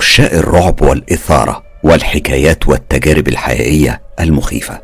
عشاق 0.00 0.32
الرعب 0.32 0.82
والإثارة 0.82 1.62
والحكايات 1.82 2.68
والتجارب 2.68 3.28
الحقيقية 3.28 4.02
المخيفة. 4.20 4.80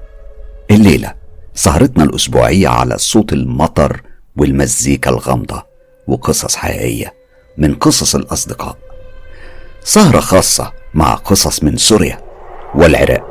الليلة 0.71 1.15
سهرتنا 1.55 2.05
الأسبوعية 2.05 2.69
على 2.69 2.99
صوت 2.99 3.33
المطر 3.33 4.03
والمزيكا 4.37 5.11
الغامضة 5.11 5.67
وقصص 6.09 6.57
حقيقية 6.57 7.15
من 7.59 7.75
قصص 7.75 8.15
الأصدقاء. 8.15 8.77
سهرة 9.85 10.21
خاصة 10.21 10.73
مع 10.95 11.15
قصص 11.15 11.63
من 11.63 11.77
سوريا 11.77 12.19
والعراق. 12.75 13.31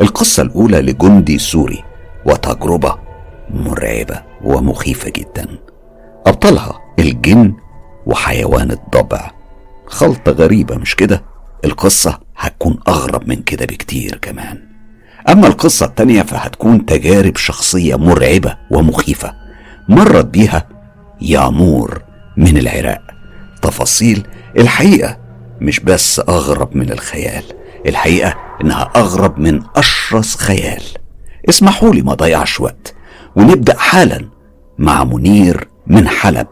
القصة 0.00 0.42
الأولى 0.42 0.80
لجندي 0.80 1.38
سوري 1.38 1.84
وتجربة 2.26 2.98
مرعبة 3.50 4.22
ومخيفة 4.44 5.10
جدا. 5.16 5.58
أبطالها 6.26 6.80
الجن 6.98 7.54
وحيوان 8.06 8.70
الضبع. 8.70 9.43
خلطة 9.86 10.32
غريبة 10.32 10.76
مش 10.76 10.96
كده؟ 10.96 11.22
القصة 11.64 12.20
هتكون 12.36 12.78
أغرب 12.88 13.28
من 13.28 13.42
كده 13.42 13.66
بكتير 13.66 14.18
كمان. 14.22 14.62
أما 15.28 15.46
القصة 15.46 15.86
التانية 15.86 16.22
فهتكون 16.22 16.86
تجارب 16.86 17.36
شخصية 17.36 17.96
مرعبة 17.96 18.56
ومخيفة. 18.70 19.34
مرت 19.88 20.24
بيها 20.26 20.68
يامور 21.22 22.02
من 22.36 22.56
العراق. 22.58 23.02
تفاصيل 23.62 24.26
الحقيقة 24.58 25.18
مش 25.60 25.80
بس 25.80 26.20
أغرب 26.28 26.76
من 26.76 26.90
الخيال 26.92 27.44
الحقيقة 27.86 28.34
إنها 28.60 28.90
أغرب 28.96 29.38
من 29.38 29.62
أشرس 29.76 30.36
خيال. 30.36 30.82
اسمحوا 31.48 31.94
لي 31.94 32.02
ما 32.02 32.14
ضيعش 32.14 32.60
وقت 32.60 32.94
ونبدأ 33.36 33.78
حالا 33.78 34.28
مع 34.78 35.04
منير 35.04 35.68
من 35.86 36.08
حلب 36.08 36.46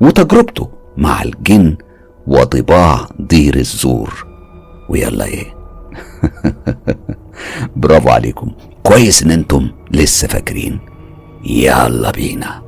وتجربته 0.00 0.70
مع 0.96 1.22
الجن 1.22 1.76
وضباع 2.26 3.08
دير 3.18 3.56
الزور. 3.56 4.26
ويلا 4.88 5.24
إيه. 5.24 5.56
برافو 7.76 8.08
عليكم. 8.08 8.52
كويس 8.82 9.22
إن 9.22 9.30
أنتم 9.30 9.70
لسه 9.90 10.28
فاكرين. 10.28 10.80
يلا 11.44 12.10
بينا. 12.10 12.62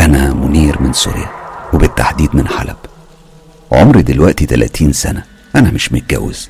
أنا 0.00 0.34
منير 0.34 0.82
من 0.82 0.92
سوريا 0.92 1.30
وبالتحديد 1.74 2.36
من 2.36 2.48
حلب. 2.48 2.76
عمري 3.72 4.02
دلوقتي 4.02 4.46
30 4.46 4.92
سنة. 4.92 5.22
أنا 5.56 5.70
مش 5.70 5.92
متجوز. 5.92 6.48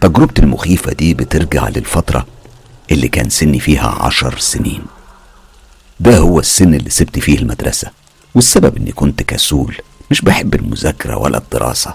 تجربتي 0.00 0.42
المخيفة 0.42 0.92
دي 0.92 1.14
بترجع 1.14 1.68
للفترة 1.68 2.26
اللي 2.90 3.08
كان 3.08 3.28
سني 3.28 3.60
فيها 3.60 3.88
عشر 3.88 4.38
سنين. 4.38 4.82
ده 6.00 6.18
هو 6.18 6.38
السن 6.40 6.74
اللي 6.74 6.90
سبت 6.90 7.18
فيه 7.18 7.38
المدرسة 7.38 7.90
والسبب 8.34 8.76
إني 8.76 8.92
كنت 8.92 9.22
كسول 9.22 9.76
مش 10.10 10.20
بحب 10.20 10.54
المذاكرة 10.54 11.16
ولا 11.18 11.38
الدراسة. 11.38 11.94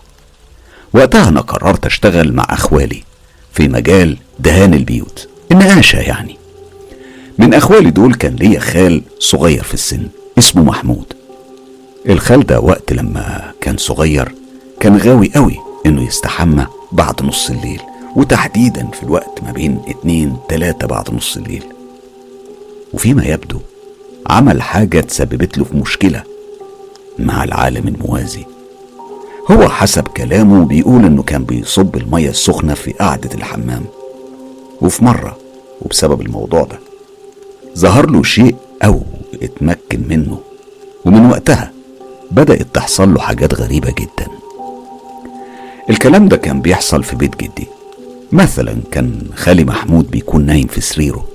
وقتها 0.94 1.30
أنا 1.30 1.42
قررت 1.42 1.86
أشتغل 1.86 2.34
مع 2.34 2.46
أخوالي 2.50 3.04
في 3.54 3.68
مجال 3.68 4.18
دهان 4.40 4.74
البيوت 4.74 5.30
النقاشة 5.52 6.00
يعني. 6.00 6.38
من 7.38 7.54
أخوالي 7.54 7.92
دول 7.92 8.14
كان 8.16 8.36
ليا 8.36 8.60
خال 8.60 9.02
صغير 9.20 9.64
في 9.64 9.74
السن 9.74 10.08
اسمه 10.38 10.64
محمود. 10.64 11.14
الخال 12.10 12.46
ده 12.46 12.60
وقت 12.60 12.94
لما 12.94 13.52
كان 13.62 13.78
صغير 13.78 14.36
كان 14.80 14.98
غاوي 14.98 15.32
قوي 15.36 15.58
إنه 15.86 16.08
يستحمى 16.08 16.68
بعد 16.92 17.24
نص 17.24 17.50
الليل 17.50 17.82
وتحديدا 18.16 18.88
في 18.88 19.04
الوقت 19.04 19.44
ما 19.44 19.52
بين 19.52 19.82
اتنين 19.88 20.38
تلاتة 20.50 20.88
بعد 20.88 21.14
نص 21.14 21.38
الليل. 21.38 21.64
وفيما 22.94 23.26
يبدو 23.26 23.60
عمل 24.30 24.62
حاجة 24.62 25.00
تسببت 25.00 25.58
له 25.58 25.64
في 25.64 25.78
مشكلة 25.78 26.24
مع 27.20 27.44
العالم 27.44 27.88
الموازي. 27.88 28.46
هو 29.52 29.70
حسب 29.70 30.08
كلامه 30.08 30.66
بيقول 30.66 31.06
إنه 31.06 31.24
كان 31.24 31.44
بيصب 31.44 31.96
المية 31.96 32.30
السخنة 32.30 32.74
في 32.74 32.92
قعدة 32.92 33.30
الحمام. 33.34 33.86
وفي 34.82 35.06
مرة 35.06 35.38
وبسبب 35.82 36.22
الموضوع 36.22 36.64
ده 36.64 36.80
ظهر 37.78 38.10
له 38.10 38.24
شيء 38.24 38.56
أو 38.84 39.02
اتمكن 39.42 40.04
منه. 40.08 40.40
ومن 41.06 41.26
وقتها 41.30 41.72
بدأت 42.32 42.68
تحصل 42.74 43.14
له 43.14 43.20
حاجات 43.20 43.54
غريبة 43.54 43.92
جدا. 43.92 44.28
الكلام 45.90 46.28
ده 46.28 46.38
كان 46.38 46.62
بيحصل 46.62 47.04
في 47.04 47.16
بيت 47.16 47.36
جدي. 47.36 47.68
مثلا 48.32 48.76
كان 48.92 49.22
خالي 49.36 49.64
محمود 49.64 50.12
بيكون 50.12 50.46
نايم 50.46 50.68
في 50.68 50.82
سريره 50.82 51.26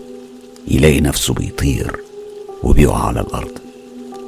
يلاقي 0.69 1.00
نفسه 1.00 1.34
بيطير. 1.34 2.00
وبيقع 2.63 3.07
على 3.07 3.21
الأرض. 3.21 3.51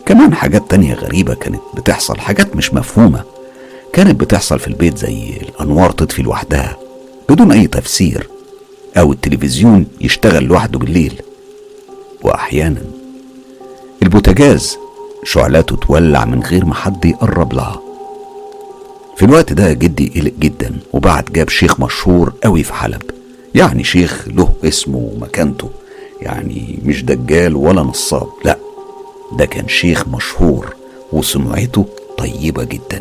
كمان 0.06 0.34
حاجات 0.34 0.70
تانية 0.70 0.94
غريبة 0.94 1.34
كانت 1.34 1.60
بتحصل 1.74 2.18
حاجات 2.20 2.56
مش 2.56 2.74
مفهومة 2.74 3.24
كانت 3.92 4.20
بتحصل 4.20 4.58
في 4.58 4.68
البيت 4.68 4.98
زي 4.98 5.36
الأنوار 5.36 5.90
تطفي 5.90 6.22
لوحدها 6.22 6.76
بدون 7.28 7.52
أي 7.52 7.66
تفسير 7.66 8.28
أو 8.98 9.12
التلفزيون 9.12 9.86
يشتغل 10.00 10.44
لوحده 10.44 10.78
بالليل. 10.78 11.22
وأحيانا 12.22 12.82
البوتاجاز 14.02 14.78
شعلاته 15.24 15.76
تولع 15.76 16.24
من 16.24 16.42
غير 16.42 16.64
ما 16.64 16.74
حد 16.74 17.04
يقرب 17.04 17.52
لها. 17.52 17.80
في 19.16 19.24
الوقت 19.24 19.52
ده 19.52 19.72
جدي 19.72 20.12
قلق 20.20 20.32
جدا 20.38 20.76
وبعت 20.92 21.30
جاب 21.30 21.48
شيخ 21.48 21.80
مشهور 21.80 22.32
قوي 22.44 22.62
في 22.62 22.74
حلب 22.74 23.02
يعني 23.54 23.84
شيخ 23.84 24.28
له 24.28 24.52
اسمه 24.64 24.98
ومكانته. 25.14 25.70
يعني 26.22 26.78
مش 26.84 27.04
دجال 27.04 27.56
ولا 27.56 27.82
نصاب 27.82 28.28
لا 28.44 28.58
ده 29.32 29.44
كان 29.44 29.68
شيخ 29.68 30.08
مشهور 30.08 30.74
وسمعته 31.12 31.86
طيبة 32.18 32.64
جدا. 32.64 33.00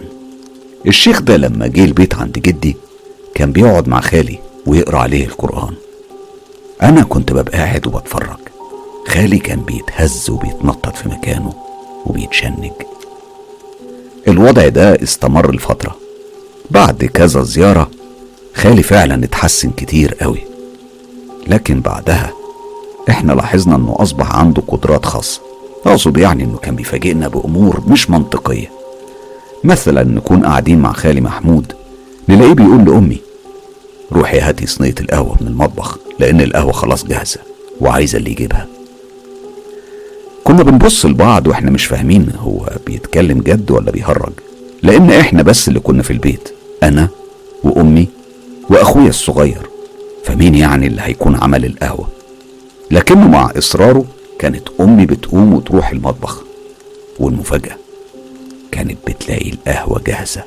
الشيخ 0.87 1.21
ده 1.21 1.37
لما 1.37 1.67
جه 1.67 1.83
البيت 1.85 2.15
عند 2.15 2.39
جدي 2.39 2.75
كان 3.35 3.51
بيقعد 3.51 3.87
مع 3.87 4.01
خالي 4.01 4.39
ويقرأ 4.65 4.97
عليه 4.99 5.25
القرآن. 5.25 5.73
أنا 6.81 7.03
كنت 7.03 7.31
ببقى 7.33 7.57
قاعد 7.57 7.87
وبتفرج. 7.87 8.37
خالي 9.07 9.37
كان 9.39 9.59
بيتهز 9.61 10.29
وبيتنطط 10.29 10.95
في 10.95 11.09
مكانه 11.09 11.53
وبيتشنج. 12.05 12.71
الوضع 14.27 14.67
ده 14.67 15.03
استمر 15.03 15.55
لفترة. 15.55 15.95
بعد 16.71 17.05
كذا 17.05 17.41
زيارة 17.43 17.89
خالي 18.55 18.83
فعلا 18.83 19.23
اتحسن 19.23 19.71
كتير 19.71 20.13
قوي. 20.13 20.39
لكن 21.47 21.81
بعدها 21.81 22.33
إحنا 23.09 23.33
لاحظنا 23.33 23.75
إنه 23.75 23.95
أصبح 23.99 24.35
عنده 24.35 24.63
قدرات 24.67 25.05
خاصة. 25.05 25.41
أقصد 25.85 26.17
يعني 26.17 26.43
إنه 26.43 26.57
كان 26.57 26.75
بيفاجئنا 26.75 27.27
بأمور 27.27 27.81
مش 27.87 28.09
منطقية. 28.09 28.71
مثلا 29.63 30.03
نكون 30.03 30.45
قاعدين 30.45 30.79
مع 30.79 30.91
خالي 30.93 31.21
محمود 31.21 31.73
نلاقيه 32.29 32.53
بيقول 32.53 32.85
لأمي 32.85 33.17
روحي 34.11 34.39
هاتي 34.39 34.65
صينية 34.67 34.95
القهوة 34.99 35.35
من 35.41 35.47
المطبخ 35.47 35.97
لأن 36.19 36.41
القهوة 36.41 36.71
خلاص 36.71 37.05
جاهزة 37.05 37.39
وعايزة 37.81 38.17
اللي 38.17 38.31
يجيبها. 38.31 38.67
كنا 40.43 40.63
بنبص 40.63 41.05
لبعض 41.05 41.47
وإحنا 41.47 41.71
مش 41.71 41.85
فاهمين 41.85 42.31
هو 42.39 42.69
بيتكلم 42.85 43.39
جد 43.41 43.71
ولا 43.71 43.91
بيهرج 43.91 44.31
لأن 44.83 45.11
إحنا 45.11 45.41
بس 45.43 45.67
اللي 45.67 45.79
كنا 45.79 46.03
في 46.03 46.11
البيت 46.13 46.49
أنا 46.83 47.07
وأمي 47.63 48.07
وأخويا 48.69 49.09
الصغير. 49.09 49.69
فمين 50.23 50.55
يعني 50.55 50.87
اللي 50.87 51.01
هيكون 51.01 51.35
عمل 51.35 51.65
القهوة؟ 51.65 52.07
لكنه 52.91 53.27
مع 53.27 53.51
إصراره 53.57 54.05
كانت 54.39 54.67
أمي 54.79 55.05
بتقوم 55.05 55.53
وتروح 55.53 55.89
المطبخ 55.89 56.43
والمفاجأة 57.19 57.77
كانت 58.71 58.97
بتلاقي 59.07 59.49
القهوة 59.49 60.01
جاهزة 60.07 60.43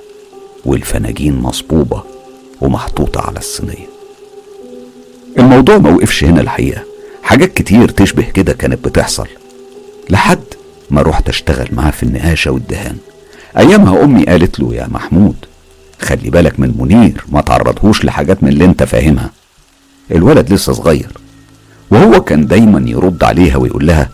والفناجين 0.65 1.35
مصبوبة 1.37 2.03
ومحطوطة 2.61 3.21
على 3.21 3.39
الصينية. 3.39 3.87
الموضوع 5.39 5.79
ما 5.79 5.91
وقفش 5.91 6.25
هنا 6.25 6.41
الحقيقة 6.41 6.83
حاجات 7.23 7.53
كتير 7.55 7.89
تشبه 7.89 8.23
كده 8.23 8.53
كانت 8.53 8.85
بتحصل 8.85 9.27
لحد 10.11 10.41
ما 10.91 11.03
رحت 11.03 11.29
أشتغل 11.29 11.69
معاه 11.73 11.91
في 11.91 12.03
النقاشة 12.03 12.51
والدهان. 12.51 12.97
أيامها 13.59 14.05
أمي 14.05 14.25
قالت 14.25 14.61
له 14.61 14.75
يا 14.75 14.87
محمود 14.91 15.37
خلي 16.01 16.31
بالك 16.31 16.61
من 16.61 16.75
منير 16.79 17.25
ما 17.29 17.41
تعرضهوش 17.41 18.05
لحاجات 18.05 18.43
من 18.43 18.49
اللي 18.49 18.65
أنت 18.65 18.83
فاهمها. 18.83 19.31
الولد 20.11 20.53
لسه 20.53 20.73
صغير 20.73 21.11
وهو 22.13 22.23
كان 22.25 22.47
دايما 22.47 22.91
يرد 22.91 23.25
عليها 23.25 23.57
ويقول 23.57 23.87
لها 23.87 24.11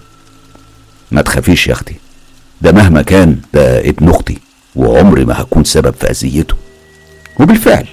ما 1.10 1.22
تخافيش 1.22 1.66
يا 1.66 1.72
أختي 1.72 1.94
ده 2.62 2.72
مهما 2.72 3.02
كان 3.02 3.38
ده 3.54 3.88
ابن 3.88 4.08
أختي 4.08 4.38
وعمري 4.76 5.24
ما 5.24 5.40
هكون 5.42 5.64
سبب 5.64 5.94
في 5.94 6.10
أذيته. 6.10 6.54
وبالفعل 7.40 7.86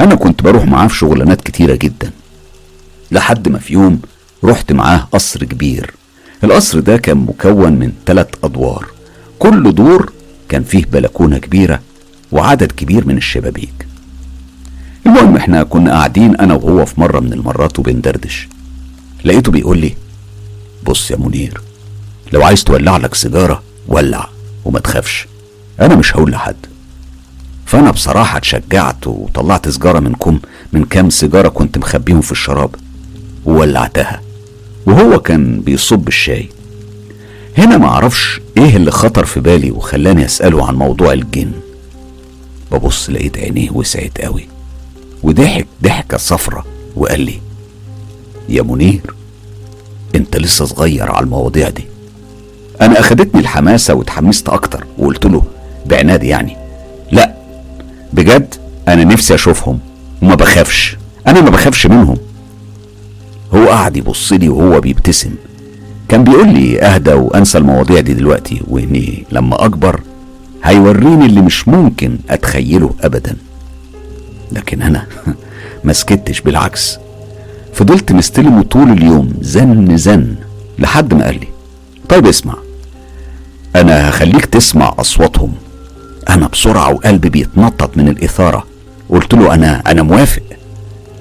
أنا 0.00 0.14
كنت 0.14 0.42
بروح 0.42 0.64
معاه 0.64 0.86
في 0.88 0.96
شغلانات 0.96 1.40
كتيرة 1.40 1.74
جدا. 1.74 2.10
لحد 3.10 3.48
ما 3.48 3.58
في 3.58 3.72
يوم 3.72 4.00
رحت 4.44 4.72
معاه 4.72 5.08
قصر 5.12 5.44
كبير. 5.44 5.94
القصر 6.44 6.80
ده 6.80 6.96
كان 6.96 7.16
مكون 7.16 7.72
من 7.72 7.92
ثلاث 8.06 8.28
أدوار. 8.44 8.86
كل 9.38 9.74
دور 9.74 10.12
كان 10.48 10.62
فيه 10.64 10.84
بلكونة 10.92 11.38
كبيرة 11.38 11.80
وعدد 12.32 12.72
كبير 12.72 13.06
من 13.06 13.16
الشبابيك. 13.16 13.86
المهم 15.06 15.36
إحنا 15.36 15.62
كنا 15.62 15.90
قاعدين 15.92 16.36
أنا 16.36 16.54
وهو 16.54 16.84
في 16.84 17.00
مرة 17.00 17.20
من 17.20 17.32
المرات 17.32 17.78
وبندردش. 17.78 18.48
لقيته 19.24 19.52
بيقول 19.52 19.78
لي 19.78 19.94
بص 20.86 21.10
يا 21.10 21.16
منير 21.16 21.60
لو 22.32 22.42
عايز 22.42 22.64
تولع 22.64 22.96
لك 22.96 23.14
سيجارة 23.14 23.62
ولع 23.88 24.28
وما 24.64 24.78
تخافش 24.80 25.26
أنا 25.80 25.94
مش 25.96 26.16
هقول 26.16 26.30
لحد. 26.30 26.56
فأنا 27.66 27.90
بصراحة 27.90 28.36
اتشجعت 28.38 29.06
وطلعت 29.06 29.68
سجاره 29.68 29.98
من 29.98 30.14
كم 30.14 30.40
من 30.72 30.84
كام 30.84 31.10
سيجارة 31.10 31.48
كنت 31.48 31.78
مخبيهم 31.78 32.20
في 32.20 32.32
الشراب 32.32 32.74
وولعتها 33.44 34.20
وهو 34.86 35.18
كان 35.20 35.60
بيصب 35.60 36.08
الشاي. 36.08 36.48
هنا 37.58 37.76
معرفش 37.76 38.40
إيه 38.56 38.76
اللي 38.76 38.90
خطر 38.90 39.24
في 39.24 39.40
بالي 39.40 39.70
وخلاني 39.70 40.24
أسأله 40.24 40.66
عن 40.66 40.74
موضوع 40.74 41.12
الجن. 41.12 41.52
ببص 42.72 43.10
لقيت 43.10 43.38
عينيه 43.38 43.70
وسعت 43.70 44.20
قوي 44.20 44.48
وضحك 45.22 45.66
ضحكة 45.82 46.16
صفرة 46.16 46.64
وقال 46.96 47.20
لي 47.20 47.40
يا 48.50 48.62
منير 48.62 49.14
انت 50.14 50.36
لسه 50.36 50.64
صغير 50.64 51.10
على 51.10 51.24
المواضيع 51.24 51.68
دي. 51.68 51.84
أنا 52.80 53.00
أخدتني 53.00 53.40
الحماسة 53.40 53.94
واتحمست 53.94 54.48
أكتر 54.48 54.86
وقلت 54.98 55.26
له 55.26 55.42
بعناد 55.86 56.22
يعني 56.24 56.56
لا 57.12 57.34
بجد 58.12 58.54
أنا 58.88 59.04
نفسي 59.04 59.34
أشوفهم 59.34 59.78
وما 60.22 60.34
بخافش 60.34 60.96
أنا 61.26 61.40
ما 61.40 61.50
بخافش 61.50 61.86
منهم. 61.86 62.16
هو 63.54 63.68
قعد 63.68 63.96
يبص 63.96 64.32
لي 64.32 64.48
وهو 64.48 64.80
بيبتسم. 64.80 65.30
كان 66.08 66.24
بيقول 66.24 66.48
لي 66.48 66.80
أهدى 66.82 67.12
وأنسى 67.12 67.58
المواضيع 67.58 68.00
دي 68.00 68.14
دلوقتي 68.14 68.62
وإني 68.68 69.24
لما 69.32 69.64
أكبر 69.64 70.00
هيوريني 70.64 71.26
اللي 71.26 71.40
مش 71.40 71.68
ممكن 71.68 72.18
أتخيله 72.30 72.94
ابدا. 73.00 73.36
لكن 74.52 74.82
أنا 74.82 75.06
ما 75.84 75.92
سكتش 75.92 76.40
بالعكس. 76.40 76.98
فضلت 77.74 78.12
مستلمه 78.12 78.62
طول 78.62 78.90
اليوم 78.92 79.32
زن 79.40 79.96
زن 79.96 80.34
لحد 80.78 81.14
ما 81.14 81.24
قال 81.24 81.40
لي 81.40 81.48
طيب 82.08 82.26
اسمع 82.26 82.54
أنا 83.76 84.08
هخليك 84.08 84.44
تسمع 84.46 84.94
أصواتهم. 84.98 85.52
أنا 86.30 86.46
بسرعة 86.46 86.90
وقلبي 86.92 87.28
بيتنطط 87.28 87.96
من 87.96 88.08
الإثارة. 88.08 88.66
قلت 89.08 89.34
له 89.34 89.54
أنا 89.54 89.82
أنا 89.86 90.02
موافق. 90.02 90.42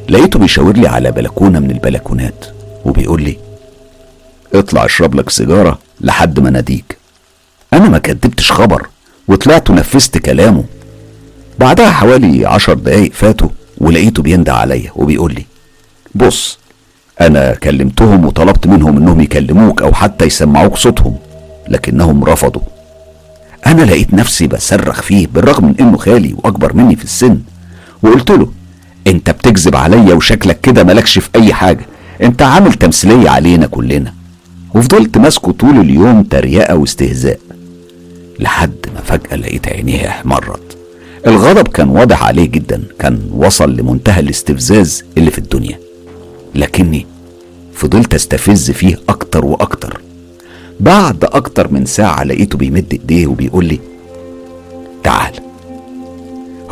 لقيته 0.09 0.39
بيشاور 0.39 0.77
لي 0.77 0.87
على 0.87 1.11
بلكونة 1.11 1.59
من 1.59 1.71
البلكونات 1.71 2.45
وبيقول 2.85 3.23
لي 3.23 3.37
اطلع 4.53 4.85
اشرب 4.85 5.15
لك 5.15 5.29
سيجارة 5.29 5.79
لحد 6.01 6.39
ما 6.39 6.49
ناديك. 6.49 6.97
أنا 7.73 7.89
ما 7.89 7.97
كدبتش 7.97 8.51
خبر 8.51 8.87
وطلعت 9.27 9.69
ونفذت 9.69 10.17
كلامه. 10.17 10.63
بعدها 11.59 11.91
حوالي 11.91 12.45
عشر 12.45 12.73
دقايق 12.73 13.11
فاتوا 13.13 13.49
ولقيته 13.77 14.23
بيندى 14.23 14.51
عليا 14.51 14.91
وبيقول 14.95 15.33
لي 15.33 15.45
بص 16.15 16.59
أنا 17.21 17.53
كلمتهم 17.55 18.25
وطلبت 18.25 18.67
منهم 18.67 18.97
إنهم 18.97 19.21
يكلموك 19.21 19.81
أو 19.81 19.93
حتى 19.93 20.25
يسمعوك 20.25 20.75
صوتهم 20.75 21.15
لكنهم 21.69 22.23
رفضوا. 22.23 22.61
أنا 23.67 23.81
لقيت 23.81 24.13
نفسي 24.13 24.47
بصرخ 24.47 25.01
فيه 25.01 25.27
بالرغم 25.27 25.65
من 25.65 25.75
إنه 25.79 25.97
خالي 25.97 26.33
وأكبر 26.33 26.73
مني 26.73 26.95
في 26.95 27.03
السن 27.03 27.39
وقلت 28.03 28.31
له 28.31 28.51
أنت 29.07 29.29
بتكذب 29.29 29.75
عليا 29.75 30.13
وشكلك 30.13 30.61
كده 30.61 30.83
مالكش 30.83 31.19
في 31.19 31.29
أي 31.35 31.53
حاجة 31.53 31.85
أنت 32.23 32.41
عامل 32.41 32.73
تمثيلية 32.73 33.29
علينا 33.29 33.67
كلنا. 33.67 34.13
وفضلت 34.75 35.17
ماسكه 35.17 35.51
طول 35.51 35.79
اليوم 35.79 36.23
تريقة 36.23 36.75
واستهزاء 36.75 37.39
لحد 38.39 38.75
ما 38.95 39.01
فجأة 39.01 39.35
لقيت 39.35 39.67
عينيه 39.67 40.07
احمرت. 40.07 40.77
الغضب 41.27 41.67
كان 41.67 41.89
واضح 41.89 42.23
عليه 42.23 42.45
جدا 42.45 42.83
كان 42.99 43.19
وصل 43.33 43.75
لمنتهى 43.75 44.19
الاستفزاز 44.19 45.03
اللي 45.17 45.31
في 45.31 45.37
الدنيا. 45.37 45.79
لكني 46.55 47.05
فضلت 47.73 48.13
أستفز 48.13 48.71
فيه 48.71 48.99
أكتر 49.09 49.45
وأكتر. 49.45 50.01
بعد 50.79 51.23
أكتر 51.23 51.73
من 51.73 51.85
ساعة 51.85 52.23
لقيته 52.23 52.57
بيمد 52.57 52.85
إيديه 52.91 53.27
وبيقول 53.27 53.65
لي 53.65 53.79
تعال. 55.03 55.33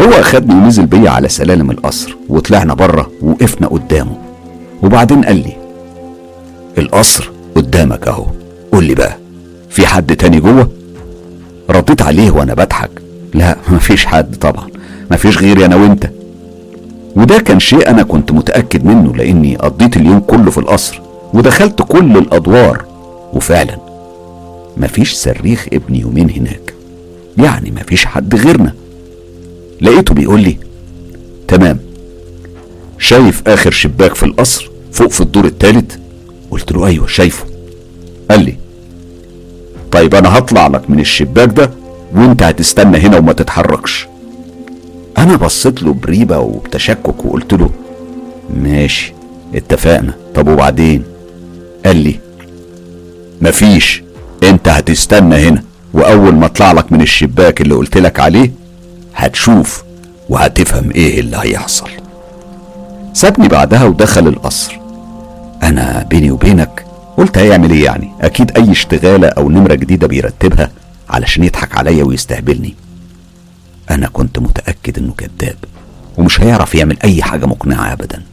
هو 0.01 0.09
أخدني 0.11 0.55
ونزل 0.55 0.85
بيا 0.85 1.09
على 1.09 1.29
سلالم 1.29 1.71
القصر 1.71 2.15
وطلعنا 2.29 2.73
بره 2.73 3.11
وقفنا 3.21 3.67
قدامه. 3.67 4.17
وبعدين 4.83 5.25
قال 5.25 5.35
لي 5.35 5.57
القصر 6.77 7.31
قدامك 7.55 8.07
أهو. 8.07 8.25
قول 8.71 8.83
لي 8.83 8.95
بقى 8.95 9.17
في 9.69 9.87
حد 9.87 10.15
تاني 10.15 10.39
جوه؟ 10.39 10.69
رديت 11.69 12.01
عليه 12.01 12.31
وأنا 12.31 12.53
بضحك. 12.53 12.91
لا 13.33 13.57
مفيش 13.69 14.05
حد 14.05 14.35
طبعا. 14.35 14.67
مفيش 15.11 15.37
غيري 15.37 15.65
أنا 15.65 15.75
وأنت. 15.75 16.09
وده 17.17 17.37
كان 17.37 17.59
شيء 17.59 17.89
أنا 17.89 18.03
كنت 18.03 18.31
متأكد 18.31 18.85
منه 18.85 19.15
لأني 19.15 19.55
قضيت 19.55 19.97
اليوم 19.97 20.19
كله 20.19 20.51
في 20.51 20.57
القصر 20.57 21.01
ودخلت 21.33 21.81
كل 21.81 22.17
الأدوار. 22.17 22.85
وفعلا 23.33 23.77
مفيش 24.77 25.13
صريخ 25.13 25.67
ابن 25.73 25.95
يومين 25.95 26.29
هناك. 26.29 26.73
يعني 27.37 27.71
مفيش 27.71 28.05
حد 28.05 28.35
غيرنا. 28.35 28.73
لقيته 29.81 30.13
بيقول 30.13 30.41
لي 30.41 30.57
تمام 31.47 31.79
شايف 32.99 33.47
آخر 33.47 33.71
شباك 33.71 34.15
في 34.15 34.23
القصر 34.23 34.69
فوق 34.91 35.11
في 35.11 35.21
الدور 35.21 35.45
الثالث 35.45 35.95
قلت 36.51 36.71
له 36.71 36.85
أيوه 36.87 37.07
شايفه. 37.07 37.45
قال 38.31 38.45
لي 38.45 38.55
طيب 39.91 40.15
أنا 40.15 40.37
هطلع 40.37 40.67
لك 40.67 40.89
من 40.89 40.99
الشباك 40.99 41.49
ده 41.49 41.71
وأنت 42.15 42.43
هتستنى 42.43 42.97
هنا 42.97 43.17
وما 43.17 43.33
تتحركش. 43.33 44.07
أنا 45.27 45.35
بصيت 45.35 45.83
له 45.83 45.93
بريبة 45.93 46.39
وبتشكك 46.39 47.25
وقلت 47.25 47.53
له 47.53 47.69
ماشي 48.53 49.13
اتفقنا. 49.55 50.13
طب 50.35 50.47
وبعدين؟ 50.47 51.03
قال 51.85 51.95
لي 51.97 52.19
مفيش 53.41 54.03
أنت 54.43 54.67
هتستنى 54.69 55.35
هنا 55.35 55.63
وأول 55.93 56.35
ما 56.35 56.45
أطلع 56.45 56.71
لك 56.71 56.91
من 56.91 57.01
الشباك 57.01 57.61
اللي 57.61 57.75
قلت 57.75 57.97
لك 57.97 58.19
عليه 58.19 58.51
هتشوف 59.15 59.83
وهتفهم 60.29 60.91
إيه 60.91 61.19
اللي 61.19 61.37
هيحصل. 61.41 61.89
سابني 63.13 63.47
بعدها 63.47 63.83
ودخل 63.83 64.27
القصر. 64.27 64.79
أنا 65.63 66.05
بيني 66.09 66.31
وبينك 66.31 66.85
قلت 67.17 67.37
هيعمل 67.37 67.71
إيه 67.71 67.83
يعني؟ 67.85 68.09
أكيد 68.21 68.57
أي 68.57 68.71
اشتغالة 68.71 69.27
أو 69.27 69.49
نمرة 69.49 69.73
جديدة 69.75 70.07
بيرتبها 70.07 70.71
علشان 71.09 71.43
يضحك 71.43 71.77
عليا 71.77 72.03
ويستهبلني. 72.03 72.75
أنا 73.89 74.07
كنت 74.07 74.39
متأكد 74.39 74.97
إنه 74.97 75.13
كذاب 75.17 75.55
ومش 76.17 76.41
هيعرف 76.41 76.75
يعمل 76.75 76.97
أي 77.03 77.23
حاجة 77.23 77.45
مقنعة 77.45 77.93
ابدا. 77.93 78.23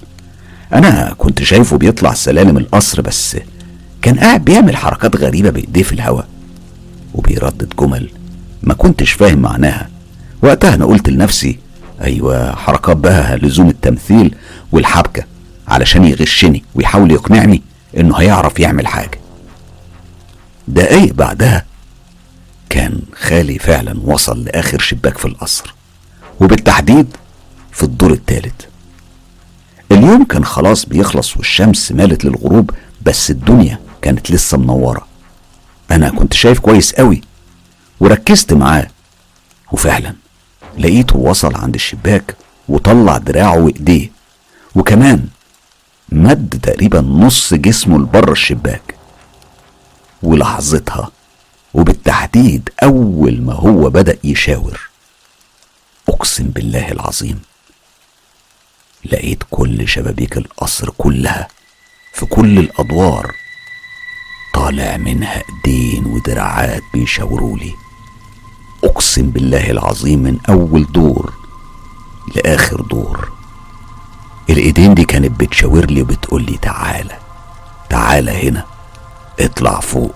أنا 0.75 1.14
كنت 1.18 1.42
شايفه 1.42 1.76
بيطلع 1.76 2.12
سلالم 2.14 2.58
القصر 2.58 3.00
بس 3.02 3.37
كان 4.02 4.18
قاعد 4.18 4.44
بيعمل 4.44 4.76
حركات 4.76 5.16
غريبة 5.16 5.50
بإيديه 5.50 5.82
في 5.82 5.92
الهواء 5.92 6.28
وبيردد 7.14 7.73
جمل 7.80 8.08
ما 8.62 8.75
كنتش 8.75 9.12
فاهم 9.12 9.38
معناها. 9.38 9.88
وقتها 10.42 10.75
أنا 10.75 10.84
قلت 10.84 11.08
لنفسي 11.08 11.58
أيوه 12.02 12.54
حركات 12.56 12.96
بقى 12.96 13.37
لزوم 13.37 13.68
التمثيل 13.68 14.34
والحبكة 14.73 15.25
علشان 15.68 16.04
يغشني 16.04 16.64
ويحاول 16.75 17.11
يقنعني 17.11 17.62
إنه 17.96 18.16
هيعرف 18.16 18.61
يعمل 18.61 18.87
حاجة. 18.87 19.18
دقايق 20.68 21.14
بعدها 21.14 21.64
كان 22.71 23.00
خالي 23.14 23.59
فعلا 23.59 24.00
وصل 24.04 24.44
لآخر 24.44 24.78
شباك 24.78 25.18
في 25.18 25.25
القصر 25.25 25.75
وبالتحديد 26.40 27.16
في 27.73 27.83
الدور 27.83 28.12
الثالث 28.12 28.54
اليوم 29.92 30.25
كان 30.25 30.44
خلاص 30.44 30.87
بيخلص 30.87 31.37
والشمس 31.37 31.92
مالت 31.92 32.25
للغروب 32.25 32.71
بس 33.02 33.30
الدنيا 33.30 33.78
كانت 34.02 34.30
لسه 34.30 34.59
منورة. 34.59 35.06
أنا 35.90 36.11
كنت 36.11 36.33
شايف 36.35 36.59
كويس 36.59 36.92
قوي 36.94 37.21
وركزت 38.00 38.52
معاه 38.52 38.87
وفعلا 39.73 40.14
لقيته 40.78 41.16
وصل 41.16 41.54
عند 41.54 41.75
الشباك 41.75 42.37
وطلع 42.68 43.18
دراعه 43.18 43.59
وإيديه 43.59 44.11
وكمان 44.75 45.26
مد 46.09 46.59
تقريبا 46.62 47.00
نص 47.00 47.54
جسمه 47.54 47.99
لبره 47.99 48.33
الشباك. 48.33 48.94
ولحظتها 50.23 51.11
وبالتحديد 51.75 52.69
أول 52.83 53.40
ما 53.43 53.52
هو 53.52 53.90
بدأ 53.90 54.19
يشاور. 54.25 54.81
أقسم 56.09 56.45
بالله 56.45 56.93
العظيم 56.93 57.43
لقيت 59.04 59.43
كل 59.50 59.88
شبابيك 59.88 60.37
القصر 60.37 60.90
كلها 60.99 61.49
في 62.14 62.26
كل 62.26 62.59
الأدوار 62.59 63.35
طالع 64.54 64.97
منها 64.97 65.43
ايدين 65.49 66.07
ودراعات 66.07 66.83
بيشاورولي 66.95 67.75
أقسم 68.85 69.31
بالله 69.31 69.71
العظيم 69.71 70.19
من 70.23 70.38
أول 70.49 70.93
دور 70.93 71.33
لآخر 72.37 72.81
دور. 72.81 73.33
الإيدين 74.50 74.95
دي 74.95 75.04
كانت 75.04 75.40
بتشاور 75.40 75.85
لي 75.85 76.02
وبتقول 76.02 76.43
لي 76.43 76.57
تعالى 76.57 77.19
تعالى 77.90 78.49
هنا 78.49 78.64
اطلع 79.40 79.81
فوق. 79.81 80.14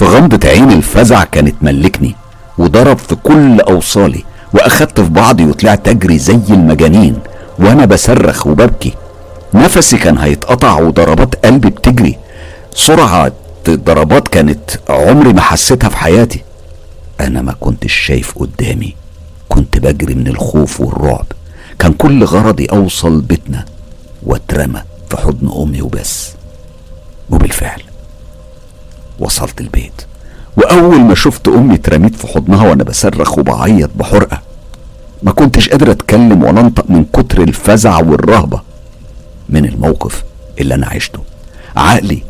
في 0.00 0.06
غمضة 0.06 0.48
عين 0.48 0.72
الفزع 0.72 1.24
كانت 1.24 1.54
ملكني 1.62 2.16
وضرب 2.58 2.98
في 2.98 3.14
كل 3.14 3.60
أوصالي 3.60 4.24
وأخدت 4.54 5.00
في 5.00 5.10
بعضي 5.10 5.44
وطلعت 5.44 5.88
أجري 5.88 6.18
زي 6.18 6.40
المجانين 6.50 7.18
وأنا 7.58 7.84
بصرخ 7.84 8.46
وببكي. 8.46 8.94
نفسي 9.54 9.98
كان 9.98 10.18
هيتقطع 10.18 10.80
وضربات 10.80 11.46
قلبي 11.46 11.70
بتجري. 11.70 12.18
سرعة 12.74 13.32
ضربات 13.70 14.28
كانت 14.28 14.70
عمري 14.88 15.32
ما 15.32 15.40
حسيتها 15.40 15.88
في 15.88 15.96
حياتي. 15.96 16.42
أنا 17.20 17.42
ما 17.42 17.54
كنتش 17.60 17.92
شايف 17.92 18.38
قدامي 18.38 18.94
كنت 19.48 19.78
بجري 19.78 20.14
من 20.14 20.26
الخوف 20.26 20.80
والرعب. 20.80 21.26
كان 21.78 21.92
كل 21.92 22.24
غرضي 22.24 22.66
أوصل 22.66 23.20
بيتنا 23.20 23.64
واترمى 24.22 24.82
في 25.10 25.16
حضن 25.16 25.62
أمي 25.62 25.82
وبس. 25.82 26.30
وبالفعل 27.30 27.82
وصلت 29.20 29.60
البيت. 29.60 30.02
وأول 30.56 31.00
ما 31.00 31.14
شفت 31.14 31.48
أمي 31.48 31.74
اترميت 31.74 32.14
في 32.16 32.26
حضنها 32.26 32.68
وأنا 32.68 32.84
بصرخ 32.84 33.38
وبعيط 33.38 33.90
بحرقة. 33.94 34.40
ما 35.22 35.32
كنتش 35.32 35.68
قادر 35.68 35.90
أتكلم 35.90 36.42
ولا 36.42 36.60
انطق 36.60 36.84
من 36.90 37.04
كتر 37.04 37.42
الفزع 37.42 37.98
والرهبة 37.98 38.60
من 39.48 39.64
الموقف 39.64 40.24
اللي 40.60 40.74
أنا 40.74 40.86
عشته. 40.86 41.20
عقلي 41.76 42.22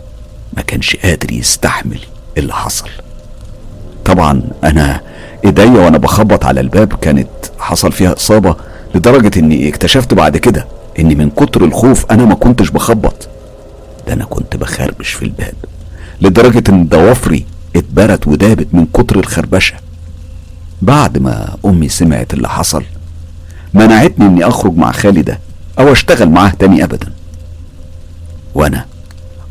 ما 0.52 0.62
كانش 0.62 0.97
قادر 0.97 1.32
يستحمل 1.32 1.99
اللي 2.38 2.52
حصل. 2.52 2.88
طبعا 4.04 4.42
أنا 4.64 5.00
إيديا 5.44 5.64
وأنا 5.80 5.99
بخبط 5.99 6.44
على 6.44 6.61
الباب 6.61 6.92
كانت 6.92 7.28
حصل 7.59 7.92
فيها 7.92 8.12
إصابة 8.12 8.56
لدرجة 8.94 9.38
إني 9.38 9.68
اكتشفت 9.68 10.14
بعد 10.14 10.37
كده 10.37 10.66
إني 10.99 11.14
من 11.14 11.30
كتر 11.30 11.64
الخوف 11.64 12.06
أنا 12.11 12.25
ما 12.25 12.35
كنتش 12.35 12.70
بخبط. 12.70 13.28
ده 14.06 14.12
أنا 14.12 14.25
كنت 14.25 14.56
بخربش 14.56 15.11
في 15.11 15.23
الباب. 15.23 15.54
لدرجة 16.20 16.62
إن 16.68 16.88
ضوافري 16.88 17.44
اتبرت 17.76 18.26
ودابت 18.28 18.66
من 18.72 18.86
كتر 18.86 19.18
الخربشة. 19.18 19.74
بعد 20.82 21.18
ما 21.18 21.56
أمي 21.64 21.88
سمعت 21.88 22.34
اللي 22.34 22.48
حصل 22.48 22.84
منعتني 23.74 24.26
إني 24.26 24.44
أخرج 24.44 24.76
مع 24.76 24.92
خالي 24.92 25.22
ده 25.22 25.38
أو 25.78 25.92
أشتغل 25.92 26.30
معاه 26.30 26.52
تاني 26.58 26.84
ابدا. 26.84 27.12
وأنا 28.54 28.84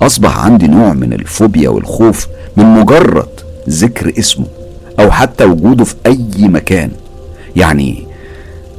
أصبح 0.02 0.38
عندي 0.38 0.68
نوع 0.68 0.94
من 0.94 1.14
الفوبيا 1.14 1.70
والخوف 1.70 2.28
من 2.58 2.66
مجرد 2.66 3.30
ذكر 3.70 4.14
اسمه 4.20 4.48
أو 5.00 5.12
حتى 5.12 5.44
وجوده 5.44 5.84
في 5.84 5.96
أي 6.06 6.48
مكان. 6.48 6.92
يعني 7.56 8.08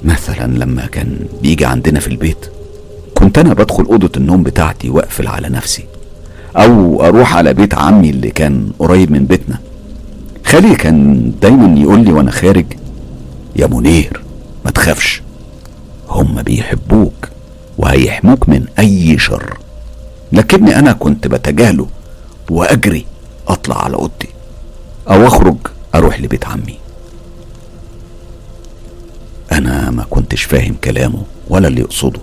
مثلا 0.04 0.58
لما 0.58 0.86
كان 0.86 1.16
بيجي 1.42 1.64
عندنا 1.64 2.00
في 2.00 2.08
البيت 2.08 2.50
كنت 3.14 3.38
أنا 3.38 3.54
بدخل 3.54 3.84
أوضة 3.84 4.10
النوم 4.16 4.42
بتاعتي 4.42 4.90
وأقفل 4.90 5.26
على 5.26 5.48
نفسي. 5.48 5.84
أو 6.56 7.02
أروح 7.04 7.36
على 7.36 7.54
بيت 7.54 7.74
عمي 7.74 8.10
اللي 8.10 8.30
كان 8.30 8.70
قريب 8.78 9.10
من 9.10 9.24
بيتنا. 9.26 9.58
خالي 10.44 10.74
كان 10.74 11.32
دايما 11.42 11.80
يقول 11.80 12.04
لي 12.04 12.12
وأنا 12.12 12.30
خارج 12.30 12.66
يا 13.56 13.66
منير 13.66 14.22
ما 14.64 14.70
تخافش 14.70 15.22
هم 16.08 16.42
بيحبوك 16.42 17.28
وهيحموك 17.78 18.48
من 18.48 18.64
أي 18.78 19.18
شر. 19.18 19.58
لكني 20.32 20.78
أنا 20.78 20.92
كنت 20.92 21.26
بتجاهله 21.26 21.86
وأجري 22.50 23.06
أطلع 23.48 23.84
على 23.84 23.94
أوضتي 23.94 24.28
أو 25.10 25.26
أخرج 25.26 25.56
أروح 25.94 26.20
لبيت 26.20 26.44
عمي. 26.44 26.78
أنا 29.52 29.90
ما 29.90 30.04
كنتش 30.10 30.42
فاهم 30.42 30.74
كلامه 30.84 31.22
ولا 31.48 31.68
اللي 31.68 31.80
يقصده 31.80 32.20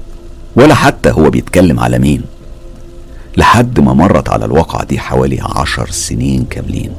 ولا 0.55 0.73
حتى 0.73 1.11
هو 1.11 1.29
بيتكلم 1.29 1.79
على 1.79 1.99
مين. 1.99 2.21
لحد 3.37 3.79
ما 3.79 3.93
مرت 3.93 4.29
على 4.29 4.45
الواقعة 4.45 4.83
دي 4.85 4.99
حوالي 4.99 5.39
عشر 5.41 5.89
سنين 5.91 6.45
كاملين. 6.49 6.91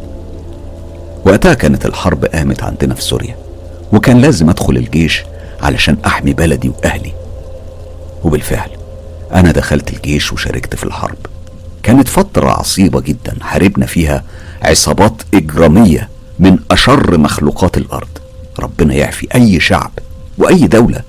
وقتها 1.25 1.55
كانت 1.55 1.87
الحرب 1.87 2.25
قامت 2.25 2.63
عندنا 2.63 2.95
في 2.95 3.03
سوريا 3.03 3.37
وكان 3.93 4.21
لازم 4.21 4.51
أدخل 4.51 4.77
الجيش 4.77 5.23
علشان 5.63 5.97
أحمي 6.07 6.33
بلدي 6.33 6.69
وأهلي. 6.69 7.13
وبالفعل 8.25 8.71
أنا 9.35 9.53
دخلت 9.53 9.93
الجيش 9.93 10.33
وشاركت 10.33 10.75
في 10.75 10.85
الحرب. 10.85 11.17
كانت 11.83 12.09
فترة 12.09 12.51
عصيبة 12.51 13.01
جدا 13.01 13.37
حاربنا 13.41 13.87
فيها 13.87 14.25
عصابات 14.63 15.23
إجرامية 15.35 16.09
من 16.39 16.59
أشر 16.71 17.19
مخلوقات 17.19 17.77
الأرض. 17.77 18.09
ربنا 18.61 18.95
يعفي 18.95 19.29
أي 19.35 19.61
شعب 19.61 19.91
وأي 20.39 20.67
دولة 20.67 21.01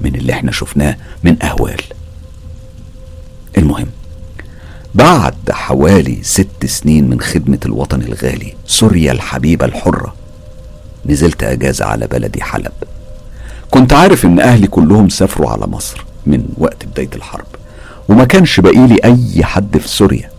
من 0.00 0.14
اللي 0.14 0.32
إحنا 0.32 0.52
شفناه 0.52 0.96
من 1.24 1.42
أهوال. 1.42 1.80
المهم 3.58 3.86
بعد 4.94 5.50
حوالي 5.50 6.18
ست 6.22 6.66
سنين 6.66 7.10
من 7.10 7.20
خدمة 7.20 7.58
الوطن 7.66 8.00
الغالي 8.02 8.54
سوريا 8.66 9.12
الحبيبة 9.12 9.66
الحرة 9.66 10.14
نزلت 11.06 11.42
أجازة 11.42 11.84
على 11.84 12.06
بلدي 12.06 12.42
حلب. 12.42 12.72
كنت 13.70 13.92
عارف 13.92 14.24
إن 14.24 14.40
أهلي 14.40 14.66
كلهم 14.66 15.08
سافروا 15.08 15.50
على 15.50 15.66
مصر 15.66 16.04
من 16.26 16.48
وقت 16.58 16.86
بداية 16.86 17.10
الحرب 17.14 17.46
وما 18.08 18.24
كانش 18.24 18.60
باقي 18.60 18.86
لي 18.86 18.98
أي 19.04 19.44
حد 19.44 19.78
في 19.78 19.88
سوريا. 19.88 20.30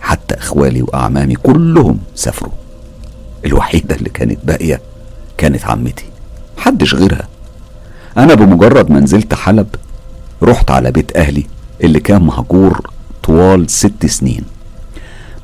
حتى 0.00 0.34
إخوالي 0.34 0.82
وأعمامي 0.82 1.34
كلهم 1.34 1.98
سافروا. 2.14 2.52
الوحيدة 3.44 3.94
اللي 3.94 4.10
كانت 4.10 4.38
باقية 4.44 4.80
كانت 5.38 5.64
عمتي 5.64 6.04
محدش 6.58 6.94
غيرها. 6.94 7.28
أنا 8.16 8.34
بمجرد 8.34 8.90
ما 8.90 9.00
نزلت 9.00 9.34
حلب 9.34 9.66
رحت 10.42 10.70
على 10.70 10.90
بيت 10.90 11.16
أهلي 11.16 11.46
اللي 11.84 12.00
كان 12.00 12.22
مهجور 12.22 12.90
طوال 13.32 13.70
ست 13.70 14.06
سنين. 14.06 14.42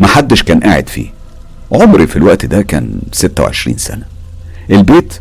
محدش 0.01 0.43
كان 0.43 0.61
قاعد 0.61 0.89
فيه. 0.89 1.07
عمري 1.73 2.07
في 2.07 2.17
الوقت 2.17 2.47
ده 2.47 2.63
كان 2.63 3.01
26 3.13 3.77
سنة. 3.79 4.03
البيت 4.71 5.15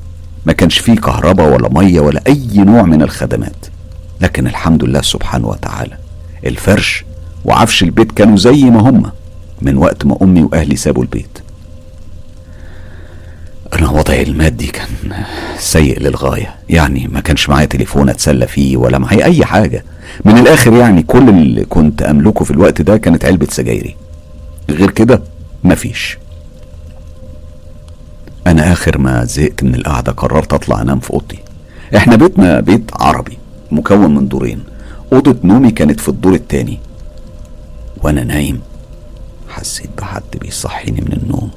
ما 0.46 0.54
كانش 0.54 0.80
فيه 0.80 0.96
كهرباء 0.96 1.54
ولا 1.54 1.70
مية 1.70 2.00
ولا 2.00 2.22
أي 2.28 2.48
نوع 2.56 2.82
من 2.82 3.02
الخدمات. 3.02 3.66
لكن 4.22 4.48
الحمد 4.48 4.84
لله 4.84 5.02
سبحانه 5.02 5.48
وتعالى 5.48 5.98
الفرش 6.46 7.06
وعفش 7.46 7.84
البيت 7.84 8.12
كانوا 8.12 8.38
زي 8.38 8.64
ما 8.64 8.80
هما 8.90 9.12
من 9.62 9.78
وقت 9.78 10.06
ما 10.06 10.18
أمي 10.22 10.44
وأهلي 10.44 10.76
سابوا 10.76 11.04
البيت. 11.04 11.40
أنا 13.74 13.90
وضعي 13.90 14.24
المادي 14.24 14.68
كان 14.68 14.88
سيء 15.58 16.00
للغاية. 16.00 16.56
يعني 16.70 17.08
ما 17.08 17.20
كانش 17.20 17.50
معايا 17.50 17.66
تليفون 17.66 18.10
أتسلى 18.10 18.48
فيه 18.48 18.78
ولا 18.78 18.98
معايا 18.98 19.26
أي 19.26 19.46
حاجة. 19.46 19.84
من 20.26 20.38
الآخر 20.38 20.74
يعني 20.74 21.04
كل 21.04 21.30
اللي 21.30 21.66
كنت 21.66 22.02
أملكه 22.02 22.46
في 22.46 22.52
الوقت 22.52 22.82
ده 22.82 22.98
كانت 22.98 23.26
علبة 23.26 23.48
سجايري. 23.50 23.96
غير 24.70 24.92
كده 24.92 25.22
مفيش. 25.64 26.18
أنا 28.48 28.72
آخر 28.74 28.98
ما 28.98 29.26
زهقت 29.26 29.64
من 29.64 29.76
القعدة 29.76 30.12
قررت 30.12 30.54
أطلع 30.54 30.82
أنام 30.82 31.00
في 31.00 31.12
أوضتي. 31.12 31.40
إحنا 31.96 32.16
بيتنا 32.16 32.60
بيت 32.60 32.92
عربي 32.94 33.38
مكون 33.72 34.16
من 34.16 34.28
دورين. 34.28 34.64
أوضة 35.14 35.36
نومي 35.44 35.72
كانت 35.72 36.00
في 36.00 36.10
الدور 36.10 36.34
التاني. 36.34 36.80
وأنا 38.04 38.24
نايم. 38.24 38.62
حسيت 39.50 39.90
بحد 39.98 40.24
بيصحيني 40.42 41.02
من 41.02 41.20
النوم. 41.24 41.50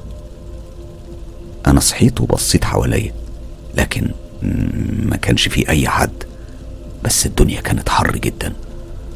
أنا 1.67 1.79
صحيت 1.79 2.21
وبصيت 2.21 2.65
حواليا 2.65 3.13
لكن 3.77 4.11
ما 5.09 5.15
كانش 5.17 5.47
في 5.47 5.69
أي 5.69 5.87
حد. 5.87 6.23
بس 7.07 7.25
الدنيا 7.25 7.61
كانت 7.61 7.89
حر 7.89 8.11
جدا. 8.11 8.53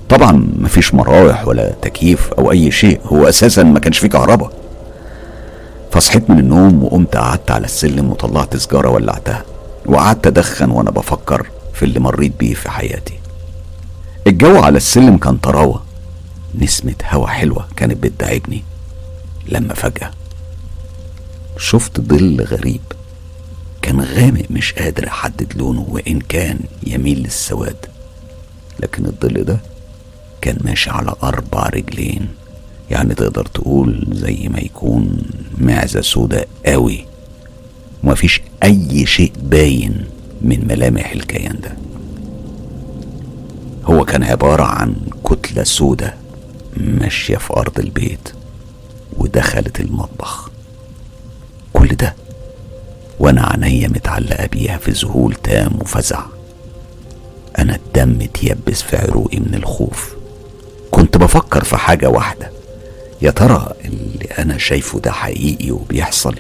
طبعا 0.10 0.32
مفيش 0.60 0.94
مراوح 0.94 1.48
ولا 1.48 1.72
تكييف 1.82 2.34
أو 2.34 2.52
أي 2.52 2.72
شيء. 2.72 3.02
هو 3.06 3.30
أساسا 3.30 3.64
ما 3.64 3.80
كانش 3.80 3.98
فيه 3.98 4.08
كهرباء. 4.08 4.52
فصحيت 5.92 6.30
من 6.30 6.40
النوم 6.40 6.84
وقمت 6.84 7.18
قعدت 7.18 7.52
على 7.52 7.66
السلم 7.66 8.12
وطلعت 8.12 8.58
سجارة 8.58 8.90
ولعتها. 8.90 9.44
وقعدت 9.86 10.28
أدخن 10.28 10.70
وأنا 10.72 10.92
بفكر 10.92 11.48
في 11.74 11.86
اللي 11.86 12.00
مريت 12.00 12.40
بيه 12.40 12.54
في 12.54 12.72
حياتي. 12.72 13.20
الجو 14.28 14.64
على 14.64 14.78
السلم 14.78 15.18
كان 15.18 15.38
طراوة. 15.38 15.84
نسمة 16.56 16.96
هوا 17.12 17.28
حلوة 17.28 17.68
كانت 17.76 18.04
بتداعبني 18.04 18.64
لما 19.48 19.74
فجأة 19.74 20.12
شفت 21.58 22.02
ظل 22.02 22.42
غريب. 22.44 22.82
كان 23.82 24.02
غامق 24.02 24.46
مش 24.50 24.74
قادر 24.74 25.08
أحدد 25.08 25.54
لونه 25.56 25.86
وإن 25.90 26.20
كان 26.20 26.60
يميل 26.88 27.20
للسواد. 27.20 27.86
لكن 28.80 29.06
الظل 29.06 29.44
ده 29.44 29.60
كان 30.42 30.58
ماشي 30.62 30.90
على 30.90 31.16
أربع 31.24 31.70
رجلين. 31.70 32.28
يعني 32.90 33.14
تقدر 33.16 33.46
تقول 33.46 34.08
زي 34.12 34.50
ما 34.50 34.60
يكون 34.60 35.18
معزة 35.58 36.02
سوداء 36.02 36.48
قوي. 36.66 37.06
ومفيش 38.04 38.42
أي 38.64 39.06
شيء 39.06 39.32
باين 39.44 40.06
من 40.42 40.68
ملامح 40.68 41.12
الكيان 41.12 41.60
ده. 41.64 41.78
هو 43.86 44.06
كان 44.06 44.24
عبارة 44.24 44.64
عن 44.64 44.96
كتلة 45.26 45.64
سودة 45.64 46.14
ماشية 46.78 47.38
في 47.38 47.54
أرض 47.54 47.80
البيت 47.80 48.30
ودخلت 49.18 49.80
المطبخ. 49.80 50.51
وأنا 53.22 53.42
عينيا 53.46 53.88
متعلقة 53.88 54.46
بيها 54.46 54.78
في 54.78 54.92
ذهول 54.92 55.34
تام 55.34 55.72
وفزع. 55.82 56.24
أنا 57.60 57.76
الدم 57.76 58.22
اتيبس 58.22 58.82
في 58.82 58.98
عروقي 58.98 59.40
من 59.40 59.56
الخوف. 59.56 60.16
كنت 60.92 61.18
بفكر 61.18 61.64
في 61.64 61.78
حاجة 61.78 62.10
واحدة. 62.10 62.52
يا 63.22 63.32
ترى 63.32 63.74
اللي 63.86 64.26
أنا 64.40 64.58
شايفه 64.58 65.00
ده 65.00 65.12
حقيقي 65.12 65.72
وبيحصل؟ 65.72 66.36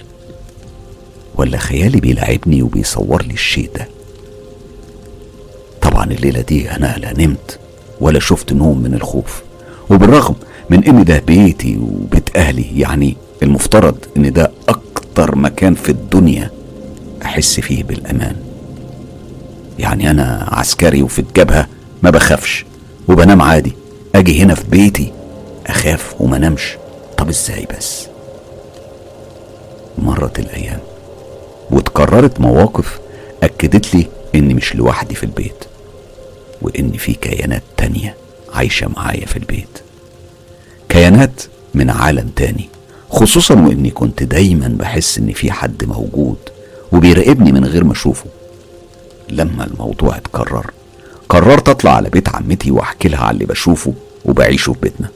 ولا 1.35 1.57
خيالي 1.57 1.99
بيلعبني 1.99 2.61
وبيصور 2.61 3.23
لي 3.23 3.33
الشيء 3.33 3.69
ده؟ 3.75 3.87
طبعا 5.81 6.03
الليلة 6.11 6.41
دي 6.41 6.71
أنا 6.71 6.95
لا 6.97 7.13
نمت 7.25 7.59
ولا 7.99 8.19
شفت 8.19 8.53
نوم 8.53 8.77
من 8.81 8.93
الخوف. 8.93 9.41
وبالرغم 9.89 10.35
من 10.69 10.83
إن 10.83 11.03
ده 11.03 11.19
بيتي 11.19 11.77
وبيت 11.77 12.37
أهلي 12.37 12.79
يعني 12.79 13.17
المفترض 13.43 13.97
إن 14.17 14.33
ده 14.33 14.51
أكتر 14.69 15.35
مكان 15.35 15.75
في 15.75 15.89
الدنيا 15.89 16.51
أحس 17.25 17.59
فيه 17.59 17.83
بالأمان. 17.83 18.35
يعني 19.79 20.11
أنا 20.11 20.47
عسكري 20.51 21.03
وفي 21.03 21.19
الجبهة 21.19 21.67
ما 22.03 22.09
بخافش 22.09 22.65
وبنام 23.07 23.41
عادي. 23.41 23.73
أجي 24.15 24.41
هنا 24.43 24.55
في 24.55 24.63
بيتي 24.69 25.11
أخاف 25.67 26.15
وما 26.19 26.37
نمش 26.37 26.77
طب 27.17 27.29
إزاي 27.29 27.67
بس؟ 27.77 28.07
مرت 29.97 30.39
الأيام 30.39 30.79
واتكررت 31.71 32.39
مواقف 32.41 32.99
أكدت 33.43 33.95
لي 33.95 34.07
إني 34.35 34.53
مش 34.53 34.75
لوحدي 34.75 35.15
في 35.15 35.23
البيت 35.23 35.63
وإن 36.61 36.91
في 36.91 37.13
كيانات 37.13 37.63
تانية 37.77 38.15
عايشة 38.53 38.87
معايا 38.87 39.25
في 39.25 39.35
البيت. 39.37 39.81
كيانات 40.89 41.41
من 41.73 41.89
عالم 41.89 42.29
تاني 42.35 42.69
خصوصا 43.09 43.53
وإني 43.53 43.89
كنت 43.89 44.23
دايما 44.23 44.67
بحس 44.79 45.17
إن 45.17 45.31
في 45.33 45.51
حد 45.51 45.83
موجود. 45.85 46.37
وبيراقبني 46.91 47.51
من 47.51 47.65
غير 47.65 47.83
ما 47.83 47.91
أشوفه. 47.91 48.25
لما 49.29 49.63
الموضوع 49.63 50.17
اتكرر 50.17 50.71
قررت 51.29 51.69
أطلع 51.69 51.91
على 51.95 52.09
بيت 52.09 52.35
عمتي 52.35 52.71
وأحكي 52.71 53.09
لها 53.09 53.19
على 53.19 53.33
اللي 53.33 53.45
بشوفه 53.45 53.93
وبعيشه 54.25 54.73
في 54.73 54.79
بيتنا. 54.81 55.07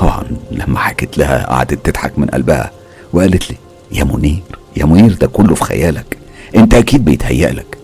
طبعا 0.00 0.24
لما 0.50 0.78
حكيت 0.78 1.18
لها 1.18 1.46
قعدت 1.46 1.86
تضحك 1.86 2.18
من 2.18 2.26
قلبها 2.26 2.70
وقالت 3.12 3.50
لي 3.50 3.56
يا 3.92 4.04
منير 4.04 4.42
يا 4.76 4.84
منير 4.84 5.12
ده 5.12 5.26
كله 5.26 5.54
في 5.54 5.64
خيالك. 5.64 6.18
أنت 6.56 6.74
أكيد 6.74 7.04
بيتهيألك. 7.04 7.78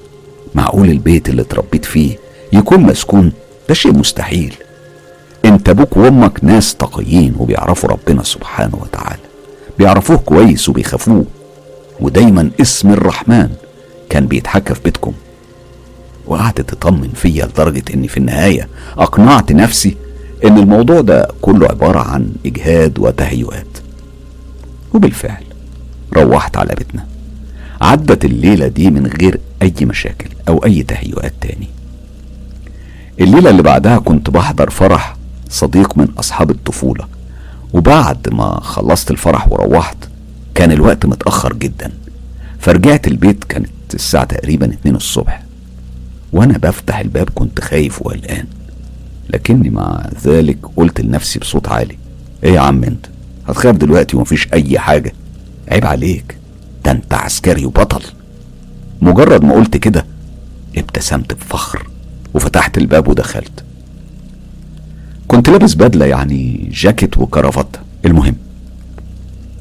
معقول 0.55 0.91
البيت 0.91 1.29
اللي 1.29 1.43
اتربيت 1.43 1.85
فيه 1.85 2.19
يكون 2.53 2.81
مسكون؟ 2.81 3.33
ده 3.69 3.75
شيء 3.75 3.93
مستحيل. 3.93 4.55
أنت 5.45 5.69
أبوك 5.69 5.97
وأمك 5.97 6.45
ناس 6.45 6.75
تقيين 6.75 7.35
وبيعرفوا 7.39 7.91
ربنا 7.91 8.23
سبحانه 8.23 8.79
وتعالى. 8.83 9.23
بيعرفوه 9.79 10.17
كويس 10.17 10.69
وبيخافوه. 10.69 11.25
ودايما 12.03 12.51
اسم 12.61 12.93
الرحمن 12.93 13.49
كان 14.11 14.27
بيتحكى 14.27 14.75
في 14.75 14.81
بيتكم. 14.85 15.13
وقعدت 16.27 16.61
تطمن 16.61 17.11
فيا 17.15 17.47
لدرجة 17.47 17.83
إني 17.95 18.09
في 18.09 18.17
النهاية 18.17 18.69
أقنعت 18.99 19.53
نفسي 19.53 19.97
إن 20.45 20.59
الموضوع 20.59 21.01
ده 21.01 21.29
كله 21.43 21.69
عبارة 21.69 21.99
عن 21.99 22.33
إجهاد 22.47 22.99
وتهيؤات. 22.99 23.79
وبالفعل 24.95 25.45
روحت 26.13 26.57
على 26.57 26.75
بيتنا. 26.79 27.07
عدت 27.81 28.25
الليلة 28.25 28.67
دي 28.69 28.91
من 28.91 29.07
غير 29.07 29.41
أي 29.63 29.75
مشاكل 29.83 30.29
أو 30.49 30.65
أي 30.65 30.83
تهيؤات 30.83 31.33
تاني. 31.41 31.69
الليلة 33.21 33.51
اللي 33.51 33.63
بعدها 33.63 33.99
كنت 33.99 34.31
بحضر 34.31 34.71
فرح 34.71 35.17
صديق 35.49 35.99
من 35.99 36.09
أصحاب 36.19 36.51
الطفولة. 36.51 37.07
وبعد 37.73 38.29
ما 38.33 38.61
خلصت 38.61 39.11
الفرح 39.11 39.53
وروحت 39.53 39.97
كان 40.55 40.73
الوقت 40.73 41.07
متأخر 41.07 41.53
جدا. 41.53 41.93
فرجعت 42.59 43.07
البيت 43.07 43.45
كانت 43.45 43.71
الساعة 43.95 44.25
تقريبا 44.25 44.67
اتنين 44.73 44.97
الصبح. 44.97 45.43
وأنا 46.33 46.59
بفتح 46.59 46.99
الباب 46.99 47.29
كنت 47.35 47.61
خايف 47.61 48.03
وقلقان. 48.03 48.45
لكني 49.31 49.71
مع 49.71 50.07
ذلك 50.25 50.59
قلت 50.77 51.01
لنفسي 51.01 51.39
بصوت 51.39 51.69
عالي 51.69 51.99
إيه 52.45 52.53
يا 52.53 52.61
عم 52.61 52.85
أنت؟ 52.85 53.07
هتخاف 53.49 53.77
دلوقتي 53.77 54.17
ومفيش 54.17 54.49
أي 54.53 54.79
حاجة. 54.79 55.13
عيب 55.69 55.87
عليك 55.87 56.37
ده 56.85 56.91
أنت 56.91 57.15
عسكري 57.15 57.65
وبطل. 57.65 58.03
مجرد 59.03 59.45
ما 59.45 59.55
قلت 59.55 59.77
كده 59.77 60.07
ابتسمت 60.77 61.35
بفخر 61.35 61.87
وفتحت 62.35 62.79
الباب 62.79 63.09
ودخلت. 63.09 63.65
كنت 65.29 65.49
لابس 65.49 65.75
بدلة 65.75 66.07
يعني 66.07 66.69
جاكيت 66.73 67.19
وكرافتة. 67.19 67.79
المهم 68.05 68.37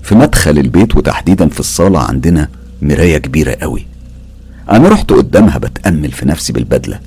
في 0.03 0.15
مدخل 0.15 0.57
البيت 0.57 0.95
وتحديدا 0.95 1.49
في 1.49 1.59
الصالة 1.59 1.99
عندنا 1.99 2.47
مراية 2.81 3.17
كبيرة 3.17 3.57
قوي. 3.61 3.85
أنا 4.71 4.89
رحت 4.89 5.11
قدامها 5.11 5.57
بتأمل 5.57 6.11
في 6.11 6.25
نفسي 6.27 6.53
بالبدلة 6.53 6.99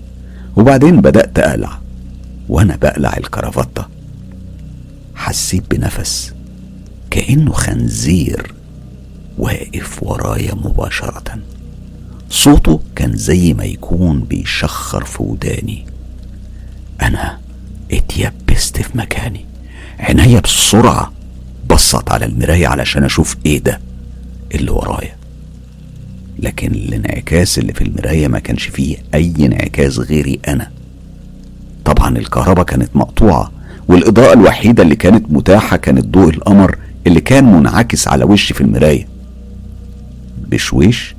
وبعدين 0.57 1.01
بدأت 1.01 1.39
أقلع 1.39 1.79
وأنا 2.49 2.77
بقلع 2.77 3.17
الكرافتة 3.17 3.87
حسيت 5.15 5.71
بنفس 5.71 6.35
كأنه 7.11 7.53
خنزير 7.53 8.55
واقف 9.39 10.03
ورايا 10.03 10.55
مباشرة. 10.55 11.39
صوته 12.31 12.81
كان 12.97 13.17
زي 13.17 13.55
ما 13.55 13.65
يكون 13.65 14.21
بيشخر 14.21 15.05
في 15.05 15.23
وداني. 15.23 15.87
أنا 17.03 17.39
اتيبست 17.93 18.83
في 18.83 18.99
مكاني 18.99 19.45
عينيا 19.99 20.41
بسرعة. 20.41 21.13
بصت 21.75 22.11
على 22.13 22.25
المراية 22.27 22.67
علشان 22.67 23.05
أشوف 23.05 23.37
إيه 23.47 23.59
ده 23.59 23.81
اللي 24.55 24.71
ورايا. 24.71 25.17
لكن 26.39 26.73
الانعكاس 26.73 27.59
اللي 27.59 27.73
في 27.73 27.85
المراية 27.85 28.29
ما 28.29 28.39
كانش 28.39 28.65
فيه 28.65 28.97
أي 29.15 29.33
انعكاس 29.41 29.99
غيري 29.99 30.41
أنا. 30.49 30.71
طبعا 31.85 32.19
الكهرباء 32.19 32.65
كانت 32.65 32.97
مقطوعة 32.97 33.53
والإضاءة 33.89 34.33
الوحيدة 34.33 34.83
اللي 34.83 34.97
كانت 34.97 35.25
متاحة 35.33 35.77
كانت 35.77 36.05
ضوء 36.05 36.29
القمر 36.31 36.79
اللي 37.07 37.21
كان 37.21 37.45
منعكس 37.45 38.09
على 38.09 38.25
وشي 38.25 38.55
في 38.55 38.61
المراية. 38.61 39.09
بشويش 40.39 41.15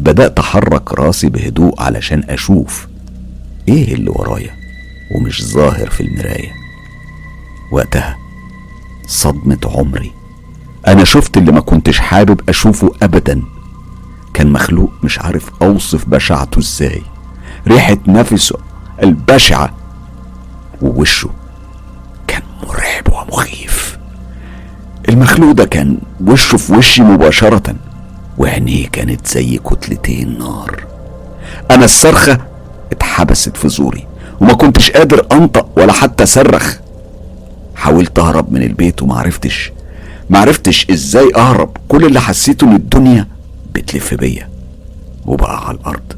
بدأت 0.00 0.38
أحرك 0.38 0.92
راسي 0.94 1.28
بهدوء 1.28 1.82
علشان 1.82 2.24
أشوف 2.28 2.88
إيه 3.68 3.94
اللي 3.94 4.10
ورايا 4.10 4.50
ومش 5.14 5.44
ظاهر 5.44 5.90
في 5.90 6.00
المراية. 6.00 6.52
وقتها 7.72 8.16
صدمة 9.10 9.58
عمري. 9.64 10.12
أنا 10.88 11.04
شفت 11.04 11.36
اللي 11.36 11.52
ما 11.52 11.60
كنتش 11.60 11.98
حابب 11.98 12.40
أشوفه 12.48 12.92
أبدا. 13.02 13.42
كان 14.34 14.52
مخلوق 14.52 14.90
مش 15.02 15.18
عارف 15.18 15.50
أوصف 15.62 16.08
بشاعته 16.08 16.58
إزاي. 16.58 17.02
ريحة 17.68 17.96
نفسه 18.06 18.58
البشعة 19.02 19.74
ووشه 20.82 21.30
كان 22.26 22.42
مرعب 22.62 23.28
ومخيف. 23.28 23.98
المخلوق 25.08 25.52
ده 25.52 25.64
كان 25.64 25.98
وشه 26.26 26.56
في 26.56 26.72
وشي 26.72 27.02
مباشرة 27.02 27.74
وعينيه 28.38 28.88
كانت 28.88 29.26
زي 29.28 29.58
كتلتين 29.58 30.38
نار. 30.38 30.84
أنا 31.70 31.84
الصرخة 31.84 32.38
اتحبست 32.92 33.56
في 33.56 33.68
زوري 33.68 34.06
وما 34.40 34.52
كنتش 34.52 34.90
قادر 34.90 35.26
أنطق 35.32 35.68
ولا 35.76 35.92
حتى 35.92 36.22
أصرخ 36.24 36.76
حاولت 37.80 38.18
أهرب 38.18 38.52
من 38.52 38.62
البيت 38.62 39.02
ومعرفتش 39.02 39.72
معرفتش 40.30 40.86
إزاي 40.90 41.30
أهرب. 41.36 41.76
كل 41.88 42.04
اللي 42.04 42.20
حسيته 42.20 42.64
إن 42.64 42.76
الدنيا 42.76 43.26
بتلف 43.74 44.14
بيا 44.14 44.48
وبقى 45.26 45.66
على 45.68 45.78
الأرض. 45.78 46.12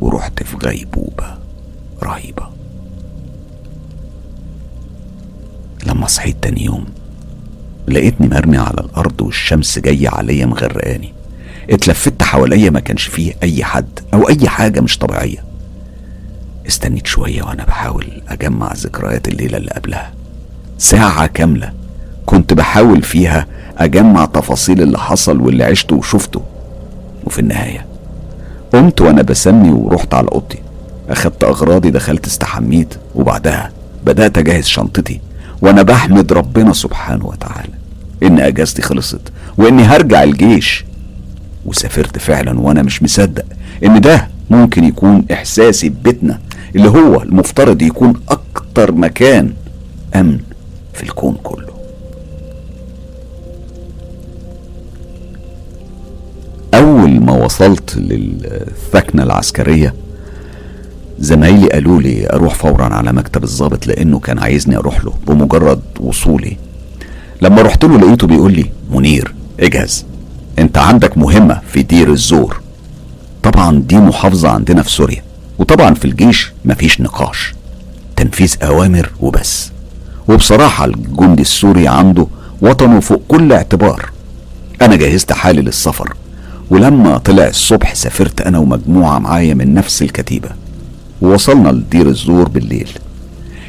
ورحت 0.00 0.42
في 0.42 0.56
غيبوبة 0.56 1.34
رهيبة. 2.02 2.48
لما 5.86 6.06
صحيت 6.06 6.36
تاني 6.42 6.64
يوم 6.64 6.84
لقيتني 7.88 8.28
مرمي 8.28 8.56
على 8.58 8.78
الأرض 8.80 9.20
والشمس 9.22 9.78
جاية 9.78 10.08
عليا 10.08 10.46
مغرقاني. 10.46 11.12
اتلفت 11.70 12.22
حواليا 12.22 12.70
ما 12.70 12.80
كانش 12.80 13.06
فيه 13.06 13.34
أي 13.42 13.64
حد 13.64 14.00
أو 14.14 14.28
أي 14.28 14.48
حاجة 14.48 14.80
مش 14.80 14.98
طبيعية. 14.98 15.44
استنيت 16.66 17.06
شوية 17.06 17.42
وأنا 17.42 17.64
بحاول 17.64 18.22
أجمع 18.28 18.72
ذكريات 18.72 19.28
الليلة 19.28 19.56
اللي 19.58 19.70
قبلها. 19.70 20.19
ساعة 20.84 21.26
كاملة 21.26 21.72
كنت 22.26 22.54
بحاول 22.54 23.02
فيها 23.02 23.46
أجمع 23.78 24.24
تفاصيل 24.24 24.82
اللي 24.82 24.98
حصل 24.98 25.40
واللي 25.40 25.64
عشته 25.64 25.96
وشفته. 25.96 26.42
وفي 27.24 27.38
النهاية 27.38 27.86
قمت 28.72 29.00
وأنا 29.00 29.22
بسمي 29.22 29.70
ورحت 29.70 30.14
على 30.14 30.28
أوضتي. 30.32 30.58
أخدت 31.10 31.44
أغراضي 31.44 31.90
دخلت 31.90 32.26
استحميت 32.26 32.94
وبعدها 33.14 33.70
بدأت 34.06 34.38
أجهز 34.38 34.64
شنطتي 34.66 35.20
وأنا 35.62 35.82
بحمد 35.82 36.32
ربنا 36.32 36.72
سبحانه 36.72 37.26
وتعالى 37.26 37.72
إن 38.22 38.40
أجازتي 38.40 38.82
خلصت 38.82 39.20
وإني 39.58 39.82
هرجع 39.82 40.22
الجيش. 40.22 40.84
وسافرت 41.66 42.18
فعلا 42.18 42.60
وأنا 42.60 42.82
مش 42.82 43.02
مصدق 43.02 43.44
إن 43.84 44.00
ده 44.00 44.28
ممكن 44.50 44.84
يكون 44.84 45.24
إحساسي 45.32 45.88
ببيتنا 45.88 46.38
اللي 46.76 46.88
هو 46.88 47.22
المفترض 47.22 47.82
يكون 47.82 48.12
أكتر 48.28 48.92
مكان 48.92 49.52
أمن. 50.14 50.38
في 51.00 51.06
الكون 51.06 51.36
كله. 51.42 51.72
أول 56.74 57.20
ما 57.20 57.32
وصلت 57.32 57.96
للثكنة 57.96 59.22
العسكرية 59.22 59.94
زمايلي 61.18 61.68
قالوا 61.68 62.02
لي 62.02 62.30
أروح 62.32 62.54
فورا 62.54 62.84
على 62.84 63.12
مكتب 63.12 63.44
الضابط 63.44 63.86
لأنه 63.86 64.18
كان 64.18 64.38
عايزني 64.38 64.76
أروح 64.76 65.04
له 65.04 65.12
بمجرد 65.26 65.80
وصولي. 66.00 66.56
لما 67.42 67.62
رحت 67.62 67.84
له 67.84 67.98
لقيته 67.98 68.26
بيقول 68.26 68.52
لي 68.52 68.70
منير 68.90 69.34
اجهز. 69.60 70.04
أنت 70.58 70.78
عندك 70.78 71.18
مهمة 71.18 71.60
في 71.72 71.82
دير 71.82 72.10
الزور. 72.10 72.60
طبعا 73.42 73.78
دي 73.78 73.96
محافظة 73.96 74.48
عندنا 74.48 74.82
في 74.82 74.90
سوريا 74.90 75.22
وطبعا 75.58 75.94
في 75.94 76.04
الجيش 76.04 76.52
مفيش 76.64 77.00
نقاش. 77.00 77.54
تنفيذ 78.16 78.56
أوامر 78.62 79.10
وبس. 79.20 79.70
وبصراحة 80.30 80.84
الجندي 80.84 81.42
السوري 81.42 81.88
عنده 81.88 82.26
وطنه 82.62 83.00
فوق 83.00 83.22
كل 83.28 83.52
اعتبار. 83.52 84.10
أنا 84.82 84.96
جهزت 84.96 85.32
حالي 85.32 85.62
للسفر 85.62 86.14
ولما 86.70 87.18
طلع 87.18 87.46
الصبح 87.46 87.94
سافرت 87.94 88.40
أنا 88.40 88.58
ومجموعة 88.58 89.18
معايا 89.18 89.54
من 89.54 89.74
نفس 89.74 90.02
الكتيبة. 90.02 90.48
ووصلنا 91.22 91.68
لدير 91.68 92.08
الزور 92.08 92.48
بالليل. 92.48 92.88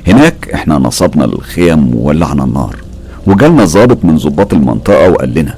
هناك 0.08 0.50
إحنا 0.54 0.78
نصبنا 0.78 1.26
الخيم 1.26 1.96
وولعنا 1.96 2.44
النار 2.44 2.76
وجالنا 3.28 3.66
ظابط 3.66 4.06
من 4.06 4.18
ضباط 4.18 4.54
المنطقة 4.54 5.10
وقال 5.10 5.34
لنا 5.34 5.56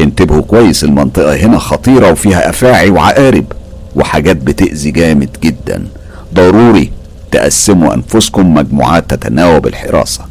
انتبهوا 0.00 0.42
كويس 0.42 0.84
المنطقة 0.84 1.36
هنا 1.36 1.58
خطيرة 1.58 2.10
وفيها 2.12 2.50
أفاعي 2.50 2.90
وعقارب 2.90 3.44
وحاجات 3.96 4.36
بتأذي 4.36 4.90
جامد 4.90 5.36
جدا. 5.42 5.86
ضروري 6.34 6.90
تقسموا 7.30 7.94
أنفسكم 7.94 8.54
مجموعات 8.54 9.10
تتناوب 9.10 9.66
الحراسة. 9.66 10.24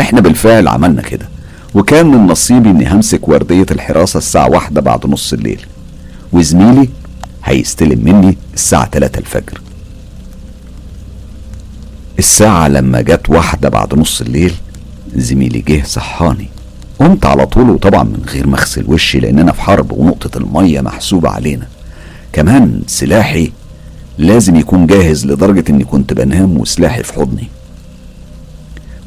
إحنا 0.00 0.20
بالفعل 0.20 0.68
عملنا 0.68 1.02
كده 1.02 1.28
وكان 1.74 2.06
من 2.06 2.26
نصيبي 2.26 2.70
إني 2.70 2.92
همسك 2.92 3.28
وردية 3.28 3.66
الحراسة 3.70 4.18
الساعة 4.18 4.50
واحدة 4.50 4.80
بعد 4.80 5.06
نص 5.06 5.32
الليل 5.32 5.66
وزميلي 6.32 6.88
هيستلم 7.44 8.04
مني 8.04 8.38
الساعة 8.54 8.86
تلاتة 8.86 9.18
الفجر. 9.18 9.60
الساعة 12.18 12.68
لما 12.68 13.00
جت 13.00 13.30
واحدة 13.30 13.68
بعد 13.68 13.94
نص 13.94 14.20
الليل 14.20 14.54
زميلي 15.16 15.60
جه 15.60 15.82
صحاني 15.84 16.48
قمت 16.98 17.26
على 17.26 17.46
طول 17.46 17.70
وطبعا 17.70 18.02
من 18.02 18.22
غير 18.28 18.46
ما 18.46 18.58
أغسل 18.58 18.84
وشي 18.88 19.20
لاننا 19.20 19.52
في 19.52 19.62
حرب 19.62 19.92
ونقطة 19.92 20.38
المية 20.38 20.80
محسوبة 20.80 21.28
علينا. 21.30 21.66
كمان 22.32 22.82
سلاحي 22.86 23.52
لازم 24.18 24.56
يكون 24.56 24.86
جاهز 24.86 25.26
لدرجة 25.26 25.64
إني 25.70 25.84
كنت 25.84 26.12
بنام 26.12 26.58
وسلاحي 26.60 27.02
في 27.02 27.12
حضني. 27.12 27.48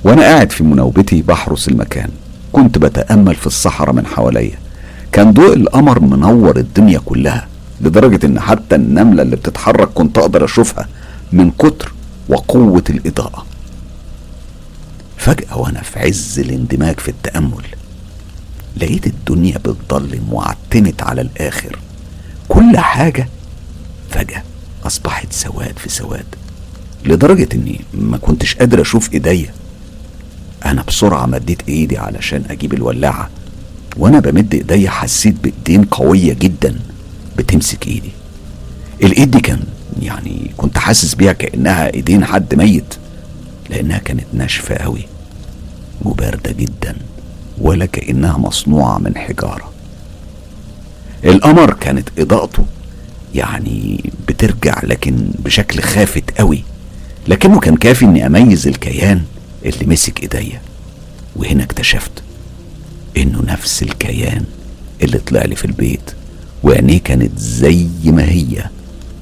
وأنا 0.03 0.21
قاعد 0.21 0.51
في 0.51 0.63
مناوبتي 0.63 1.21
بحرس 1.21 1.67
المكان. 1.67 2.09
كنت 2.51 2.77
بتأمل 2.77 3.35
في 3.35 3.47
الصحراء 3.47 3.93
من 3.93 4.05
حواليا. 4.05 4.57
كان 5.11 5.33
ضوء 5.33 5.53
القمر 5.53 5.99
منور 5.99 6.57
الدنيا 6.57 6.99
كلها 7.05 7.47
لدرجة 7.81 8.25
إن 8.25 8.39
حتى 8.39 8.75
النملة 8.75 9.21
اللي 9.21 9.35
بتتحرك 9.35 9.89
كنت 9.93 10.17
أقدر 10.17 10.45
أشوفها 10.45 10.87
من 11.31 11.51
كتر 11.51 11.93
وقوة 12.29 12.83
الإضاءة. 12.89 13.45
فجأة 15.17 15.57
وأنا 15.57 15.81
في 15.81 15.99
عز 15.99 16.39
الاندماج 16.39 16.99
في 16.99 17.09
التأمل 17.09 17.65
لقيت 18.77 19.07
الدنيا 19.07 19.57
بتضلم 19.57 20.33
وعتمت 20.33 21.01
على 21.03 21.21
الآخر. 21.21 21.79
كل 22.49 22.77
حاجة 22.77 23.27
فجأة 24.09 24.43
أصبحت 24.85 25.33
سواد 25.33 25.79
في 25.79 25.89
سواد 25.89 26.25
لدرجة 27.05 27.47
إني 27.53 27.81
ما 27.93 28.17
كنتش 28.17 28.55
قادر 28.55 28.81
أشوف 28.81 29.13
إيديا. 29.13 29.53
أنا 30.65 30.83
بسرعة 30.87 31.25
مديت 31.25 31.61
إيدي 31.69 31.97
علشان 31.97 32.43
أجيب 32.49 32.73
الولاعة 32.73 33.29
وأنا 33.97 34.19
بمد 34.19 34.53
إيديا 34.53 34.89
حسيت 34.89 35.35
بإيدين 35.43 35.83
قوية 35.83 36.33
جدا 36.33 36.75
بتمسك 37.37 37.87
إيدي. 37.87 38.11
الإيد 39.03 39.31
دي 39.31 39.39
كان 39.39 39.63
يعني 40.01 40.51
كنت 40.57 40.77
حاسس 40.77 41.15
بيها 41.15 41.33
كأنها 41.33 41.93
إيدين 41.93 42.25
حد 42.25 42.55
ميت 42.55 42.93
لأنها 43.69 43.97
كانت 43.97 44.25
ناشفة 44.33 44.75
قوي 44.75 45.05
وباردة 46.05 46.51
جدا 46.51 46.95
ولا 47.57 47.85
كأنها 47.85 48.37
مصنوعة 48.37 48.97
من 48.97 49.17
حجارة. 49.17 49.71
القمر 51.25 51.73
كانت 51.73 52.09
إضاءته 52.19 52.65
يعني 53.35 54.09
بترجع 54.27 54.79
لكن 54.83 55.15
بشكل 55.39 55.79
خافت 55.81 56.37
قوي. 56.39 56.63
لكنه 57.27 57.59
كان 57.59 57.75
كافي 57.77 58.05
إني 58.05 58.25
أميز 58.25 58.67
الكيان 58.67 59.21
اللي 59.65 59.85
مسك 59.85 60.21
إيديا. 60.23 60.61
وهنا 61.35 61.63
اكتشفت 61.63 62.11
إنه 63.17 63.43
نفس 63.47 63.83
الكيان 63.83 64.43
اللي 65.03 65.17
طلع 65.17 65.45
لي 65.45 65.55
في 65.55 65.65
البيت 65.65 66.11
وعينيه 66.63 66.99
كانت 66.99 67.39
زي 67.39 67.87
ما 68.05 68.29
هي 68.29 68.65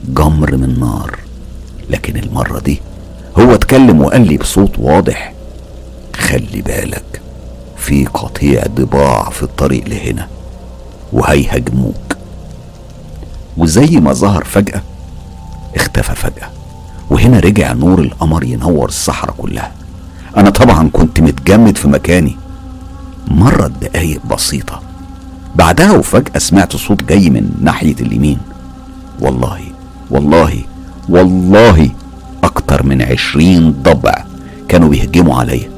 جمر 0.09 0.57
من 0.57 0.79
نار. 0.79 1.19
لكن 1.89 2.17
المرة 2.17 2.59
دي 2.59 2.81
هو 3.39 3.53
اتكلم 3.53 4.01
وقال 4.01 4.27
لي 4.27 4.37
بصوت 4.37 4.79
واضح 4.79 5.33
خلي 6.15 6.61
بالك 6.61 7.21
في 7.77 8.05
قطيع 8.05 8.63
ضباع 8.67 9.29
في 9.29 9.43
الطريق 9.43 9.87
لهنا 9.87 10.27
وهيهاجموك. 11.13 12.08
وزي 13.57 13.99
ما 13.99 14.13
ظهر 14.13 14.43
فجأة 14.43 14.81
اختفى 15.75 16.15
فجأة 16.15 16.49
وهنا 17.09 17.39
رجع 17.39 17.73
نور 17.73 17.99
القمر 17.99 18.43
ينور 18.43 18.88
الصحراء 18.88 19.35
كلها. 19.38 19.71
أنا 20.38 20.49
طبعا 20.49 20.89
كنت 20.93 21.19
متجمد 21.19 21.77
في 21.77 21.88
مكاني. 21.88 22.38
مرت 23.27 23.71
دقايق 23.81 24.25
بسيطة. 24.25 24.81
بعدها 25.55 25.91
وفجأة 25.91 26.38
سمعت 26.38 26.75
صوت 26.75 27.03
جاي 27.03 27.29
من 27.29 27.51
ناحية 27.62 27.95
اليمين. 27.99 28.38
والله 29.21 29.59
والله 30.09 30.63
والله 31.09 31.89
أكتر 32.43 32.83
من 32.83 33.01
عشرين 33.01 33.71
ضبع 33.71 34.23
كانوا 34.67 34.89
بيهجموا 34.89 35.39
عليا. 35.39 35.69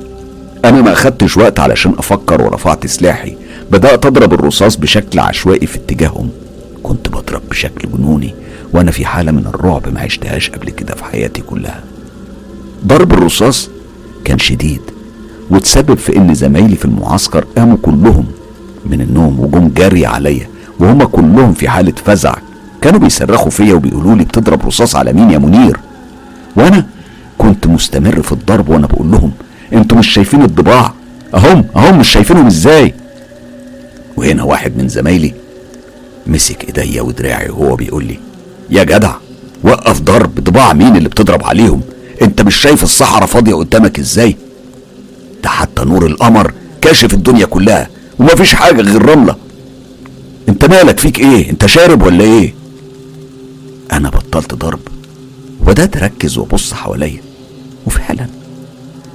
أنا 0.65 0.81
ما 0.81 0.93
أخدتش 0.93 1.37
وقت 1.37 1.59
علشان 1.59 1.93
أفكر 1.97 2.41
ورفعت 2.41 2.87
سلاحي. 2.87 3.35
بدأت 3.71 4.05
أضرب 4.05 4.33
الرصاص 4.33 4.75
بشكل 4.75 5.19
عشوائي 5.19 5.67
في 5.67 5.77
اتجاههم. 5.77 6.29
كنت 6.83 7.09
بضرب 7.09 7.41
بشكل 7.49 7.89
جنوني 7.97 8.33
وأنا 8.73 8.91
في 8.91 9.05
حالة 9.05 9.31
من 9.31 9.45
الرعب 9.47 9.93
ما 9.93 9.99
عشتهاش 10.01 10.49
قبل 10.49 10.69
كده 10.69 10.95
في 10.95 11.03
حياتي 11.03 11.41
كلها. 11.41 11.83
ضرب 12.87 13.13
الرصاص 13.13 13.69
كان 14.25 14.39
شديد 14.39 14.81
وتسبب 15.49 15.97
في 15.97 16.17
إن 16.17 16.33
زمايلي 16.33 16.75
في 16.75 16.85
المعسكر 16.85 17.45
قاموا 17.57 17.77
كلهم 17.81 18.25
من 18.85 19.01
النوم 19.01 19.39
وجم 19.39 19.67
جري 19.77 20.05
عليا 20.05 20.47
وهم 20.79 21.03
كلهم 21.03 21.53
في 21.53 21.69
حالة 21.69 21.93
فزع. 22.05 22.33
كانوا 22.81 22.99
بيصرخوا 22.99 23.51
فيا 23.51 23.73
وبيقولوا 23.73 24.15
لي 24.15 24.23
بتضرب 24.23 24.65
رصاص 24.65 24.95
على 24.95 25.13
مين 25.13 25.31
يا 25.31 25.37
منير؟ 25.37 25.77
وأنا 26.55 26.85
كنت 27.37 27.67
مستمر 27.67 28.21
في 28.21 28.31
الضرب 28.31 28.69
وأنا 28.69 28.87
بقول 28.87 29.11
لهم 29.11 29.31
أنتوا 29.73 29.97
مش 29.97 30.07
شايفين 30.09 30.41
الضباع؟ 30.41 30.93
أهم 31.35 31.65
أهم 31.75 31.99
مش 31.99 32.09
شايفينهم 32.09 32.45
إزاي؟ 32.45 32.93
وهنا 34.17 34.43
واحد 34.43 34.77
من 34.77 34.87
زمايلي 34.87 35.33
مسك 36.27 36.63
ايديا 36.79 37.01
ودراعي 37.01 37.49
وهو 37.49 37.75
بيقول 37.75 38.05
لي 38.05 38.19
يا 38.69 38.83
جدع 38.83 39.15
وقف 39.63 39.99
ضرب 40.01 40.35
ضباع 40.39 40.73
مين 40.73 40.95
اللي 40.97 41.09
بتضرب 41.09 41.43
عليهم؟ 41.43 41.81
انت 42.21 42.41
مش 42.41 42.55
شايف 42.55 42.83
الصحراء 42.83 43.25
فاضية 43.27 43.53
قدامك 43.53 43.99
إزاي؟ 43.99 44.35
ده 45.43 45.49
حتى 45.49 45.83
نور 45.85 46.05
القمر 46.05 46.53
كاشف 46.81 47.13
الدنيا 47.13 47.45
كلها 47.45 47.89
ومفيش 48.19 48.55
حاجة 48.55 48.81
غير 48.81 49.05
رملة. 49.05 49.35
انت 50.49 50.65
مالك 50.65 50.99
فيك 50.99 51.19
إيه؟ 51.19 51.49
انت 51.49 51.65
شارب 51.65 52.01
ولا 52.03 52.23
إيه؟ 52.23 52.53
أنا 53.91 54.09
بطلت 54.09 54.53
ضرب 54.55 54.79
وبدات 55.61 55.97
اركز 55.97 56.37
وابص 56.37 56.73
حواليا 56.73 57.21
وفعلا 57.87 58.27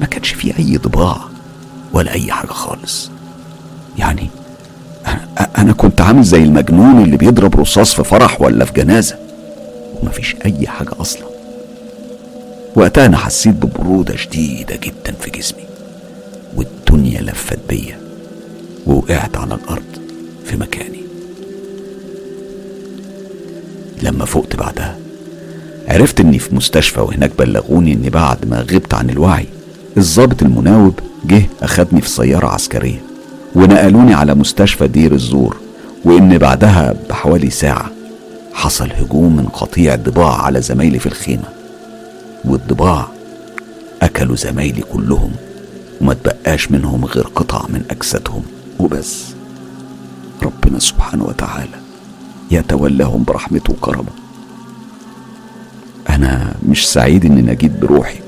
ما 0.01 0.07
كانش 0.07 0.31
في 0.31 0.59
أي 0.59 0.77
ضباع 0.77 1.21
ولا 1.93 2.13
أي 2.13 2.33
حاجة 2.33 2.51
خالص. 2.51 3.11
يعني 3.99 4.29
أنا 5.59 5.73
كنت 5.73 6.01
عامل 6.01 6.23
زي 6.23 6.43
المجنون 6.43 7.03
اللي 7.03 7.17
بيضرب 7.17 7.61
رصاص 7.61 7.95
في 7.95 8.05
فرح 8.05 8.41
ولا 8.41 8.65
في 8.65 8.73
جنازة. 8.73 9.17
ومفيش 10.03 10.37
أي 10.45 10.67
حاجة 10.67 10.91
أصلا. 11.01 11.27
وقتها 12.77 13.07
أنا 13.07 13.17
حسيت 13.17 13.55
ببرودة 13.55 14.17
شديدة 14.17 14.77
جدا 14.77 15.13
في 15.21 15.31
جسمي. 15.31 15.65
والدنيا 16.57 17.21
لفت 17.21 17.59
بيا. 17.69 17.99
ووقعت 18.87 19.37
على 19.37 19.55
الأرض 19.55 19.83
في 20.45 20.57
مكاني. 20.57 21.01
لما 24.03 24.25
فقت 24.25 24.57
بعدها 24.57 24.97
عرفت 25.89 26.21
إني 26.21 26.39
في 26.39 26.55
مستشفى 26.55 27.01
وهناك 27.01 27.31
بلغوني 27.39 27.93
إني 27.93 28.11
بعد 28.11 28.49
ما 28.49 28.61
غبت 28.61 28.95
عن 28.95 29.11
الوعي 29.11 29.47
الضابط 29.97 30.43
المناوب 30.43 31.01
جه 31.25 31.43
أخدني 31.63 32.01
في 32.01 32.09
سيارة 32.09 32.47
عسكرية. 32.47 33.06
ونقلوني 33.57 34.15
على 34.15 34.35
مستشفى 34.35 34.89
دير 34.89 35.13
الزور 35.13 35.57
وإن 36.05 36.39
بعدها 36.39 36.95
بحوالي 37.11 37.51
ساعة 37.51 37.91
حصل 38.55 38.91
هجوم 38.93 39.37
من 39.37 39.45
قطيع 39.47 39.95
ضباع 39.95 40.43
على 40.43 40.61
زمايلي 40.63 40.99
في 40.99 41.07
الخيمة 41.07 41.45
والضباع 42.45 43.07
أكلوا 44.03 44.37
زمايلي 44.37 44.83
كلهم 44.83 45.33
وما 46.01 46.15
تبقاش 46.15 46.71
منهم 46.71 47.05
غير 47.05 47.25
قطع 47.35 47.63
من 47.69 47.83
أجسادهم 47.91 48.43
وبس. 48.79 49.25
ربنا 50.43 50.79
سبحانه 50.79 51.25
وتعالى 51.25 51.77
يتولاهم 52.51 53.25
برحمته 53.25 53.73
وكرمه. 53.73 54.13
أنا 56.11 56.55
مش 56.69 56.93
سعيد 56.93 57.25
إني 57.25 57.43
نجيت 57.43 57.73
بروحي 57.83 58.19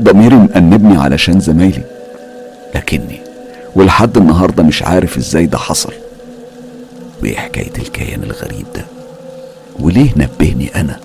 ضميري 0.00 0.36
مأنبني 0.36 0.96
علشان 0.96 1.40
زمايلي 1.40 1.82
لكني 2.74 3.20
ولحد 3.74 4.16
النهارده 4.16 4.62
مش 4.62 4.82
عارف 4.82 5.16
إزاي 5.18 5.46
ده 5.46 5.58
حصل. 5.58 5.92
وإيه 7.22 7.36
حكاية 7.36 7.72
الكيان 7.78 8.22
الغريب 8.22 8.66
ده؟ 8.74 8.84
وليه 9.80 10.10
نبهني 10.16 10.80
أنا؟ 10.80 11.00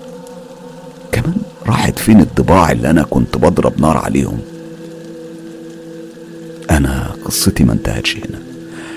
كمان 1.12 1.34
راحت 1.66 1.98
فين 1.98 2.20
الضباع 2.20 2.72
اللي 2.72 2.90
أنا 2.90 3.02
كنت 3.02 3.36
بضرب 3.36 3.80
نار 3.80 3.96
عليهم؟ 3.96 4.38
أنا 6.70 7.10
قصتي 7.24 7.64
ما 7.64 7.72
انتهتش 7.72 8.16
هنا. 8.16 8.38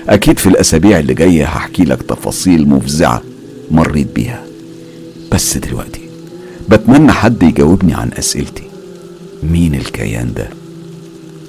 أكيد 0.08 0.38
في 0.38 0.46
الأسابيع 0.48 0.98
اللي 0.98 1.14
جاية 1.14 1.44
هحكي 1.44 1.84
لك 1.84 2.02
تفاصيل 2.02 2.68
مفزعة 2.68 3.22
مريت 3.70 4.06
بيها. 4.14 4.42
بس 5.32 5.56
دلوقتي 5.58 6.00
بتمنى 6.68 7.12
حد 7.12 7.42
يجاوبني 7.42 7.94
عن 7.94 8.10
أسئلتي. 8.18 8.62
مين 9.42 9.74
الكيان 9.74 10.32
ده؟ 10.34 10.48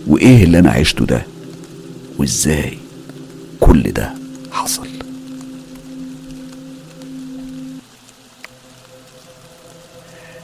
وإيه 0.08 0.44
اللي 0.44 0.60
أنا 0.60 0.72
عشته 0.72 1.06
ده؟ 1.06 1.22
وإزاي 2.20 2.78
كل 3.60 3.84
ده 3.84 4.14
حصل؟ 4.52 4.88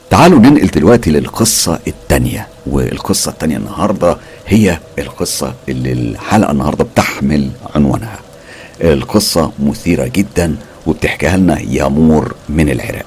تعالوا 0.10 0.40
ننقل 0.40 0.68
دلوقتي 0.68 1.12
للقصة 1.12 1.80
التانية 1.88 2.48
والقصة 2.66 3.32
التانية 3.32 3.58
النهاردة 3.58 4.18
هي 4.48 4.80
القصة 5.00 5.54
اللي 5.70 5.92
الحلقة 5.92 6.52
النهاردة 6.52 6.84
بتحمل 6.84 7.50
عنوانها. 7.76 8.20
القصة 8.82 9.52
مثيرة 9.60 10.08
جدا 10.08 10.56
وبتحكيها 10.88 11.38
لنا 11.38 11.60
يامور 11.60 12.36
من 12.50 12.70
العراق. 12.70 13.06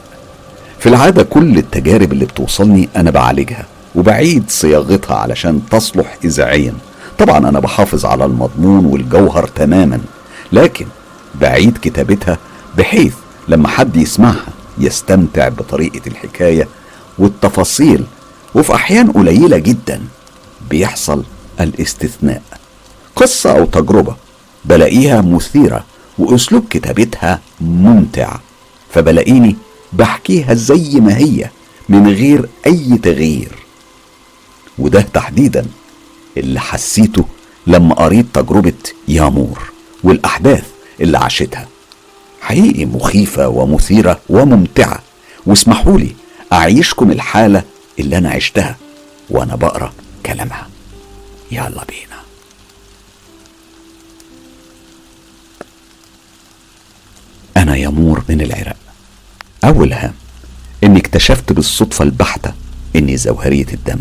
في 0.79 0.89
العادة 0.89 1.23
كل 1.23 1.59
التجارب 1.59 2.13
اللي 2.13 2.25
بتوصلني 2.25 2.89
أنا 2.97 3.11
بعالجها 3.11 3.67
وبعيد 3.95 4.45
صياغتها 4.51 5.17
علشان 5.17 5.63
تصلح 5.71 6.17
إذاعيا. 6.25 6.75
طبعا 7.19 7.39
أنا 7.49 7.61
بحافظ 7.61 8.07
على 8.07 8.25
المضمون 8.25 8.87
والجوهر 8.87 9.47
تماما 9.47 10.01
لكن 10.53 10.87
بعيد 11.41 11.79
كتابتها 11.83 12.39
بحيث 12.79 13.15
لما 13.49 13.69
حد 13.69 13.97
يسمعها 13.97 14.47
يستمتع 14.79 15.49
بطريقة 15.49 16.01
الحكاية 16.07 16.69
والتفاصيل 17.19 18.05
وفي 18.55 18.75
أحيان 18.75 19.11
قليلة 19.13 19.59
جدا 19.59 20.01
بيحصل 20.71 21.23
الاستثناء. 21.61 22.43
قصة 23.17 23.59
أو 23.59 23.65
تجربة 23.65 24.17
بلاقيها 24.65 25.21
مثيرة 25.21 25.85
وأسلوب 26.19 26.65
كتابتها 26.71 27.41
ممتع 27.61 28.37
فبلاقيني 28.95 29.57
بحكيها 29.93 30.55
زي 30.55 31.01
ما 31.01 31.17
هي 31.19 31.51
من 31.89 32.09
غير 32.09 32.49
أي 32.67 32.99
تغيير. 33.03 33.53
وده 34.79 35.01
تحديدا 35.01 35.67
اللي 36.39 36.61
حسيته 36.61 37.25
لما 37.67 37.95
قريت 37.95 38.27
تجربة 38.35 38.73
يامور 39.09 39.73
والأحداث 40.05 40.65
اللي 41.01 41.19
عاشتها. 41.19 41.69
حقيقي 42.41 42.85
مخيفة 42.85 43.49
ومثيرة 43.49 44.21
وممتعة. 44.29 45.03
واسمحوا 45.47 45.99
لي 45.99 46.15
أعيشكم 46.53 47.11
الحالة 47.11 47.63
اللي 47.99 48.19
أنا 48.19 48.31
عشتها 48.31 48.77
وأنا 49.31 49.57
بقرأ 49.57 49.93
كلامها. 50.27 50.69
يلا 51.51 51.85
بينا. 51.85 52.19
أنا 57.57 57.77
يمور 57.77 58.23
من 58.29 58.41
العراق. 58.41 58.77
أول 59.65 59.93
هام 59.93 60.15
إني 60.85 60.99
اكتشفت 60.99 61.53
بالصدفة 61.53 62.03
البحتة 62.05 62.53
إني 62.97 63.17
زوهرية 63.17 63.67
الدم. 63.73 64.01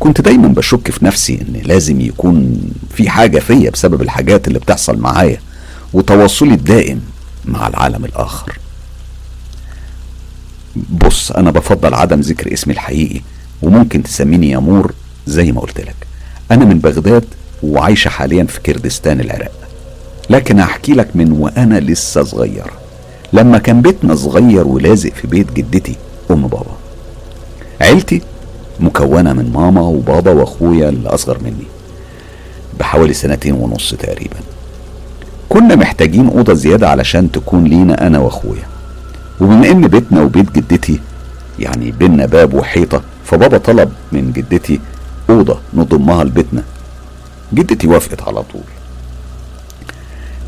كنت 0.00 0.20
دايما 0.20 0.48
بشك 0.48 0.90
في 0.90 1.04
نفسي 1.04 1.34
إن 1.34 1.60
لازم 1.64 2.00
يكون 2.00 2.60
في 2.94 3.10
حاجة 3.10 3.38
فيا 3.38 3.70
بسبب 3.70 4.02
الحاجات 4.02 4.48
اللي 4.48 4.58
بتحصل 4.58 4.98
معايا 4.98 5.40
وتواصلي 5.92 6.54
الدائم 6.54 7.00
مع 7.44 7.68
العالم 7.68 8.04
الآخر. 8.04 8.58
بص 10.90 11.32
أنا 11.32 11.50
بفضل 11.50 11.94
عدم 11.94 12.20
ذكر 12.20 12.52
اسمي 12.52 12.74
الحقيقي 12.74 13.20
وممكن 13.62 14.02
تسميني 14.02 14.50
يامور 14.50 14.92
زي 15.26 15.52
ما 15.52 15.60
قلت 15.60 15.80
لك. 15.80 15.96
أنا 16.50 16.64
من 16.64 16.78
بغداد 16.78 17.24
وعايشة 17.62 18.08
حاليا 18.08 18.44
في 18.44 18.60
كردستان 18.60 19.20
العراق. 19.20 19.52
لكن 20.30 20.60
هحكي 20.60 20.92
لك 20.92 21.08
من 21.14 21.32
وأنا 21.32 21.80
لسه 21.80 22.22
صغير. 22.22 22.70
لما 23.32 23.58
كان 23.58 23.82
بيتنا 23.82 24.14
صغير 24.14 24.66
ولازق 24.66 25.12
في 25.12 25.26
بيت 25.26 25.52
جدتي 25.52 25.96
أم 26.30 26.42
بابا. 26.46 26.76
عيلتي 27.80 28.22
مكونة 28.82 29.32
من 29.32 29.52
ماما 29.54 29.80
وبابا 29.80 30.30
وأخويا 30.30 30.88
اللي 30.88 31.08
أصغر 31.08 31.38
مني 31.38 31.66
بحوالي 32.80 33.12
سنتين 33.12 33.54
ونص 33.54 33.94
تقريبا. 33.94 34.36
كنا 35.48 35.74
محتاجين 35.74 36.28
أوضة 36.28 36.54
زيادة 36.54 36.88
علشان 36.88 37.32
تكون 37.32 37.64
لينا 37.64 38.06
أنا 38.06 38.18
وأخويا. 38.18 38.66
وبما 39.40 39.70
إن 39.70 39.86
بيتنا 39.88 40.22
وبيت 40.22 40.52
جدتي 40.52 41.00
يعني 41.58 41.90
بينا 41.90 42.26
باب 42.26 42.54
وحيطة 42.54 43.02
فبابا 43.24 43.58
طلب 43.58 43.92
من 44.12 44.32
جدتي 44.32 44.80
أوضة 45.30 45.58
نضمها 45.74 46.24
لبيتنا. 46.24 46.62
جدتي 47.54 47.86
وافقت 47.86 48.22
على 48.22 48.42
طول. 48.42 48.62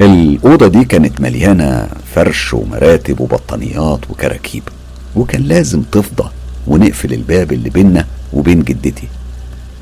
الأوضة 0.01 0.66
دي 0.66 0.85
كانت 0.85 1.21
مليانة 1.21 1.88
فرش 2.14 2.55
ومراتب 2.55 3.21
وبطانيات 3.21 4.11
وكراكيب 4.11 4.62
وكان 5.16 5.42
لازم 5.42 5.83
تفضى 5.83 6.29
ونقفل 6.66 7.12
الباب 7.12 7.53
اللي 7.53 7.71
بينا 7.71 8.07
وبين 8.33 8.62
جدتي 8.62 9.09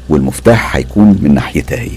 والمفتاح 0.08 0.76
هيكون 0.76 1.18
من 1.22 1.34
ناحيتها 1.34 1.78
هي. 1.80 1.90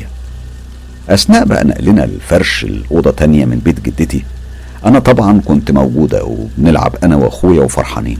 أثناء 1.09 1.45
بقى 1.45 1.63
نقلنا 1.63 2.03
الفرش 2.03 2.63
الأوضة 2.63 3.11
تانية 3.11 3.45
من 3.45 3.59
بيت 3.59 3.79
جدتي 3.79 4.23
أنا 4.85 4.99
طبعا 4.99 5.41
كنت 5.45 5.71
موجودة 5.71 6.23
وبنلعب 6.23 6.95
أنا 7.03 7.15
وأخويا 7.15 7.61
وفرحانين. 7.61 8.17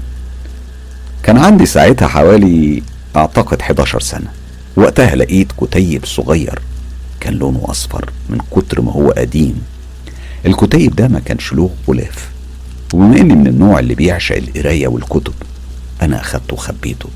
كان 1.24 1.38
عندي 1.38 1.65
ساعتها 1.65 2.08
حوالي 2.08 2.84
أعتقد 3.15 3.62
11 3.62 4.00
سنة. 4.00 4.28
وقتها 4.76 5.15
لقيت 5.15 5.52
كتيب 5.62 6.06
صغير 6.06 6.60
كان 7.19 7.34
لونه 7.34 7.62
أصفر 7.65 8.10
من 8.30 8.38
كتر 8.52 8.82
ما 8.82 8.91
هو 8.91 9.10
قديم. 9.12 9.62
الكتيب 10.46 10.96
ده 10.96 11.08
ما 11.08 11.19
كانش 11.19 11.54
له 11.54 11.69
غلاف. 11.89 12.30
وبما 12.93 13.15
إني 13.22 13.36
من 13.36 13.48
النوع 13.48 13.80
اللي 13.80 13.96
بيعشق 13.96 14.36
القراية 14.36 14.88
والكتب 14.88 15.34
أنا 16.02 16.22
أخدته 16.22 16.54
وخبيته. 16.54 17.10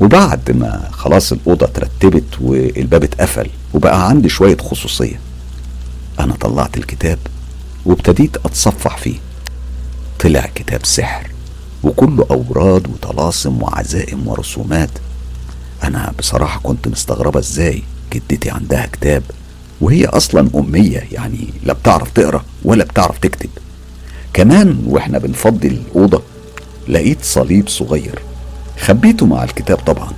وبعد 0.00 0.50
ما 0.50 0.88
خلاص 0.92 1.32
الأوضة 1.32 1.66
اترتبت 1.66 2.24
والباب 2.40 3.04
اتقفل 3.04 3.50
وبقى 3.74 4.08
عندي 4.08 4.28
شوية 4.28 4.56
خصوصية. 4.56 5.20
أنا 6.20 6.34
طلعت 6.34 6.76
الكتاب 6.76 7.18
وابتديت 7.86 8.36
أتصفح 8.36 8.96
فيه. 8.98 9.18
طلع 10.20 10.50
كتاب 10.54 10.86
سحر 10.86 11.30
وكله 11.82 12.26
أوراد 12.30 12.86
وطلاسم 12.88 13.62
وعزائم 13.62 14.28
ورسومات. 14.28 14.90
أنا 15.84 16.12
بصراحة 16.18 16.60
كنت 16.62 16.88
مستغربة 16.88 17.40
إزاي 17.40 17.82
جدتي 18.12 18.50
عندها 18.50 18.86
كتاب 18.86 19.22
وهي 19.80 20.04
أصلا 20.06 20.48
أمية 20.54 21.08
يعني 21.12 21.48
لا 21.64 21.72
بتعرف 21.72 22.10
تقرأ 22.10 22.44
ولا 22.64 22.84
بتعرف 22.84 23.18
تكتب. 23.18 23.50
كمان 24.32 24.84
وإحنا 24.86 25.18
بنفضي 25.18 25.68
الأوضة 25.68 26.22
لقيت 26.88 27.24
صليب 27.24 27.68
صغير 27.68 28.18
خبيته 28.80 29.26
مع 29.26 29.44
الكتاب 29.44 29.76
طبعا 29.76 30.10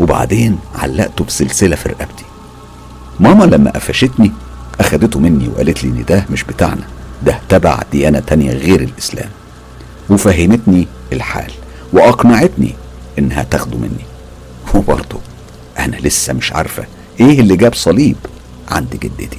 وبعدين 0.00 0.58
علقته 0.74 1.24
بسلسلة 1.24 1.76
في 1.76 1.88
رقبتي. 1.88 2.24
ماما 3.20 3.44
لما 3.44 3.70
قفشتني 3.70 4.32
أخدته 4.80 5.20
مني 5.20 5.48
وقالت 5.48 5.84
لي 5.84 5.90
إن 5.90 6.04
ده 6.08 6.26
مش 6.30 6.44
بتاعنا 6.44 6.84
ده 7.26 7.40
تبع 7.48 7.80
ديانة 7.92 8.20
تانية 8.20 8.52
غير 8.52 8.80
الإسلام. 8.80 9.28
وفهمتني 10.10 10.88
الحال 11.12 11.52
وأقنعتني 11.92 12.74
إنها 13.18 13.42
تاخده 13.42 13.78
مني. 13.78 14.04
وبرضه 14.74 15.18
أنا 15.78 15.96
لسه 15.96 16.32
مش 16.32 16.52
عارفة 16.52 16.84
إيه 17.20 17.40
اللي 17.40 17.56
جاب 17.56 17.74
صليب 17.74 18.16
عند 18.70 18.96
جدتي. 18.96 19.38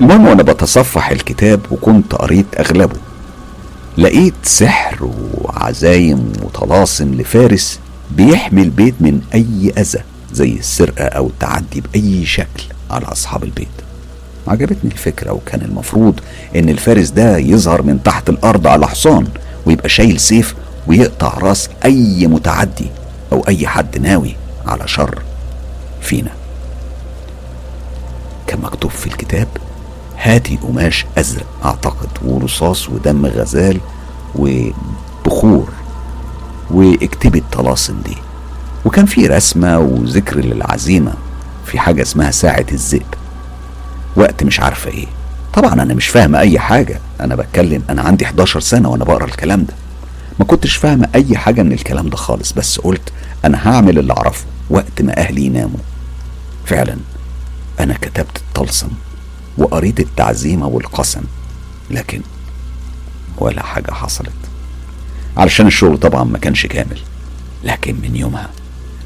المهم 0.00 0.26
وأنا 0.26 0.42
بتصفح 0.42 1.10
الكتاب 1.10 1.60
وكنت 1.70 2.14
قريت 2.14 2.46
أغلبه. 2.58 2.96
لقيت 3.98 4.34
سحر 4.44 5.10
وعزايم 5.34 6.32
وطلاسم 6.42 7.14
لفارس 7.14 7.80
بيحمي 8.10 8.62
البيت 8.62 8.94
من 9.00 9.20
أي 9.34 9.72
أذى 9.78 10.00
زي 10.32 10.52
السرقة 10.52 11.04
أو 11.04 11.26
التعدي 11.26 11.80
بأي 11.80 12.26
شكل 12.26 12.62
على 12.90 13.04
أصحاب 13.06 13.44
البيت. 13.44 13.68
عجبتني 14.48 14.90
الفكرة 14.92 15.32
وكان 15.32 15.60
المفروض 15.60 16.20
إن 16.56 16.68
الفارس 16.68 17.08
ده 17.10 17.36
يظهر 17.38 17.82
من 17.82 18.02
تحت 18.02 18.28
الأرض 18.28 18.66
على 18.66 18.88
حصان 18.88 19.26
ويبقى 19.66 19.88
شايل 19.88 20.20
سيف 20.20 20.54
ويقطع 20.86 21.38
رأس 21.38 21.68
أي 21.84 22.26
متعدي 22.26 22.86
أو 23.32 23.40
أي 23.48 23.66
حد 23.66 23.98
ناوي 23.98 24.36
على 24.66 24.88
شر 24.88 25.22
فينا. 26.00 26.30
كان 28.46 28.60
مكتوب 28.60 28.90
في 28.90 29.06
الكتاب 29.06 29.48
هاتي 30.22 30.56
قماش 30.56 31.06
أزرق. 31.18 31.46
أعتقد 31.64 32.08
ورصاص 32.24 32.88
ودم 32.88 33.26
غزال 33.26 33.80
وبخور 34.34 35.68
واكتبي 36.70 37.38
الطلاسم 37.38 38.00
دي. 38.04 38.16
وكان 38.84 39.06
في 39.06 39.26
رسمة 39.26 39.78
وذكر 39.78 40.36
للعزيمة 40.36 41.14
في 41.66 41.78
حاجة 41.78 42.02
اسمها 42.02 42.30
ساعة 42.30 42.66
الذئب. 42.72 43.06
وقت 44.16 44.42
مش 44.44 44.60
عارفة 44.60 44.90
إيه. 44.90 45.06
طبعا 45.54 45.72
أنا 45.72 45.94
مش 45.94 46.08
فاهمة 46.08 46.38
أي 46.38 46.58
حاجة. 46.58 47.00
أنا 47.20 47.34
بتكلم 47.34 47.82
أنا 47.90 48.02
عندي 48.02 48.24
11 48.24 48.60
سنة 48.60 48.88
وأنا 48.88 49.04
بقرأ 49.04 49.24
الكلام 49.24 49.64
ده. 49.64 49.74
ما 50.38 50.44
كنتش 50.44 50.76
فاهمة 50.76 51.08
أي 51.14 51.36
حاجة 51.36 51.62
من 51.62 51.72
الكلام 51.72 52.08
ده 52.08 52.16
خالص. 52.16 52.52
بس 52.52 52.78
قلت 52.80 53.12
أنا 53.44 53.68
هعمل 53.68 53.98
اللي 53.98 54.12
أعرفه 54.12 54.44
وقت 54.70 55.02
ما 55.02 55.18
أهلي 55.18 55.44
يناموا. 55.44 55.80
فعلا 56.66 56.96
أنا 57.80 57.94
كتبت 57.94 58.36
الطلسم 58.36 58.88
وقريت 59.58 60.00
التعزيمة 60.00 60.66
والقسم 60.66 61.22
لكن 61.90 62.20
ولا 63.38 63.62
حاجة 63.62 63.92
حصلت. 63.92 64.32
علشان 65.36 65.66
الشغل 65.66 65.98
طبعا 65.98 66.24
ما 66.24 66.38
كانش 66.38 66.66
كامل 66.66 66.98
لكن 67.64 67.94
من 68.02 68.16
يومها 68.16 68.50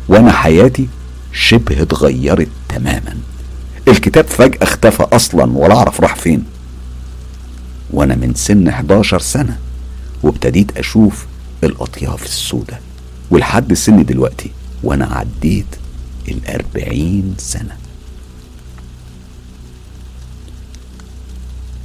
وأنا 0.08 0.32
حياتي 0.32 0.88
شبه 1.32 1.82
اتغيرت 1.82 2.48
تماما. 2.68 3.16
الكتاب 3.88 4.26
فجأة 4.26 4.62
اختفى 4.62 5.02
أصلا 5.02 5.58
ولا 5.58 5.74
أعرف 5.76 6.00
راح 6.00 6.16
فين. 6.16 6.44
وأنا 7.90 8.14
من 8.14 8.34
سن 8.34 8.68
11 8.68 9.20
سنة 9.20 9.58
وابتديت 10.22 10.78
أشوف 10.78 11.26
الأطياف 11.64 12.24
السوداء 12.24 12.82
ولحد 13.30 13.72
سن 13.74 14.04
دلوقتي 14.04 14.50
وأنا 14.82 15.06
عديت 15.06 15.66
الأربعين 16.28 17.34
سنة. 17.38 17.76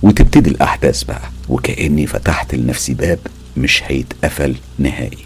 وتبتدي 0.03 0.49
الأحداث 0.49 1.03
بقى. 1.03 1.21
وكأني 1.49 2.07
فتحت 2.07 2.55
لنفسي 2.55 2.93
باب 2.93 3.19
مش 3.57 3.83
هيتقفل 3.85 4.55
نهائي. 4.79 5.17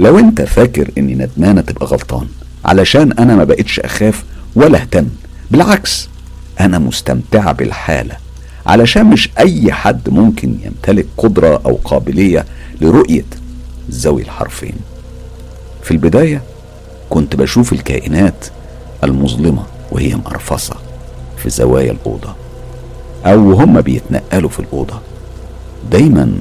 لو 0.00 0.18
أنت 0.18 0.42
فاكر 0.42 0.90
إني 0.98 1.14
ندمانة 1.14 1.60
تبقى 1.60 1.86
غلطان 1.86 2.26
علشان 2.64 3.12
أنا 3.12 3.36
ما 3.36 3.44
بقتش 3.44 3.80
أخاف 3.80 4.24
ولا 4.54 4.80
أهتم. 4.80 5.08
بالعكس 5.50 6.08
أنا 6.60 6.78
مستمتعة 6.78 7.52
بالحالة. 7.52 8.16
علشان 8.66 9.06
مش 9.06 9.30
أي 9.38 9.72
حد 9.72 10.08
ممكن 10.10 10.56
يمتلك 10.64 11.06
قدرة 11.18 11.62
أو 11.66 11.78
قابلية 11.84 12.44
لرؤية 12.80 13.24
ذوي 13.90 14.22
الحرفين. 14.22 14.74
في 15.82 15.90
البداية 15.90 16.42
كنت 17.10 17.36
بشوف 17.36 17.72
الكائنات 17.72 18.46
المظلمة 19.04 19.66
وهي 19.90 20.16
مرفصة 20.16 20.76
في 21.42 21.50
زوايا 21.50 21.92
الأوضة. 21.92 22.34
أو 23.26 23.52
هم 23.52 23.80
بيتنقلوا 23.80 24.50
في 24.50 24.60
الأوضة. 24.60 25.00
دايما 25.90 26.32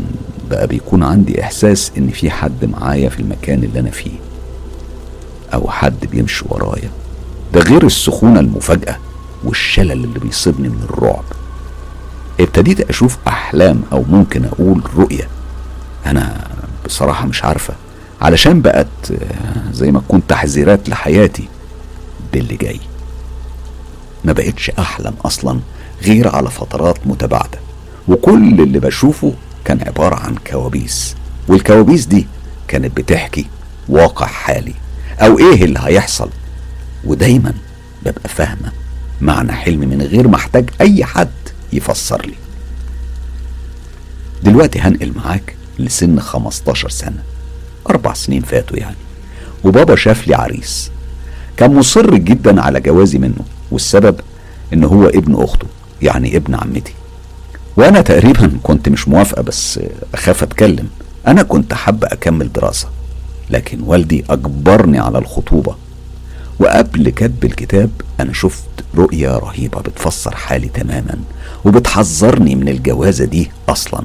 بقى 0.50 0.68
بيكون 0.68 1.04
عندي 1.04 1.44
إحساس 1.44 1.92
إن 1.98 2.10
في 2.10 2.30
حد 2.32 2.66
معايا 2.66 3.10
في 3.10 3.20
المكان 3.20 3.64
اللي 3.64 3.80
أنا 3.80 3.90
فيه 3.90 4.12
أو 5.54 5.70
حد 5.70 6.06
بيمشي 6.12 6.46
ورايا. 6.50 6.90
ده 7.54 7.62
غير 7.62 7.86
السخونة 7.86 8.40
المفاجأة 8.40 8.98
والشلل 9.44 9.92
اللي 9.92 10.20
بيصيبني 10.20 10.70
من 10.70 10.84
الرعب. 10.90 11.24
ابتديت 12.40 12.90
أشوف 12.90 13.18
أحلام 13.28 13.82
أو 13.92 14.04
ممكن 14.10 14.46
أقول 14.46 14.82
رؤية. 14.96 15.28
أنا 16.06 16.48
بصراحة 16.86 17.26
مش 17.26 17.44
عارفة 17.44 17.74
علشان 18.22 18.62
بقت 18.62 19.14
زي 19.74 19.92
ما 19.92 20.00
تكون 20.00 20.22
تحذيرات 20.28 20.90
لحياتي 20.90 21.48
باللي 22.34 22.56
جاي. 22.56 22.80
ما 24.26 24.34
بقتش 24.34 24.70
أحلم 24.70 25.14
أصلا 25.26 25.60
غير 26.02 26.36
على 26.36 26.50
فترات 26.50 26.98
متباعدة. 27.08 27.60
وكل 28.08 28.62
اللي 28.62 28.80
بشوفه 28.80 29.34
كان 29.66 29.82
عبارة 29.88 30.16
عن 30.16 30.36
كوابيس. 30.48 31.16
والكوابيس 31.48 32.06
دي 32.06 32.28
كانت 32.68 32.98
بتحكي 32.98 33.46
واقع 33.90 34.26
حالي. 34.26 34.74
أو 35.20 35.40
إيه 35.40 35.64
اللي 35.66 35.80
هيحصل؟ 35.84 36.30
ودايما 37.06 37.54
ببقى 38.06 38.30
فاهمة 38.30 38.72
معنى 39.22 39.52
حلمي 39.52 39.86
من 39.86 40.02
غير 40.02 40.28
ما 40.28 40.36
أحتاج 40.36 40.70
أي 40.82 41.06
حد 41.06 41.30
يفسر 41.74 42.26
لي. 42.26 42.34
دلوقتي 44.44 44.80
هنقل 44.80 45.12
معاك 45.16 45.56
لسن 45.80 46.20
15 46.20 46.90
سنة. 46.90 47.24
أربع 47.90 48.14
سنين 48.14 48.42
فاتوا 48.42 48.78
يعني. 48.78 48.96
وبابا 49.64 49.96
شاف 49.96 50.28
لي 50.28 50.36
عريس. 50.36 50.92
كان 51.58 51.76
مصر 51.76 52.16
جدا 52.16 52.62
على 52.62 52.80
جوازي 52.80 53.18
منه. 53.18 53.46
والسبب 53.72 54.20
إن 54.74 54.84
هو 54.84 55.06
ابن 55.06 55.44
أخته. 55.44 55.68
يعني 56.02 56.36
ابن 56.38 56.56
عمتي. 56.56 56.94
وأنا 57.78 58.02
تقريبا 58.02 58.52
كنت 58.64 58.90
مش 58.90 59.08
موافقة 59.08 59.42
بس 59.42 59.80
أخاف 60.14 60.44
أتكلم. 60.44 60.90
أنا 61.28 61.44
كنت 61.44 61.74
حابة 61.74 62.08
أكمل 62.08 62.52
دراسة 62.52 62.88
لكن 63.50 63.82
والدي 63.82 64.24
أجبرني 64.30 65.00
على 65.00 65.18
الخطوبة. 65.18 65.76
وقبل 66.60 67.10
كتب 67.10 67.46
الكتاب 67.46 67.90
أنا 68.20 68.34
شفت 68.34 68.64
رؤية 68.96 69.38
رهيبة 69.38 69.82
بتفسر 69.82 70.36
حالي 70.36 70.68
تماما 70.68 71.18
وبتحذرني 71.66 72.56
من 72.56 72.70
الجوازة 72.70 73.26
دي 73.26 73.52
أصلا. 73.70 74.02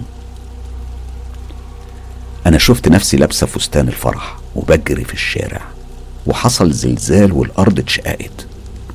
أنا 2.46 2.58
شفت 2.58 2.88
نفسي 2.88 3.16
لابسة 3.16 3.46
فستان 3.46 3.88
الفرح 3.88 4.36
وبجري 4.54 5.04
في 5.04 5.14
الشارع 5.14 5.60
وحصل 6.26 6.72
زلزال 6.72 7.32
والأرض 7.32 7.78
اتشققت 7.78 8.46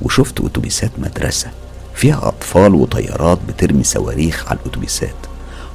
وشفت 0.02 0.40
أتوبيسات 0.40 0.90
مدرسة. 0.98 1.50
فيها 1.94 2.28
أطفال 2.28 2.74
وطيارات 2.74 3.38
بترمي 3.48 3.84
صواريخ 3.84 4.44
على 4.48 4.58
الأتوبيسات 4.64 5.14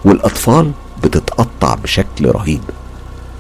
والأطفال 0.06 0.72
بتتقطع 1.04 1.76
بشكل 1.76 2.32
رهيب. 2.32 2.62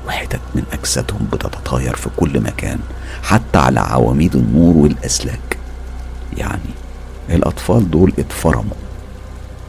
وحتت 0.07 0.39
من 0.55 0.63
أجسادهم 0.73 1.27
بتتطاير 1.33 1.95
في 1.95 2.09
كل 2.17 2.39
مكان 2.41 2.79
حتى 3.23 3.59
على 3.59 3.79
عواميد 3.79 4.35
النور 4.35 4.77
والأسلاك. 4.77 5.57
يعني 6.37 6.69
الأطفال 7.29 7.91
دول 7.91 8.13
اتفرموا. 8.19 8.77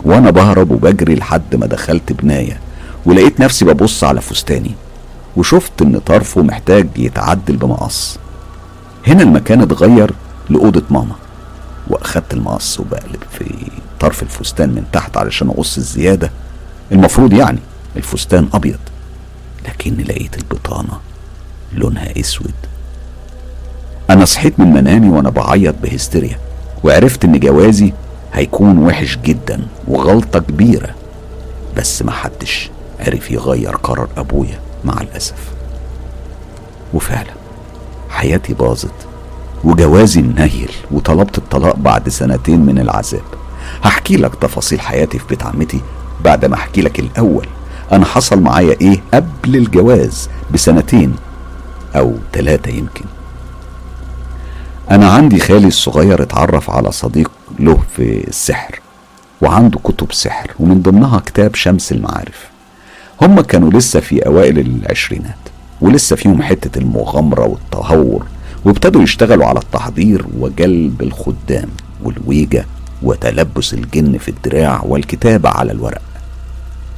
وأنا 0.05 0.31
بهرب 0.31 0.71
وبجري 0.71 1.15
لحد 1.15 1.57
ما 1.57 1.67
دخلت 1.67 2.13
بناية 2.13 2.61
ولقيت 3.07 3.41
نفسي 3.41 3.65
ببص 3.65 4.05
على 4.05 4.21
فستاني 4.21 4.71
وشفت 5.37 5.83
إن 5.83 5.99
طرفه 5.99 6.43
محتاج 6.43 6.89
يتعدل 6.97 7.57
بمقص. 7.57 8.19
هنا 9.07 9.23
المكان 9.23 9.61
اتغير 9.61 10.11
لأوضة 10.51 10.83
ماما. 10.91 11.15
وأخدت 11.91 12.35
المقص 12.35 12.81
وبقلب 12.81 13.23
في 13.39 13.55
طرف 14.01 14.23
الفستان 14.23 14.69
من 14.69 14.85
تحت 14.93 15.17
علشان 15.17 15.49
أقص 15.49 15.77
الزيادة. 15.77 16.31
المفروض 16.93 17.33
يعني 17.33 17.59
الفستان 17.97 18.49
أبيض 18.55 18.79
لكني 19.69 20.03
لقيت 20.05 20.39
البطانة 20.39 20.99
لونها 21.73 22.21
أسود. 22.21 22.55
أنا 24.11 24.25
صحيت 24.25 24.61
من 24.61 24.73
منامي 24.73 25.09
وأنا 25.11 25.31
بعيط 25.31 25.75
بهستيريا 25.83 26.39
وعرفت 26.85 27.25
إن 27.25 27.41
جوازي 27.41 27.93
هيكون 28.33 28.79
وحش 28.79 29.19
جدا 29.25 29.67
وغلطة 29.89 30.39
كبيرة 30.39 30.95
بس 31.77 32.03
محدش 32.03 32.71
عرف 33.01 33.31
يغير 33.31 33.77
قرار 33.77 34.09
أبويا 34.17 34.61
مع 34.85 35.01
الأسف. 35.01 35.39
وفعلا 36.95 37.33
حياتي 38.11 38.55
باظت. 38.55 39.08
وجوازي 39.65 40.23
منيل 40.23 40.73
وطلبت 40.91 41.39
الطلاق 41.39 41.77
بعد 41.77 42.09
سنتين 42.09 42.61
من 42.61 42.79
العذاب. 42.79 43.23
هحكي 43.83 44.17
لك 44.17 44.35
تفاصيل 44.35 44.81
حياتي 44.81 45.19
في 45.19 45.25
بيت 45.29 45.43
عمتي 45.43 45.81
بعد 46.25 46.45
ما 46.45 46.55
احكي 46.55 46.83
لك 46.83 46.99
الأول. 46.99 47.47
أنا 47.93 48.05
حصل 48.05 48.41
معايا 48.41 48.77
إيه 48.81 49.03
قبل 49.15 49.57
الجواز؟ 49.57 50.29
بسنتين 50.55 51.17
أو 51.97 52.15
ثلاثة 52.33 52.71
يمكن. 52.71 53.05
أنا 54.91 55.11
عندي 55.11 55.41
خالي 55.41 55.67
الصغير 55.69 56.23
اتعرف 56.23 56.71
على 56.71 56.93
صديق 56.93 57.31
له 57.59 57.79
في 57.97 58.29
السحر 58.29 58.81
وعنده 59.41 59.79
كتب 59.85 60.13
سحر 60.13 60.51
ومن 60.61 60.83
ضمنها 60.83 61.19
كتاب 61.27 61.55
شمس 61.55 61.93
المعارف. 61.93 62.49
هم 63.23 63.41
كانوا 63.41 63.71
لسه 63.71 64.01
في 64.01 64.27
أوائل 64.27 64.59
العشرينات 64.59 65.39
ولسه 65.81 66.17
فيهم 66.17 66.43
حتة 66.43 66.79
المغامرة 66.79 67.47
والتهور. 67.47 68.27
وابتدوا 68.65 69.03
يشتغلوا 69.03 69.47
على 69.47 69.59
التحضير 69.59 70.27
وجلب 70.39 71.03
الخدام 71.03 71.69
والويجة 72.03 72.67
وتلبس 73.03 73.75
الجن 73.75 74.19
في 74.19 74.29
الدراع 74.29 74.83
والكتابة 74.85 75.49
على 75.49 75.73
الورق. 75.73 76.03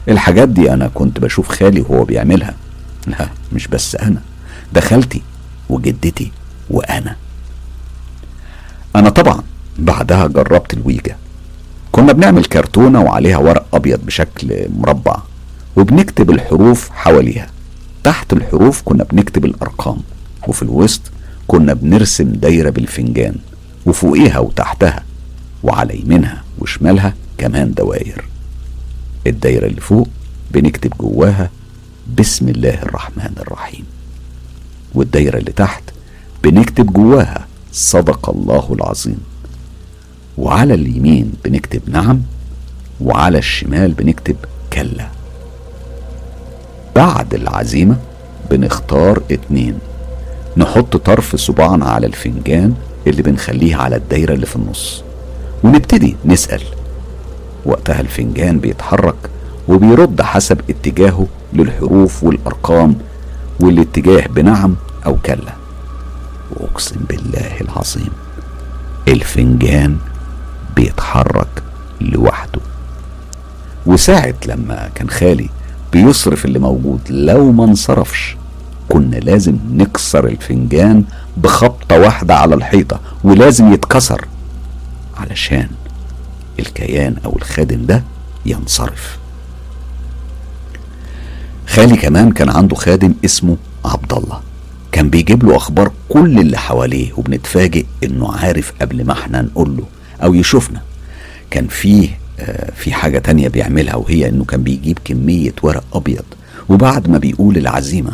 الحاجات 0.09 0.49
دي 0.49 0.73
أنا 0.73 0.91
كنت 0.95 1.21
بشوف 1.21 1.49
خالي 1.49 1.81
وهو 1.81 2.05
بيعملها. 2.05 2.55
لا 3.07 3.29
مش 3.53 3.69
بس 3.69 3.97
أنا 3.97 4.21
ده 4.73 4.81
خالتي 4.81 5.23
وجدتي 5.69 6.33
وأنا. 6.71 7.17
أنا 8.97 9.11
طبعا 9.11 9.43
بعدها 9.79 10.27
جربت 10.27 10.75
الويجة. 10.75 11.17
كنا 11.93 12.13
بنعمل 12.13 12.45
كرتونة 12.45 13.01
وعليها 13.01 13.39
ورق 13.39 13.67
أبيض 13.75 14.01
بشكل 14.07 14.69
مربع 14.79 15.17
وبنكتب 15.77 16.31
الحروف 16.31 16.91
حواليها. 16.91 17.47
تحت 18.05 18.33
الحروف 18.33 18.83
كنا 18.85 19.05
بنكتب 19.05 19.45
الأرقام 19.45 19.97
وفي 20.49 20.63
الوسط 20.63 21.01
كنا 21.51 21.75
بنرسم 21.75 22.33
دايرة 22.33 22.71
بالفنجان 22.71 23.35
وفوقيها 23.87 24.39
وتحتها 24.39 25.05
وعلى 25.63 26.01
يمينها 26.01 26.43
وشمالها 26.59 27.15
كمان 27.39 27.75
دواير 27.75 28.25
الدايرة 29.27 29.67
اللي 29.67 29.81
فوق 29.81 30.09
بنكتب 30.51 30.91
جواها 31.01 31.51
بسم 32.19 32.49
الله 32.49 32.83
الرحمن 32.83 33.33
الرحيم 33.39 33.85
والدايرة 34.95 35.39
اللي 35.39 35.53
تحت 35.53 35.83
بنكتب 36.43 36.93
جواها 36.93 37.47
صدق 37.73 38.31
الله 38.31 38.73
العظيم. 38.73 39.19
وعلى 40.39 40.75
اليمين 40.75 41.33
بنكتب 41.45 41.81
نعم 41.87 42.23
وعلى 43.01 43.39
الشمال 43.39 43.93
بنكتب 43.93 44.37
كلا. 44.73 45.09
بعد 46.97 47.35
العزيمة 47.35 47.97
بنختار 48.51 49.23
اتنين. 49.31 49.79
نحط 50.61 50.97
طرف 50.97 51.37
صباعنا 51.37 51.87
على 51.87 52.07
الفنجان 52.07 52.75
اللي 53.07 53.23
بنخليه 53.23 53.77
على 53.77 53.97
الدايرة 53.97 54.35
اللي 54.35 54.47
في 54.47 54.57
النص 54.57 55.03
ونبتدي 55.65 56.17
نسأل. 56.25 56.63
وقتها 57.67 58.01
الفنجان 58.01 58.59
بيتحرك 58.59 59.15
وبيرد 59.69 60.23
حسب 60.23 60.61
اتجاهه 60.71 61.27
للحروف 61.53 62.25
والأرقام 62.25 62.95
والاتجاه 63.61 64.27
بنعم 64.27 64.77
أو 65.07 65.17
كلا. 65.27 65.55
وأقسم 66.51 67.01
بالله 67.09 67.61
العظيم 67.61 68.11
الفنجان 69.09 69.97
بيتحرك 70.77 71.63
لوحده. 72.01 72.61
وساعة 73.87 74.35
لما 74.47 74.91
كان 74.95 75.11
خالي 75.11 75.49
بيصرف 75.93 76.45
اللي 76.45 76.59
موجود 76.59 77.01
لو 77.11 77.53
ما 77.53 77.65
انصرفش 77.65 78.37
كنا 78.93 79.17
لازم 79.17 79.57
نكسر 79.73 80.27
الفنجان 80.27 81.05
بخبطة 81.37 81.99
واحدة 82.01 82.35
على 82.35 82.55
الحيطة 82.55 83.01
ولازم 83.25 83.73
يتكسر 83.73 84.25
علشان 85.17 85.69
الكيان 86.59 87.17
أو 87.25 87.37
الخادم 87.37 87.87
ده 87.87 88.03
ينصرف. 88.47 89.19
خالي 91.67 91.97
كمان 91.97 92.33
كان 92.33 92.49
عنده 92.51 92.77
خادم 92.77 93.15
اسمه 93.25 93.57
عبد 93.85 94.13
الله 94.13 94.41
كان 94.93 95.11
بيجيب 95.11 95.45
له 95.45 95.57
أخبار 95.57 95.93
كل 96.09 96.39
اللي 96.39 96.59
حواليه 96.59 97.13
وبنتفاجئ 97.17 97.87
إنه 98.05 98.33
عارف 98.33 98.73
قبل 98.81 99.05
ما 99.07 99.13
إحنا 99.13 99.43
نقول 99.43 99.77
له 99.77 99.85
أو 100.23 100.35
يشوفنا. 100.35 100.81
كان 101.51 101.67
فيه 101.67 102.09
آه 102.41 102.71
في 102.77 102.93
حاجة 102.93 103.19
تانية 103.19 103.49
بيعملها 103.49 103.95
وهي 103.97 104.29
إنه 104.29 104.45
كان 104.45 104.63
بيجيب 104.63 104.99
كمية 105.05 105.53
ورق 105.63 105.85
أبيض 105.93 106.25
وبعد 106.69 107.09
ما 107.11 107.19
بيقول 107.19 107.57
العزيمة 107.57 108.11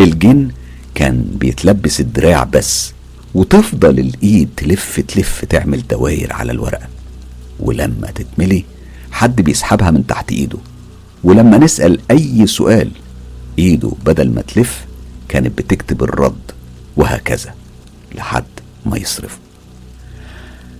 الجن 0.00 0.48
كان 0.94 1.24
بيتلبس 1.40 2.00
الدراع 2.00 2.44
بس 2.44 2.92
وتفضل 3.34 3.98
الإيد 3.98 4.48
تلف 4.56 5.00
تلف 5.00 5.44
تعمل 5.44 5.86
دواير 5.86 6.32
على 6.32 6.52
الورقة. 6.52 6.88
ولما 7.60 8.10
تتملي 8.10 8.64
حد 9.12 9.42
بيسحبها 9.42 9.90
من 9.90 10.06
تحت 10.06 10.32
إيده. 10.32 10.58
ولما 11.24 11.58
نسأل 11.58 12.00
أي 12.10 12.46
سؤال 12.46 12.90
إيده 13.58 13.92
بدل 14.06 14.30
ما 14.30 14.42
تلف 14.42 14.84
كانت 15.28 15.58
بتكتب 15.58 16.02
الرد 16.02 16.52
وهكذا 16.96 17.54
لحد 18.14 18.44
ما 18.86 18.98
يصرفه. 18.98 19.38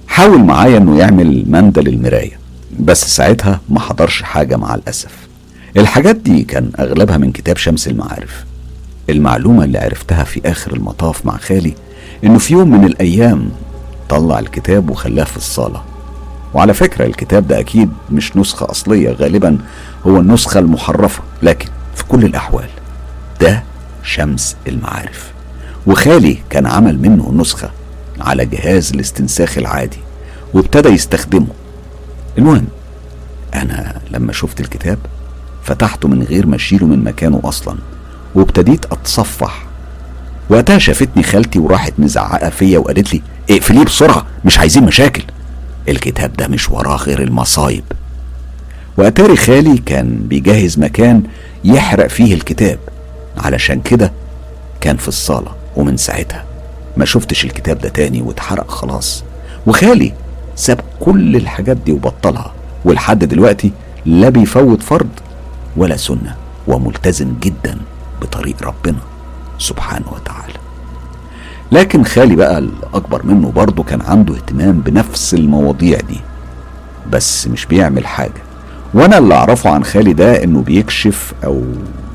حاول 0.07 0.39
معايا 0.45 0.77
إنه 0.79 0.99
يعمل 0.99 1.45
مندل 1.47 1.89
المراية 1.89 2.39
بس 2.81 3.17
ساعتها 3.17 3.61
ما 3.69 3.81
حضرش 3.81 4.23
حاجة 4.23 4.57
مع 4.57 4.75
الأسف. 4.75 5.12
الحاجات 5.77 6.17
دي 6.17 6.43
كان 6.43 6.71
أغلبها 6.79 7.19
من 7.19 7.33
كتاب 7.33 7.57
شمس 7.57 7.89
المعارف. 7.89 8.45
المعلومة 9.11 9.64
اللي 9.64 9.78
عرفتها 9.78 10.24
في 10.24 10.40
آخر 10.50 10.72
المطاف 10.74 11.26
مع 11.26 11.36
خالي 11.36 11.74
إنه 12.24 12.38
في 12.38 12.52
يوم 12.54 12.70
من 12.70 12.84
الأيام 12.84 13.50
طلع 14.09 14.38
الكتاب 14.38 14.90
وخلاه 14.90 15.24
في 15.24 15.36
الصالة. 15.36 15.82
وعلى 16.54 16.74
فكرة 16.74 17.04
الكتاب 17.07 17.48
ده 17.48 17.61
أكيد 17.61 17.90
مش 18.12 18.36
نسخة 18.36 18.70
أصلية 18.70 19.11
غالبا 19.11 19.59
هو 20.07 20.16
النسخة 20.20 20.61
المحرفة 20.61 21.22
لكن 21.42 21.68
في 21.94 22.04
كل 22.04 22.24
الأحوال 22.24 22.68
ده 23.40 23.62
شمس 24.02 24.57
المعارف. 24.68 25.32
وخالي 25.86 26.38
كان 26.50 26.66
عمل 26.66 26.98
منه 26.98 27.32
نسخة 27.36 27.70
على 28.20 28.46
جهاز 28.46 28.92
الاستنساخ 28.92 29.59
العادي 29.59 29.98
وابتدى 30.54 30.88
يستخدمه. 30.88 31.46
المهم 32.38 32.66
أنا 33.54 34.00
لما 34.11 34.32
شفت 34.32 34.61
الكتاب 34.61 34.98
فتحته 35.64 36.09
من 36.09 36.22
غير 36.22 36.46
ما 36.46 36.57
أشيله 36.57 36.86
من 36.86 37.04
مكانه 37.04 37.40
أصلا. 37.44 37.76
وابتديت 38.37 38.84
أتصفح. 38.84 39.62
وقتها 40.51 40.78
شافتني 40.78 41.22
خالتي 41.22 41.59
وراحت 41.59 41.93
مزعقة 41.99 42.51
فيا 42.51 42.78
وقالت 42.78 43.14
لي 43.14 43.22
اقفليه 43.51 43.84
بسرعة 43.84 44.26
مش 44.45 44.59
عايزين 44.59 44.84
مشاكل. 44.84 45.22
الكتاب 45.89 46.32
ده 46.32 46.49
مش 46.49 46.70
وراه 46.70 46.97
غير 46.97 47.22
المصايب. 47.22 47.84
وأتاري 48.99 49.37
خالي 49.37 49.78
كان 49.78 50.16
بيجهز 50.28 50.78
مكان 50.78 51.22
يحرق 51.64 52.07
فيه 52.07 52.34
الكتاب. 52.34 52.78
علشان 53.39 53.80
كده 53.80 54.12
كان 54.80 54.97
في 54.97 55.09
الصالة 55.09 55.55
ومن 55.76 55.97
ساعتها 55.97 56.45
ما 56.97 57.05
شفتش 57.05 57.45
الكتاب 57.45 57.78
ده 57.78 57.89
تاني 57.89 58.22
واتحرق 58.22 58.70
خلاص. 58.70 59.24
وخالي 59.66 60.12
ساب 60.57 60.80
كل 61.01 61.37
الحاجات 61.37 61.76
دي 61.76 61.93
وبطلها 61.93 62.53
ولحد 62.84 63.24
دلوقتي 63.24 63.72
لا 64.07 64.28
بيفوت 64.28 64.82
فرض 64.82 65.09
ولا 65.76 65.97
سنة 65.97 66.37
وملتزم 66.66 67.34
جدا. 67.43 67.78
بطريق 68.23 68.57
ربنا 68.62 68.99
سبحانه 69.59 70.07
وتعالى. 70.12 70.55
لكن 71.73 72.05
خالي 72.05 72.37
بقى 72.37 72.59
الأكبر 72.59 73.27
منه 73.27 73.51
برضه 73.51 73.83
كان 73.83 74.01
عنده 74.03 74.35
اهتمام 74.35 74.81
بنفس 74.81 75.35
المواضيع 75.35 75.99
دي 76.01 76.21
بس 77.12 77.49
مش 77.49 77.67
بيعمل 77.67 78.07
حاجة. 78.07 78.43
وأنا 78.95 79.19
اللي 79.19 79.35
أعرفه 79.35 79.71
عن 79.71 79.85
خالي 79.85 80.12
ده 80.12 80.45
إنه 80.45 80.62
بيكشف 80.62 81.33
أو 81.45 81.62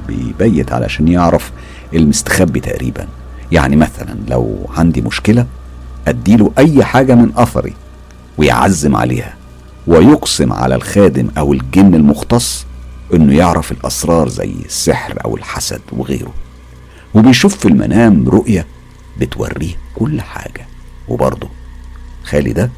بيبيت 0.08 0.72
علشان 0.72 1.08
يعرف 1.08 1.52
المستخبي 1.94 2.60
تقريبا. 2.60 3.08
يعني 3.52 3.76
مثلا 3.76 4.16
لو 4.28 4.70
عندي 4.78 5.02
مشكلة 5.02 5.46
أديله 6.08 6.52
أي 6.58 6.84
حاجة 6.84 7.16
من 7.16 7.32
أثري 7.38 7.74
ويعزم 8.38 8.96
عليها 8.96 9.34
ويقسم 9.88 10.54
على 10.54 10.76
الخادم 10.76 11.28
أو 11.38 11.54
الجن 11.54 11.96
المختص 11.96 12.66
إنه 13.14 13.34
يعرف 13.38 13.72
الأسرار 13.72 14.30
زي 14.30 14.54
السحر 14.66 15.18
أو 15.26 15.38
الحسد 15.38 15.82
وغيره 15.92 16.34
وبيشوف 17.14 17.56
في 17.58 17.68
المنام 17.68 18.30
رؤية 18.30 18.66
بتوريه 19.20 19.74
كل 19.96 20.22
حاجة 20.22 20.66
وبرضه 21.08 21.50
خالي 22.24 22.54
ده 22.54 22.70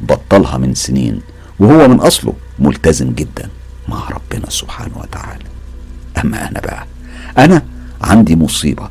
بطلها 0.00 0.58
من 0.58 0.74
سنين 0.74 1.20
وهو 1.58 1.88
من 1.88 2.00
أصله 2.00 2.32
ملتزم 2.58 3.12
جدا 3.12 3.48
مع 3.88 4.08
ربنا 4.08 4.50
سبحانه 4.50 4.98
وتعالى. 4.98 5.44
أما 6.24 6.48
أنا 6.48 6.60
بقى 6.60 6.86
أنا 7.38 7.62
عندي 8.00 8.36
مصيبة. 8.36 8.88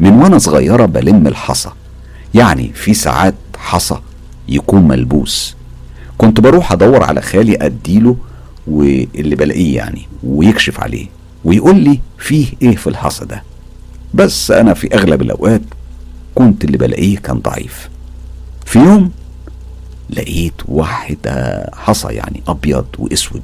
من 0.00 0.12
وأنا 0.12 0.38
صغيرة 0.38 0.86
بلم 0.86 1.26
الحصى. 1.26 1.70
يعني 2.34 2.72
في 2.72 2.94
ساعات 2.94 3.34
حصى 3.56 3.98
يكون 4.48 4.88
ملبوس. 4.88 5.56
كنت 6.18 6.40
بروح 6.40 6.72
أدور 6.72 7.02
على 7.04 7.22
خالي 7.22 7.56
أديله 7.66 8.16
واللي 8.66 9.36
بلاقيه 9.36 9.76
يعني 9.76 10.08
ويكشف 10.24 10.80
عليه 10.80 11.06
ويقول 11.44 11.76
لي 11.76 12.00
فيه 12.18 12.46
إيه 12.62 12.76
في 12.76 12.86
الحصى 12.86 13.24
ده. 13.24 13.42
بس 14.14 14.50
أنا 14.50 14.74
في 14.74 14.94
أغلب 14.94 15.22
الأوقات 15.22 15.62
كنت 16.34 16.64
اللي 16.64 16.78
بلاقيه 16.78 17.18
كان 17.18 17.38
ضعيف. 17.38 17.88
في 18.66 18.78
يوم 18.78 19.10
لقيت 20.10 20.54
واحدة 20.68 21.70
حصى 21.74 22.08
يعني 22.08 22.42
أبيض 22.48 22.86
وأسود 22.98 23.42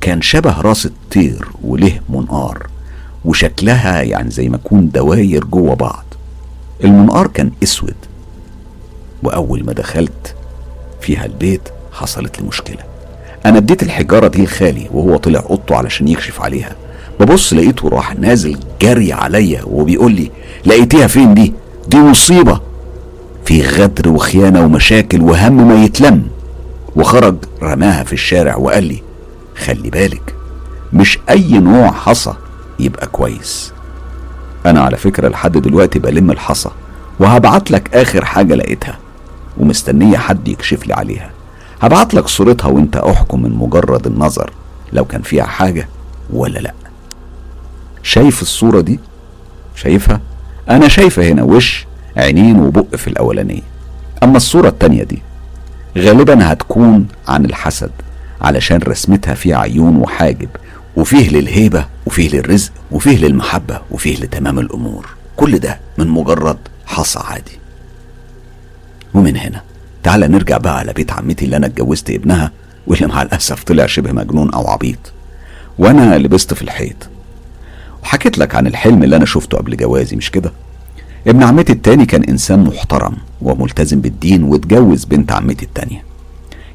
كان 0.00 0.22
شبه 0.22 0.60
راس 0.60 0.86
الطير 0.86 1.48
وله 1.64 2.00
منقار 2.08 2.66
وشكلها 3.24 4.02
يعني 4.02 4.30
زي 4.30 4.48
ما 4.48 4.56
يكون 4.56 4.90
دواير 4.90 5.44
جوه 5.44 5.74
بعض. 5.74 6.04
المنقار 6.84 7.26
كان 7.26 7.50
أسود 7.62 7.94
وأول 9.22 9.64
ما 9.64 9.72
دخلت 9.72 10.34
فيها 11.00 11.24
البيت 11.24 11.68
حصلت 11.92 12.40
لي 12.40 12.46
مشكلة. 12.48 12.91
أنا 13.46 13.58
اديت 13.58 13.82
الحجارة 13.82 14.28
دي 14.28 14.44
لخالي 14.44 14.88
وهو 14.92 15.16
طلع 15.16 15.40
أوضته 15.40 15.76
علشان 15.76 16.08
يكشف 16.08 16.40
عليها. 16.40 16.76
ببص 17.20 17.52
لقيته 17.52 17.88
راح 17.88 18.18
نازل 18.18 18.56
جري 18.82 19.12
عليا 19.12 19.62
وبيقول 19.66 20.12
لي 20.12 20.30
لقيتيها 20.66 21.06
فين 21.06 21.34
دي؟ 21.34 21.52
دي 21.88 21.96
مصيبة. 21.98 22.60
في 23.44 23.62
غدر 23.62 24.08
وخيانة 24.08 24.64
ومشاكل 24.64 25.20
وهم 25.20 25.68
ما 25.68 25.84
يتلم. 25.84 26.22
وخرج 26.96 27.36
رماها 27.62 28.04
في 28.04 28.12
الشارع 28.12 28.56
وقال 28.56 28.84
لي 28.84 29.02
خلي 29.56 29.90
بالك 29.90 30.34
مش 30.92 31.18
أي 31.30 31.58
نوع 31.58 31.90
حصى 31.90 32.32
يبقى 32.80 33.06
كويس. 33.06 33.72
أنا 34.66 34.80
على 34.80 34.96
فكرة 34.96 35.28
لحد 35.28 35.52
دلوقتي 35.58 35.98
بلم 35.98 36.30
الحصى 36.30 36.70
وهبعت 37.20 37.70
لك 37.70 37.94
آخر 37.94 38.24
حاجة 38.24 38.54
لقيتها 38.54 38.98
ومستنية 39.58 40.16
حد 40.18 40.48
يكشف 40.48 40.86
لي 40.86 40.94
عليها. 40.94 41.30
هبعت 41.82 42.14
لك 42.14 42.28
صورتها 42.28 42.68
وانت 42.68 42.96
احكم 42.96 43.42
من 43.42 43.50
مجرد 43.50 44.06
النظر 44.06 44.52
لو 44.92 45.04
كان 45.04 45.22
فيها 45.22 45.44
حاجة 45.44 45.88
ولا 46.32 46.58
لأ. 46.58 46.74
شايف 48.02 48.42
الصورة 48.42 48.80
دي؟ 48.80 49.00
شايفها؟ 49.74 50.20
أنا 50.70 50.88
شايفة 50.88 51.28
هنا 51.28 51.42
وش؟ 51.42 51.86
عينين 52.16 52.60
وبق 52.60 52.96
في 52.96 53.08
الأولانية. 53.08 53.62
أما 54.22 54.36
الصورة 54.36 54.68
التانية 54.68 55.02
دي 55.04 55.22
غالبا 55.98 56.52
هتكون 56.52 57.06
عن 57.28 57.44
الحسد 57.44 57.90
علشان 58.40 58.78
رسمتها 58.78 59.34
فيها 59.34 59.56
عيون 59.56 59.96
وحاجب 59.96 60.48
وفيه 60.96 61.30
للهيبة 61.30 61.86
وفيه 62.06 62.28
للرزق 62.28 62.72
وفيه 62.90 63.18
للمحبة 63.18 63.80
وفيه 63.90 64.16
لتمام 64.16 64.58
الأمور. 64.58 65.06
كل 65.36 65.58
ده 65.58 65.80
من 65.98 66.08
مجرد 66.08 66.58
حصى 66.86 67.18
عادي. 67.18 67.58
ومن 69.14 69.36
هنا 69.36 69.62
تعال 70.02 70.20
نرجع 70.20 70.58
بقى 70.58 70.78
على 70.78 70.92
بيت 70.92 71.12
عمتي 71.12 71.44
اللي 71.44 71.56
أنا 71.56 71.66
اتجوزت 71.66 72.10
ابنها 72.10 72.52
واللي 72.86 73.06
مع 73.06 73.22
الأسف 73.22 73.64
طلع 73.64 73.86
شبه 73.86 74.12
مجنون 74.12 74.50
أو 74.54 74.68
عبيط. 74.68 75.12
وأنا 75.78 76.18
لبست 76.18 76.54
في 76.54 76.62
الحيط. 76.62 76.96
وحكيت 78.02 78.38
لك 78.38 78.54
عن 78.54 78.66
الحلم 78.66 79.02
اللي 79.02 79.16
أنا 79.16 79.24
شفته 79.24 79.58
قبل 79.58 79.76
جوازي 79.76 80.16
مش 80.16 80.30
كده؟ 80.30 80.52
ابن 81.26 81.42
عمتي 81.42 81.72
التاني 81.72 82.06
كان 82.06 82.24
إنسان 82.24 82.64
محترم 82.64 83.16
وملتزم 83.42 84.00
بالدين 84.00 84.44
واتجوز 84.44 85.04
بنت 85.04 85.32
عمتي 85.32 85.64
التانية. 85.64 86.04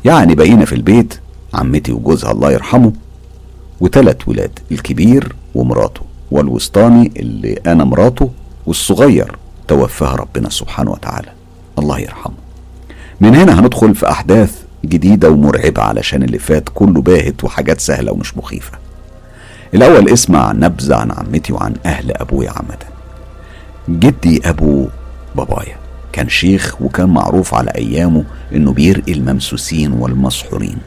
يعني 0.05 0.35
بقينا 0.35 0.65
في 0.65 0.75
البيت 0.75 1.19
عمتي 1.53 1.91
وجوزها 1.91 2.31
الله 2.31 2.51
يرحمه 2.51 2.93
وتلات 3.81 4.27
ولاد 4.27 4.59
الكبير 4.71 5.35
ومراته 5.55 6.01
والوسطاني 6.31 7.11
اللي 7.17 7.59
أنا 7.65 7.83
مراته 7.83 8.29
والصغير 8.65 9.37
توفاها 9.67 10.15
ربنا 10.15 10.49
سبحانه 10.49 10.91
وتعالى 10.91 11.29
الله 11.79 11.99
يرحمه. 11.99 12.46
من 13.21 13.35
هنا 13.35 13.59
هندخل 13.59 13.95
في 13.95 14.09
أحداث 14.09 14.61
جديدة 14.85 15.29
ومرعبة 15.29 15.81
علشان 15.81 16.23
اللي 16.23 16.39
فات 16.39 16.69
كله 16.73 17.01
باهت 17.01 17.43
وحاجات 17.43 17.79
سهلة 17.79 18.11
ومش 18.11 18.37
مخيفة. 18.37 18.77
الأول 19.73 20.09
اسمع 20.09 20.51
نبذة 20.51 20.95
عن 20.95 21.11
عمتي 21.11 21.53
وعن 21.53 21.73
أهل 21.85 22.11
أبويا 22.11 22.51
عامة. 22.51 22.77
جدي 23.89 24.49
أبو 24.49 24.87
بابايا 25.35 25.75
كان 26.13 26.29
شيخ 26.29 26.81
وكان 26.81 27.09
معروف 27.09 27.53
على 27.53 27.71
أيامه 27.75 28.23
إنه 28.55 28.73
بيرقي 28.73 29.11
الممسوسين 29.13 29.91
والمسحورين 29.91 30.77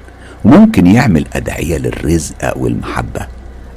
وممكن 0.45 0.87
يعمل 0.87 1.25
أدعية 1.33 1.79
للرزق 1.79 2.35
أو 2.45 2.67
المحبة 2.67 3.27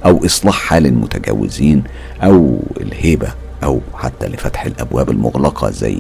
أو 0.06 0.26
إصلاح 0.26 0.56
حال 0.56 0.86
المتجوزين 0.86 1.84
أو 2.24 2.60
الهيبة 2.82 3.28
أو 3.64 3.82
حتى 3.96 4.28
لفتح 4.28 4.66
الأبواب 4.66 5.10
المغلقة 5.10 5.70
زي 5.72 5.98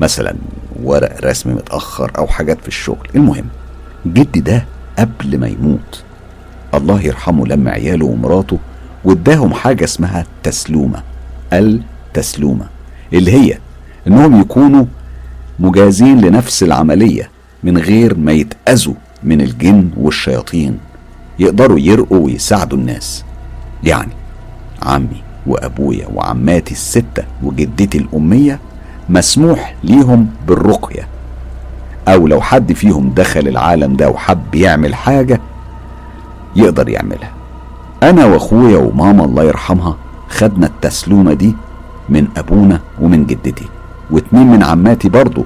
مثلا 0.00 0.34
ورق 0.82 1.24
رسم 1.24 1.54
متأخر 1.54 2.12
أو 2.18 2.26
حاجات 2.26 2.60
في 2.60 2.68
الشغل. 2.68 3.08
المهم 3.14 3.44
جدي 4.06 4.40
ده 4.40 4.64
قبل 4.98 5.38
ما 5.38 5.48
يموت 5.48 6.02
الله 6.74 7.00
يرحمه 7.00 7.46
لما 7.46 7.70
عياله 7.70 8.06
ومراته 8.06 8.58
واداهم 9.04 9.54
حاجة 9.54 9.84
اسمها 9.84 10.26
تسلومة. 10.42 11.02
التسلومة 11.52 12.66
اللي 13.12 13.32
هي 13.32 13.58
إنهم 14.06 14.40
يكونوا 14.40 14.84
مجازين 15.58 16.20
لنفس 16.20 16.62
العملية 16.62 17.30
من 17.62 17.78
غير 17.78 18.16
ما 18.16 18.32
يتأذوا 18.32 18.94
من 19.22 19.40
الجن 19.40 19.90
والشياطين. 19.96 20.78
يقدروا 21.38 21.78
يرقوا 21.78 22.18
ويساعدوا 22.18 22.78
الناس. 22.78 23.24
يعني 23.84 24.12
عمي 24.82 25.22
وأبويا 25.46 26.06
وعماتي 26.14 26.72
الستة 26.72 27.24
وجدتي 27.42 27.98
الأمية 27.98 28.60
مسموح 29.08 29.74
ليهم 29.84 30.28
بالرقية. 30.46 31.08
أو 32.08 32.26
لو 32.26 32.40
حد 32.40 32.72
فيهم 32.72 33.10
دخل 33.16 33.48
العالم 33.48 33.96
ده 33.96 34.08
وحب 34.10 34.54
يعمل 34.54 34.94
حاجة 34.94 35.40
يقدر 36.56 36.88
يعملها. 36.88 37.30
أنا 38.02 38.24
وأخويا 38.24 38.78
وماما 38.78 39.24
الله 39.24 39.44
يرحمها 39.44 39.96
خدنا 40.28 40.66
التسلومة 40.66 41.32
دي 41.32 41.54
من 42.08 42.28
أبونا 42.36 42.80
ومن 43.00 43.26
جدتي 43.26 43.64
واتنين 44.10 44.46
من 44.46 44.62
عماتي 44.62 45.08
برضو 45.08 45.44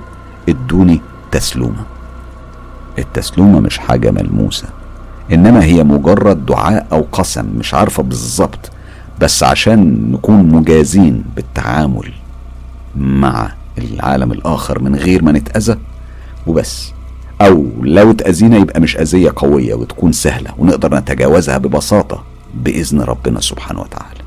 ادوني 0.48 1.00
تسلومة 1.30 1.84
التسلومة 2.98 3.60
مش 3.60 3.78
حاجة 3.78 4.10
ملموسة 4.10 4.68
إنما 5.32 5.64
هي 5.64 5.84
مجرد 5.84 6.46
دعاء 6.46 6.86
أو 6.92 7.06
قسم 7.12 7.46
مش 7.58 7.74
عارفة 7.74 8.02
بالظبط 8.02 8.70
بس 9.20 9.42
عشان 9.42 10.12
نكون 10.12 10.48
مجازين 10.48 11.24
بالتعامل. 11.36 12.12
مع 12.98 13.52
العالم 13.78 14.32
الآخر 14.32 14.82
من 14.82 14.96
غير 14.96 15.22
ما 15.24 15.32
نتأذى 15.32 15.76
وبس. 16.46 16.92
أو 17.40 17.66
لو 17.82 18.10
اتأذينا 18.10 18.56
يبقى 18.56 18.80
مش 18.80 18.96
أذية 18.96 19.32
قوية 19.36 19.74
وتكون 19.74 20.12
سهلة 20.12 20.50
ونقدر 20.58 20.94
نتجاوزها 20.94 21.58
ببساطة 21.58 22.24
بإذن 22.54 23.00
ربنا 23.00 23.40
سبحانه 23.40 23.80
وتعالى. 23.80 24.20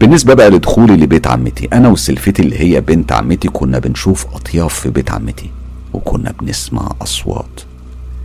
بالنسبة 0.00 0.34
بقى 0.34 0.50
لدخولي 0.50 0.96
لبيت 0.96 1.26
عمتي 1.26 1.68
أنا 1.72 1.88
وسلفتي 1.88 2.42
اللي 2.42 2.60
هي 2.60 2.80
بنت 2.80 3.12
عمتي 3.12 3.48
كنا 3.48 3.78
بنشوف 3.78 4.26
أطياف 4.34 4.74
في 4.74 4.90
بيت 4.90 5.10
عمتي 5.10 5.50
وكنا 5.92 6.34
بنسمع 6.40 6.88
أصوات. 7.02 7.60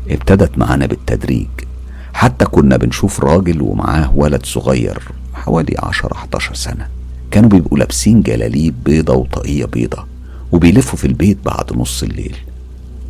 ابتدت 0.09 0.57
معانا 0.57 0.85
بالتدريج. 0.85 1.47
حتى 2.13 2.45
كنا 2.45 2.77
بنشوف 2.77 3.19
راجل 3.19 3.61
ومعاه 3.61 4.11
ولد 4.15 4.45
صغير 4.45 4.99
حوالي 5.33 5.75
عشر 5.79 6.13
11 6.13 6.53
سنة. 6.55 6.97
كانوا 7.32 7.49
بيبقوا 7.49 7.78
لابسين 7.78 8.21
جلاليب 8.21 8.75
بيضة 8.86 9.13
وطاقية 9.13 9.65
بيضة 9.65 10.05
وبيلفوا 10.51 10.97
في 10.99 11.07
البيت 11.07 11.38
بعد 11.45 11.78
نص 11.78 12.03
الليل. 12.03 12.36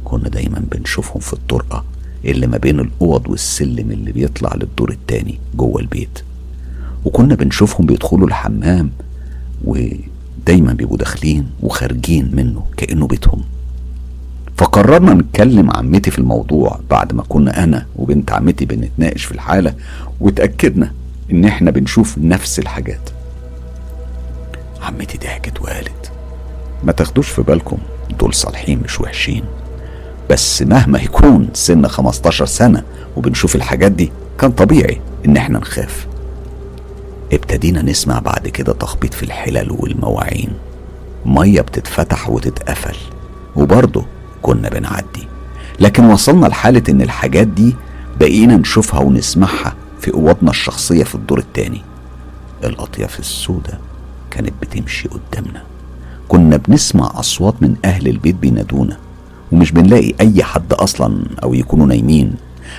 كنا 0.05 0.29
دايما 0.29 0.63
بنشوفهم 0.71 1.19
في 1.19 1.33
الطرقة 1.33 1.83
اللي 2.25 2.47
ما 2.47 2.57
بين 2.57 2.79
الأوض 2.79 3.29
والسلم 3.29 3.91
اللي 3.91 4.11
بيطلع 4.11 4.55
للدور 4.55 4.91
التاني 4.91 5.39
جوه 5.55 5.81
البيت. 5.81 6.19
وكنا 7.05 7.35
بنشوفهم 7.35 7.85
بيدخلوا 7.85 8.27
الحمام 8.27 8.89
ودايما 9.63 10.73
بيبقوا 10.73 10.97
داخلين 10.97 11.47
وخارجين 11.63 12.29
منه 12.33 12.63
كأنه 12.77 13.07
بيتهم. 13.07 13.41
فقررنا 14.57 15.13
نتكلم 15.13 15.71
عمتي 15.71 16.11
في 16.11 16.19
الموضوع 16.19 16.79
بعد 16.89 17.13
ما 17.13 17.23
كنا 17.23 17.63
أنا 17.63 17.85
وبنت 17.95 18.31
عمتي 18.31 18.65
بنتناقش 18.65 19.25
في 19.25 19.31
الحالة 19.31 19.73
وتأكدنا 20.21 20.91
إن 21.31 21.45
إحنا 21.45 21.71
بنشوف 21.71 22.17
نفس 22.17 22.59
الحاجات. 22.59 23.09
عمتي 24.87 25.17
ضحكت 25.17 25.61
وقالت 25.61 26.11
ما 26.83 26.91
تاخدوش 26.91 27.29
في 27.29 27.41
بالكم 27.41 27.77
دول 28.19 28.33
صالحين 28.33 28.81
مش 28.83 29.01
وحشين. 29.01 29.43
بس 30.29 30.61
مهما 30.61 30.99
يكون 30.99 31.49
سن 31.53 31.87
15 31.87 32.45
سنة 32.45 32.83
وبنشوف 33.15 33.55
الحاجات 33.55 33.91
دي 33.91 34.11
كان 34.39 34.51
طبيعي 34.51 35.01
إن 35.25 35.37
إحنا 35.37 35.59
نخاف. 35.59 36.07
ابتدينا 37.33 37.81
نسمع 37.81 38.19
بعد 38.19 38.47
كده 38.47 38.73
تخبيط 38.73 39.13
في 39.13 39.23
الحلل 39.23 39.71
والمواعين. 39.71 40.49
مية 41.25 41.61
بتتفتح 41.61 42.29
وتتقفل 42.29 42.97
وبرضه 43.55 44.05
كنا 44.41 44.69
بنعدي. 44.69 45.27
لكن 45.79 46.05
وصلنا 46.05 46.47
لحالة 46.47 46.83
إن 46.89 47.01
الحاجات 47.01 47.47
دي 47.47 47.75
بقينا 48.19 48.57
نشوفها 48.57 48.99
ونسمعها 48.99 49.75
في 50.01 50.13
أوضنا 50.13 50.49
الشخصية 50.49 51.03
في 51.03 51.15
الدور 51.15 51.39
التاني. 51.39 51.81
الأطياف 52.63 53.19
السوداء. 53.19 53.79
كانت 54.37 54.53
بتمشي 54.61 55.09
قدامنا. 55.09 55.63
كنا 56.27 56.57
بنسمع 56.57 57.11
أصوات 57.15 57.61
من 57.61 57.75
أهل 57.85 58.07
البيت 58.07 58.35
بينادونا 58.35 58.97
ومش 59.51 59.71
بنلاقي 59.71 60.13
أي 60.21 60.43
حد 60.43 60.73
أصلا 60.73 61.23
أو 61.43 61.53
يكونوا 61.53 61.85
نايمين. 61.85 62.35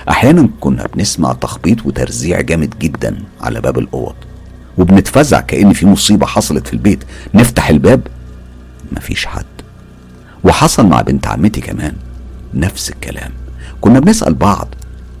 أحيانا 0.09 0.49
كنا 0.59 0.87
بنسمع 0.87 1.33
تخبيط 1.33 1.85
وترزيع 1.85 2.41
جامد 2.41 2.79
جدا 2.79 3.23
على 3.41 3.61
باب 3.61 3.79
الأوض 3.79 4.15
وبنتفزع 4.77 5.41
كأن 5.41 5.73
في 5.73 5.85
مصيبة 5.85 6.25
حصلت 6.25 6.67
في 6.67 6.73
البيت. 6.73 7.03
نفتح 7.33 7.69
الباب 7.69 8.07
مفيش 8.91 9.25
حد. 9.25 9.45
وحصل 10.43 10.85
مع 10.87 11.01
بنت 11.01 11.27
عمتي 11.27 11.61
كمان 11.61 11.95
نفس 12.53 12.89
الكلام. 12.89 13.31
كنا 13.81 13.99
بنسأل 13.99 14.33
بعض 14.33 14.67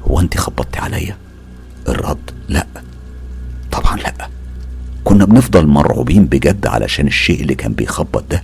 هو 0.07 0.19
انت 0.19 0.37
خبطتي 0.37 0.79
عليا؟ 0.79 1.17
الرد؟ 1.89 2.31
لأ. 2.49 2.67
طبعا 3.71 3.97
لأ. 3.97 4.29
كنا 5.03 5.25
بنفضل 5.25 5.67
مرعوبين 5.67 6.25
بجد 6.25 6.67
علشان 6.67 7.07
الشيء 7.07 7.41
اللي 7.41 7.55
كان 7.55 7.73
بيخبط 7.73 8.23
ده. 8.31 8.43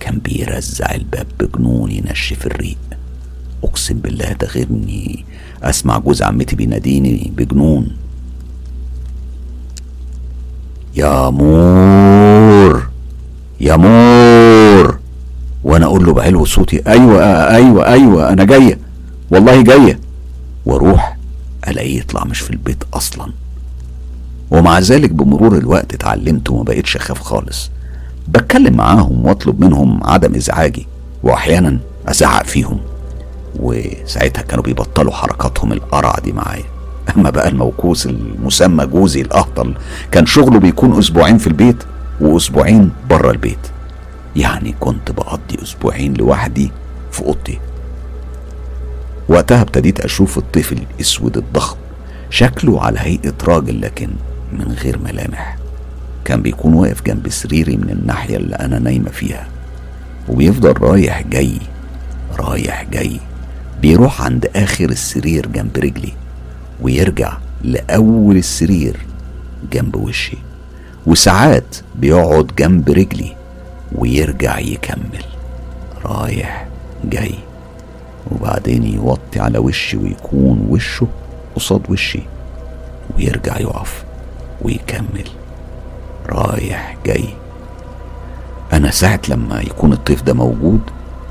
كان 0.00 0.18
بيرزع 0.18 0.94
الباب 0.94 1.26
بجنون 1.40 1.90
ينشف 1.90 2.46
الريق. 2.46 2.78
أقسم 3.64 3.98
بالله 3.98 4.32
ده 4.32 4.46
غير 4.46 4.66
اني 4.70 5.24
أسمع 5.62 5.98
جوز 5.98 6.22
عمتي 6.22 6.56
بيناديني 6.56 7.32
بجنون. 7.36 7.96
يا 10.96 11.30
مور 11.30 12.88
يا 13.60 13.76
مور. 13.76 14.98
وأنا 15.64 15.86
أقول 15.86 16.06
له 16.06 16.12
بعلو 16.12 16.44
صوتي 16.44 16.82
أيوه 16.86 17.22
أيوه 17.54 17.86
أيوه 17.86 18.32
أنا 18.32 18.44
جاية. 18.44 18.78
والله 19.30 19.62
جاية. 19.62 20.00
وأروح 20.66 21.16
ألاقيه 21.68 21.98
يطلع 21.98 22.24
مش 22.24 22.40
في 22.40 22.50
البيت 22.50 22.84
أصلا. 22.94 23.32
ومع 24.50 24.78
ذلك 24.78 25.10
بمرور 25.12 25.58
الوقت 25.58 25.94
اتعلمت 25.94 26.50
وما 26.50 26.62
بقتش 26.62 26.96
أخاف 26.96 27.20
خالص. 27.20 27.70
بتكلم 28.28 28.76
معاهم 28.76 29.26
وأطلب 29.26 29.60
منهم 29.64 30.00
عدم 30.04 30.34
إزعاجي 30.34 30.86
وأحيانا 31.22 31.78
أزعق 32.06 32.42
فيهم. 32.44 32.80
وساعتها 33.60 34.42
كانوا 34.42 34.64
بيبطلوا 34.64 35.12
حركاتهم 35.12 35.72
القرع 35.72 36.14
دي 36.24 36.32
معايا. 36.32 36.64
أما 37.16 37.30
بقى 37.30 37.48
الموكوس 37.48 38.06
المسمى 38.06 38.86
جوزي 38.86 39.20
الاهطل 39.20 39.74
كان 40.10 40.26
شغله 40.26 40.58
بيكون 40.58 40.98
أسبوعين 40.98 41.38
في 41.38 41.46
البيت 41.46 41.84
وأسبوعين 42.20 42.90
بره 43.10 43.30
البيت. 43.30 43.58
يعني 44.36 44.74
كنت 44.80 45.10
بقضي 45.10 45.62
أسبوعين 45.62 46.14
لوحدي 46.14 46.70
في 47.12 47.22
أوضتي. 47.22 47.58
وقتها 49.28 49.62
ابتديت 49.62 50.00
أشوف 50.00 50.38
الطفل 50.38 50.78
الأسود 50.94 51.36
الضخم 51.36 51.76
شكله 52.30 52.80
على 52.82 52.98
هيئة 53.00 53.34
راجل 53.44 53.80
لكن 53.80 54.08
من 54.52 54.76
غير 54.82 54.98
ملامح. 54.98 55.56
كان 56.24 56.42
بيكون 56.42 56.74
واقف 56.74 57.02
جنب 57.02 57.28
سريري 57.28 57.76
من 57.76 57.90
الناحية 57.90 58.36
اللي 58.36 58.56
أنا 58.56 58.78
نايمة 58.78 59.10
فيها. 59.10 59.48
وبيفضل 60.28 60.72
رايح 60.82 61.22
جاي 61.22 61.58
رايح 62.38 62.84
جاي. 62.92 63.20
بيروح 63.82 64.22
عند 64.22 64.50
آخر 64.56 64.84
السرير 64.84 65.46
جنب 65.46 65.76
رجلي 65.76 66.12
ويرجع 66.82 67.36
لأول 67.62 68.36
السرير 68.36 68.96
جنب 69.72 69.96
وشي. 69.96 70.38
وساعات 71.06 71.76
بيقعد 71.94 72.50
جنب 72.58 72.90
رجلي 72.90 73.36
ويرجع 73.92 74.58
يكمل. 74.58 75.24
رايح 76.04 76.68
جاي. 77.04 77.34
وبعدين 78.30 78.84
يوطي 78.84 79.40
على 79.40 79.58
وشي 79.58 79.96
ويكون 79.96 80.66
وشه 80.68 81.06
قصاد 81.56 81.90
وشي 81.90 82.20
ويرجع 83.16 83.58
يقف. 83.58 84.04
ويكمل. 84.62 85.28
رايح 86.28 86.96
جاي. 87.06 87.28
أنا 88.72 88.90
ساعة 88.90 89.20
لما 89.28 89.60
يكون 89.60 89.92
الطيف 89.92 90.22
ده 90.22 90.34
موجود 90.34 90.80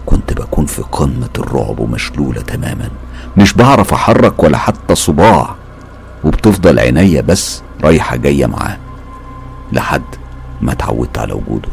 كنت 0.06 0.34
بكون 0.34 0.66
في 0.66 0.82
قمة 0.82 1.30
الرعب 1.40 1.80
ومشلولة 1.80 2.42
تماما. 2.42 2.90
مش 3.38 3.54
بعرف 3.54 3.94
أحرك 3.94 4.44
ولا 4.44 4.58
حتى 4.58 4.96
صباع. 4.96 5.56
وبتفضل 6.24 6.80
عينيا 6.80 7.22
بس 7.22 7.62
رايحة 7.84 8.16
جاية 8.16 8.46
معاه. 8.46 8.78
لحد 9.74 10.02
ما 10.62 10.72
اتعودت 10.72 11.18
على 11.18 11.34
وجوده. 11.34 11.70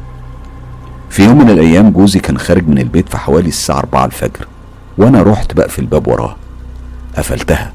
في 1.11 1.25
يوم 1.25 1.39
من 1.39 1.51
الأيام 1.51 1.91
جوزي 1.91 2.19
كان 2.19 2.39
خارج 2.39 2.69
من 2.69 2.79
البيت 2.79 3.09
في 3.09 3.17
حوالي 3.17 3.49
الساعة 3.49 3.79
4 3.79 4.05
الفجر. 4.05 4.47
وأنا 4.99 5.23
رحت 5.23 5.53
بقفل 5.53 5.83
الباب 5.83 6.09
وراه. 6.09 6.37
قفلتها. 7.17 7.73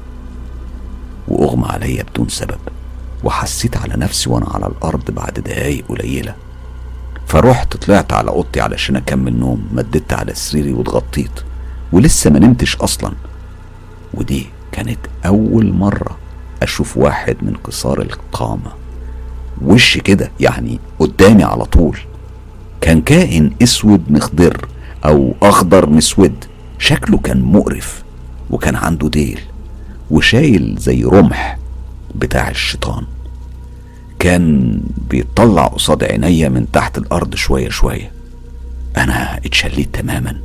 وأغمى 1.28 1.66
عليا 1.66 2.02
بدون 2.02 2.28
سبب. 2.28 2.58
وحسيت 3.24 3.76
على 3.76 3.94
نفسي 3.96 4.30
وأنا 4.30 4.46
على 4.48 4.66
الأرض 4.66 5.10
بعد 5.10 5.34
دقايق 5.34 5.84
قليلة. 5.88 6.34
فرحت 7.26 7.76
طلعت 7.76 8.12
على 8.12 8.30
أوضتي 8.30 8.60
علشان 8.60 8.96
أكمل 8.96 9.36
نوم 9.38 9.68
مددت 9.72 10.12
على 10.12 10.34
سريري 10.34 10.72
واتغطيت 10.72 11.30
ولسه 11.92 12.30
ما 12.30 12.38
نمتش 12.38 12.76
أصلا. 12.76 13.12
ودي 14.14 14.46
كانت 14.72 14.98
أول 15.26 15.72
مرة 15.72 16.16
أشوف 16.62 16.96
واحد 16.96 17.36
من 17.42 17.54
قصار 17.54 18.00
القامة. 18.00 18.72
وش 19.62 19.98
كده؟ 19.98 20.30
يعني 20.40 20.78
قدامي 20.98 21.44
على 21.44 21.64
طول. 21.64 21.98
كان 22.80 23.00
كائن 23.00 23.52
أسود 23.62 24.12
مخضر 24.12 24.68
أو 25.04 25.34
أخضر 25.42 25.90
مسود. 25.90 26.44
شكله 26.78 27.18
كان 27.18 27.42
مقرف 27.42 28.02
وكان 28.50 28.76
عنده 28.76 29.08
ديل 29.08 29.40
وشايل 30.10 30.76
زي 30.78 31.04
رمح. 31.04 31.58
بتاع 32.14 32.50
الشيطان. 32.50 33.04
كان 34.18 34.80
بيطلع 35.10 35.66
قصاد 35.66 36.04
عينيا 36.04 36.48
من 36.48 36.70
تحت 36.72 36.98
الأرض 36.98 37.34
شوية 37.34 37.68
شوية. 37.68 38.12
أنا 38.96 39.36
اتشليت 39.36 39.94
تماما. 39.94 40.40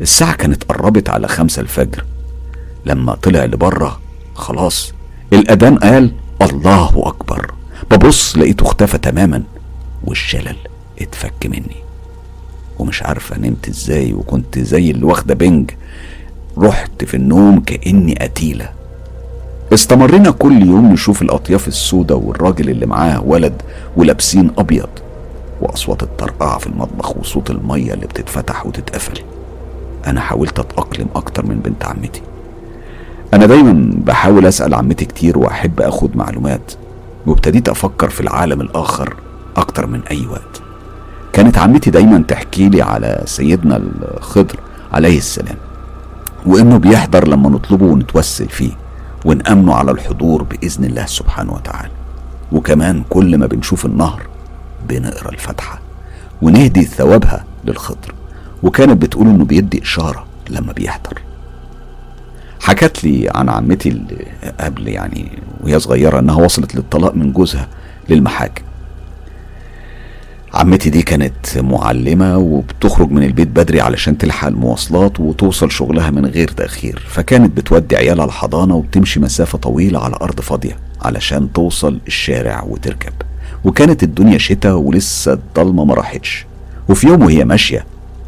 الساعة 0.00 0.34
كانت 0.34 0.64
قربت 0.64 1.08
على 1.08 1.28
خمسة 1.28 1.62
الفجر. 1.62 2.04
لما 2.86 3.14
طلع 3.14 3.44
لبره 3.44 4.00
خلاص 4.34 4.92
الأذان 5.32 5.78
قال 5.78 6.12
الله 6.42 7.08
أكبر. 7.08 7.54
ببص 7.90 8.36
لقيته 8.36 8.62
اختفى 8.62 8.98
تماما 8.98 9.42
والشلل 10.04 10.56
اتفك 11.00 11.46
مني. 11.46 11.76
ومش 12.78 13.02
عارفة 13.02 13.38
نمت 13.38 13.68
إزاي 13.68 14.12
وكنت 14.12 14.58
زي 14.58 14.90
اللي 14.90 15.04
واخدة 15.04 15.34
بنج. 15.34 15.70
رحت 16.58 17.04
في 17.04 17.14
النوم 17.14 17.60
كأني 17.60 18.14
قتيلة. 18.14 18.77
استمرينا 19.74 20.30
كل 20.30 20.62
يوم 20.62 20.92
نشوف 20.92 21.22
الأطياف 21.22 21.68
السوداء 21.68 22.18
والراجل 22.18 22.70
اللي 22.70 22.86
معاه 22.86 23.22
ولد 23.24 23.62
ولابسين 23.96 24.50
أبيض 24.58 24.88
وأصوات 25.60 26.02
الطرقعة 26.02 26.58
في 26.58 26.66
المطبخ 26.66 27.16
وصوت 27.16 27.50
المية 27.50 27.94
اللي 27.94 28.06
بتتفتح 28.06 28.66
وتتقفل. 28.66 29.20
أنا 30.06 30.20
حاولت 30.20 30.58
أتأقلم 30.58 31.06
أكتر 31.14 31.46
من 31.46 31.58
بنت 31.58 31.84
عمتي. 31.84 32.22
أنا 33.34 33.46
دايما 33.46 33.92
بحاول 34.06 34.46
أسأل 34.46 34.74
عمتي 34.74 35.04
كتير 35.04 35.38
وأحب 35.38 35.80
أخد 35.80 36.16
معلومات 36.16 36.72
وابتديت 37.26 37.68
أفكر 37.68 38.10
في 38.10 38.20
العالم 38.20 38.60
الآخر 38.60 39.16
أكتر 39.56 39.86
من 39.86 40.00
أي 40.10 40.26
وقت. 40.26 40.62
كانت 41.32 41.58
عمتي 41.58 41.90
دايما 41.90 42.24
تحكي 42.28 42.68
لي 42.68 42.82
على 42.82 43.22
سيدنا 43.24 43.76
الخضر 44.16 44.56
عليه 44.92 45.18
السلام 45.18 45.56
وإنه 46.46 46.76
بيحضر 46.76 47.28
لما 47.28 47.50
نطلبه 47.50 47.86
ونتوسل 47.86 48.48
فيه. 48.48 48.72
ونأمنه 49.28 49.74
على 49.74 49.90
الحضور 49.90 50.42
بإذن 50.42 50.84
الله 50.84 51.06
سبحانه 51.06 51.52
وتعالى. 51.52 51.92
وكمان 52.52 53.04
كل 53.10 53.38
ما 53.38 53.46
بنشوف 53.46 53.86
النهر 53.86 54.22
بنقرأ 54.88 55.28
الفاتحة 55.28 55.80
ونهدي 56.42 56.84
ثوابها 56.84 57.44
للخضر. 57.64 58.14
وكانت 58.62 59.02
بتقول 59.02 59.26
إنه 59.26 59.44
بيدي 59.44 59.82
إشارة 59.82 60.24
لما 60.50 60.72
بيحضر. 60.72 61.22
حكت 62.60 63.04
لي 63.04 63.30
عن 63.34 63.48
عمتي 63.48 63.88
اللي 63.88 64.26
قبل 64.60 64.88
يعني 64.88 65.38
وهي 65.60 65.78
صغيرة 65.78 66.18
إنها 66.18 66.36
وصلت 66.36 66.74
للطلاق 66.74 67.14
من 67.14 67.32
جوزها 67.32 67.68
للمحاكم. 68.08 68.62
عمتي 70.54 70.90
دي 70.90 71.02
كانت 71.02 71.58
معلمة 71.58 72.38
وبتخرج 72.38 73.10
من 73.10 73.22
البيت 73.22 73.48
بدري 73.48 73.80
علشان 73.80 74.18
تلحق 74.18 74.48
المواصلات 74.48 75.20
وتوصل 75.20 75.70
شغلها 75.70 76.10
من 76.10 76.26
غير 76.26 76.48
تأخير. 76.48 77.06
فكانت 77.08 77.56
بتودي 77.56 77.96
عيالها 77.96 78.24
الحضانة 78.24 78.74
وبتمشي 78.74 79.20
مسافة 79.20 79.58
طويلة 79.58 79.98
على 80.04 80.16
أرض 80.22 80.40
فاضية 80.40 80.76
علشان 81.02 81.52
توصل 81.52 82.00
الشارع 82.06 82.62
وتركب. 82.62 83.12
وكانت 83.64 84.02
الدنيا 84.02 84.38
شتاء 84.38 84.76
ولسه 84.76 85.32
الضلمة 85.32 85.84
ما 85.84 85.94
راحتش. 85.94 86.46
وفي 86.88 87.06
يوم 87.06 87.22
وهي 87.22 87.44
ماشية 87.44 87.86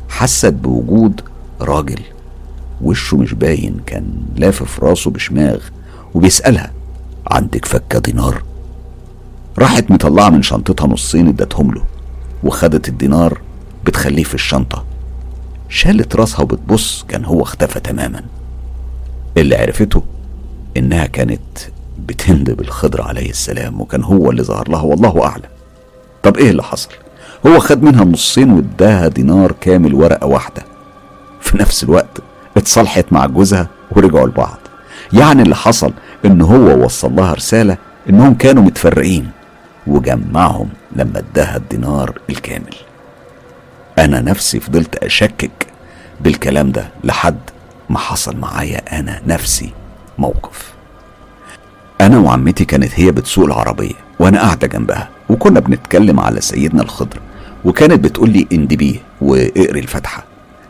حست 0.08 0.52
بوجود 0.52 1.20
راجل. 1.60 2.00
وشه 2.82 3.16
مش 3.16 3.34
باين 3.34 3.76
كان 3.86 4.04
لافف 4.36 4.84
راسه 4.84 5.10
بشماغ 5.10 5.58
وبيسألها 6.14 6.72
عندك 7.30 7.64
فكة 7.64 7.98
دينار؟ 7.98 8.42
راحت 9.58 9.90
مطلعة 9.90 10.30
من 10.30 10.42
شنطتها 10.42 10.86
نصين 10.86 11.28
ادتهم 11.28 11.74
له. 11.74 11.82
وخدت 12.44 12.88
الدينار 12.88 13.40
بتخليه 13.84 14.24
في 14.24 14.34
الشنطة. 14.34 14.84
شالت 15.68 16.16
راسها 16.16 16.40
وبتبص 16.40 17.04
كان 17.08 17.24
هو 17.24 17.42
اختفى 17.42 17.80
تماما. 17.80 18.22
اللي 19.36 19.56
عرفته 19.56 20.02
إنها 20.76 21.06
كانت 21.06 21.40
بتندب 22.06 22.60
الخضر 22.60 23.02
عليه 23.02 23.30
السلام 23.30 23.80
وكان 23.80 24.04
هو 24.04 24.30
اللي 24.30 24.42
ظهر 24.42 24.68
لها 24.68 24.82
والله 24.82 25.24
أعلم. 25.24 25.48
طب 26.22 26.36
إيه 26.36 26.50
اللي 26.50 26.62
حصل؟ 26.62 26.90
هو 27.46 27.58
خد 27.58 27.82
منها 27.82 28.04
نصين 28.04 28.50
واداها 28.50 29.08
دينار 29.08 29.52
كامل 29.60 29.94
ورقة 29.94 30.26
واحدة. 30.26 30.62
في 31.40 31.58
نفس 31.58 31.84
الوقت 31.84 32.20
اتصالحت 32.56 33.06
مع 33.12 33.26
جوزها 33.26 33.68
ورجعوا 33.90 34.26
لبعض. 34.26 34.58
يعني 35.12 35.42
اللي 35.42 35.56
حصل 35.56 35.92
إن 36.24 36.42
هو 36.42 36.84
وصل 36.84 37.16
لها 37.16 37.32
رسالة 37.32 37.76
إنهم 38.10 38.34
كانوا 38.34 38.62
متفرقين. 38.62 39.30
وجمعهم 39.86 40.68
لما 40.96 41.18
اداها 41.18 41.56
الدينار 41.56 42.18
الكامل. 42.30 42.74
أنا 43.98 44.20
نفسي 44.20 44.60
فضلت 44.60 44.96
أشكك 44.96 45.50
بالكلام 46.20 46.72
ده 46.72 46.88
لحد 47.04 47.38
ما 47.90 47.98
حصل 47.98 48.36
معايا 48.36 48.98
أنا 49.00 49.20
نفسي 49.26 49.72
موقف. 50.18 50.72
أنا 52.00 52.18
وعمتي 52.18 52.64
كانت 52.64 52.90
هي 53.00 53.10
بتسوق 53.10 53.44
العربية 53.44 53.94
وأنا 54.18 54.40
قاعدة 54.40 54.66
جنبها 54.66 55.08
وكنا 55.30 55.60
بنتكلم 55.60 56.20
على 56.20 56.40
سيدنا 56.40 56.82
الخضر 56.82 57.20
وكانت 57.64 58.04
بتقول 58.04 58.30
لي 58.30 58.46
اندبيه 58.52 58.96
واقري 59.20 59.80
الفاتحة. 59.80 60.24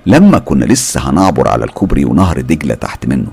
لما 0.07 0.39
كنا 0.39 0.65
لسه 0.65 1.11
هنعبر 1.11 1.49
على 1.49 1.65
الكوبري 1.65 2.05
ونهر 2.05 2.41
دجلة 2.41 2.75
تحت 2.75 3.07
منه 3.07 3.29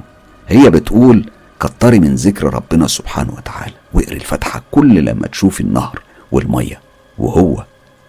هي 0.48 0.70
بتقول 0.70 1.30
كتري 1.60 2.00
من 2.00 2.16
ذكر 2.16 2.54
ربنا 2.54 2.88
سبحانه 2.88 3.34
وتعالى. 3.34 3.74
واقري 3.94 4.16
الفاتحة 4.16 4.64
كل 4.72 5.06
لما 5.06 5.28
تشوفي 5.28 5.62
النهر 5.62 6.02
والمية 6.32 6.80
وهو 7.18 7.64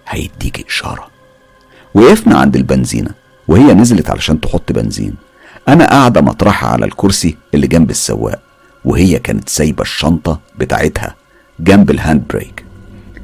هيديكي 0.08 0.64
إشارة. 0.68 1.08
وقفنا 1.94 2.38
عند 2.38 2.56
البنزينة 2.56 3.10
وهي 3.48 3.74
نزلت 3.74 4.10
علشان 4.10 4.40
تحط 4.40 4.72
بنزين. 4.72 5.14
أنا 5.68 5.86
قاعدة 5.86 6.20
مطرحها 6.20 6.68
على 6.68 6.84
الكرسي 6.84 7.36
اللي 7.54 7.66
جنب 7.66 7.90
السواق 7.90 8.42
وهي 8.84 9.18
كانت 9.18 9.48
سايبة 9.48 9.82
الشنطة 9.82 10.40
بتاعتها 10.58 11.14
جنب 11.60 11.90
ال 11.90 11.97
hand 11.97 12.22
brake 12.30 12.64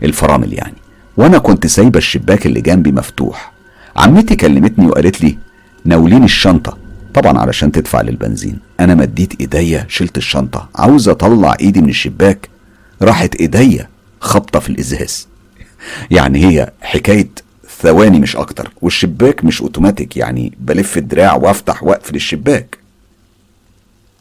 الفرامل 0.02 0.52
يعني. 0.52 0.76
وأنا 1.16 1.38
كنت 1.38 1.66
سايبة 1.66 1.98
الشباك 1.98 2.46
اللي 2.46 2.60
جنبي 2.60 2.92
مفتوح. 2.92 3.52
عمتي 3.96 4.36
كلمتني 4.36 4.86
وقالت 4.86 5.24
لي 5.24 5.38
ناوليني 5.84 6.24
الشنطة. 6.24 6.78
طبعا 7.14 7.38
علشان 7.38 7.72
تدفع 7.72 8.00
للبنزين. 8.00 8.58
أنا 8.80 8.94
مديت 8.94 9.40
إيديا 9.40 9.86
شلت 9.88 10.16
الشنطة. 10.16 10.68
عاوزة 10.74 11.08
أطلع 11.08 11.56
إيدي 11.60 11.80
من 11.80 11.88
الشباك. 11.88 12.48
راحت 13.02 13.34
إيديا 13.34 13.88
خبطة 14.20 14.60
في 14.60 14.68
الإزاز. 14.68 15.28
يعني 16.10 16.46
هي 16.46 16.72
حكاية 16.80 17.28
ثواني 17.82 18.20
مش 18.20 18.36
أكتر. 18.36 18.70
والشباك 18.82 19.44
مش 19.44 19.60
أوتوماتيك 19.60 20.16
يعني 20.16 20.52
بلف 20.60 20.98
الدراع 20.98 21.34
وأفتح 21.34 21.82
واقفل 21.82 22.14
الشباك 22.14 22.78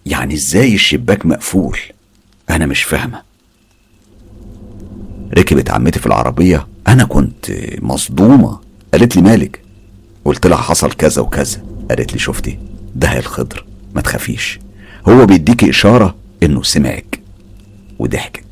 يعني 0.05 0.33
إزاي 0.33 0.73
الشباك 0.73 1.25
مقفول؟ 1.25 1.79
أنا 2.49 2.65
مش 2.65 2.83
فاهمة. 2.83 3.21
ركبت 5.37 5.69
عمتي 5.71 5.99
في 5.99 6.05
العربية. 6.05 6.67
أنا 6.87 7.03
كنت 7.03 7.51
مصدومة. 7.81 8.59
قالت 8.93 9.15
لي 9.15 9.21
مالك؟ 9.21 9.61
قلت 10.25 10.47
لها 10.47 10.57
حصل 10.57 10.91
كذا 10.91 11.21
وكذا. 11.21 11.63
قالت 11.89 12.13
لي 12.13 12.19
شفتي؟ 12.19 12.59
ده 12.95 13.17
الخضر 13.19 13.65
ما 13.95 14.01
تخافيش. 14.01 14.59
هو 15.09 15.25
بيديكي 15.25 15.69
إشارة 15.69 16.15
إنه 16.43 16.63
سمعك 16.63 17.19
وضحكت. 17.99 18.43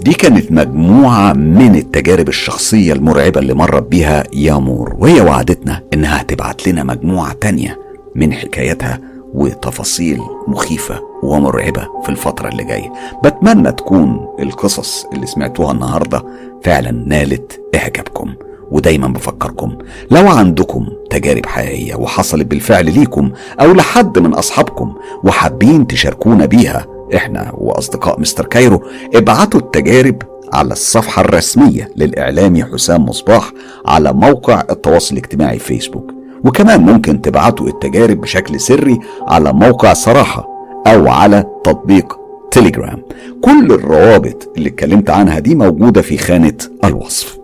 دي 0.00 0.12
كانت 0.14 0.52
مجموعة 0.52 1.32
من 1.32 1.76
التجارب 1.76 2.28
الشخصية 2.28 2.92
المرعبة 2.92 3.40
اللي 3.40 3.54
مرت 3.54 3.82
بيها 3.82 4.24
يامور 4.32 4.94
وهي 4.98 5.20
وعدتنا 5.20 5.82
إنها 5.94 6.20
هتبعت 6.20 6.68
لنا 6.68 6.84
مجموعة 6.84 7.32
تانية 7.32 7.78
من 8.14 8.32
حكاياتها 8.32 9.00
وتفاصيل 9.34 10.20
مخيفة 10.48 11.00
ومرعبة 11.22 11.86
في 12.02 12.08
الفترة 12.08 12.48
اللي 12.48 12.64
جاية. 12.64 12.92
بتمنى 13.24 13.72
تكون 13.72 14.28
القصص 14.40 15.04
اللي 15.12 15.26
سمعتوها 15.26 15.72
النهاردة 15.72 16.24
فعلا 16.64 16.90
نالت 16.90 17.60
إعجابكم. 17.74 18.34
ودايما 18.70 19.08
بفكركم. 19.08 19.78
لو 20.10 20.28
عندكم 20.28 20.86
تجارب 21.10 21.46
حقيقية 21.46 21.94
وحصلت 21.94 22.46
بالفعل 22.46 22.84
ليكم 22.84 23.30
أو 23.60 23.72
لحد 23.72 24.18
من 24.18 24.34
أصحابكم 24.34 24.94
وحابين 25.24 25.86
تشاركونا 25.86 26.46
بيها 26.46 26.86
إحنا 27.14 27.52
وأصدقاء 27.54 28.20
مستر 28.20 28.46
كايرو 28.46 28.82
ابعتوا 29.14 29.60
التجارب 29.60 30.22
على 30.52 30.72
الصفحة 30.72 31.22
الرسمية 31.22 31.90
للإعلامي 31.96 32.64
حسام 32.64 33.04
مصباح 33.04 33.52
على 33.86 34.12
موقع 34.12 34.62
التواصل 34.70 35.16
الاجتماعي 35.16 35.58
فيسبوك. 35.58 36.12
وكمان 36.44 36.80
ممكن 36.80 37.22
تبعتوا 37.22 37.68
التجارب 37.68 38.20
بشكل 38.20 38.60
سري 38.60 38.98
على 39.28 39.52
موقع 39.52 39.92
صراحة 39.92 40.48
أو 40.86 41.08
على 41.08 41.44
تطبيق 41.64 42.18
تليجرام 42.50 43.02
كل 43.42 43.72
الروابط 43.72 44.52
اللي 44.56 44.68
اتكلمت 44.68 45.10
عنها 45.10 45.38
دي 45.38 45.54
موجودة 45.54 46.02
في 46.02 46.18
خانة 46.18 46.56
الوصف. 46.84 47.38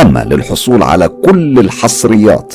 أما 0.00 0.24
للحصول 0.24 0.82
على 0.82 1.08
كل 1.08 1.58
الحصريات. 1.58 2.54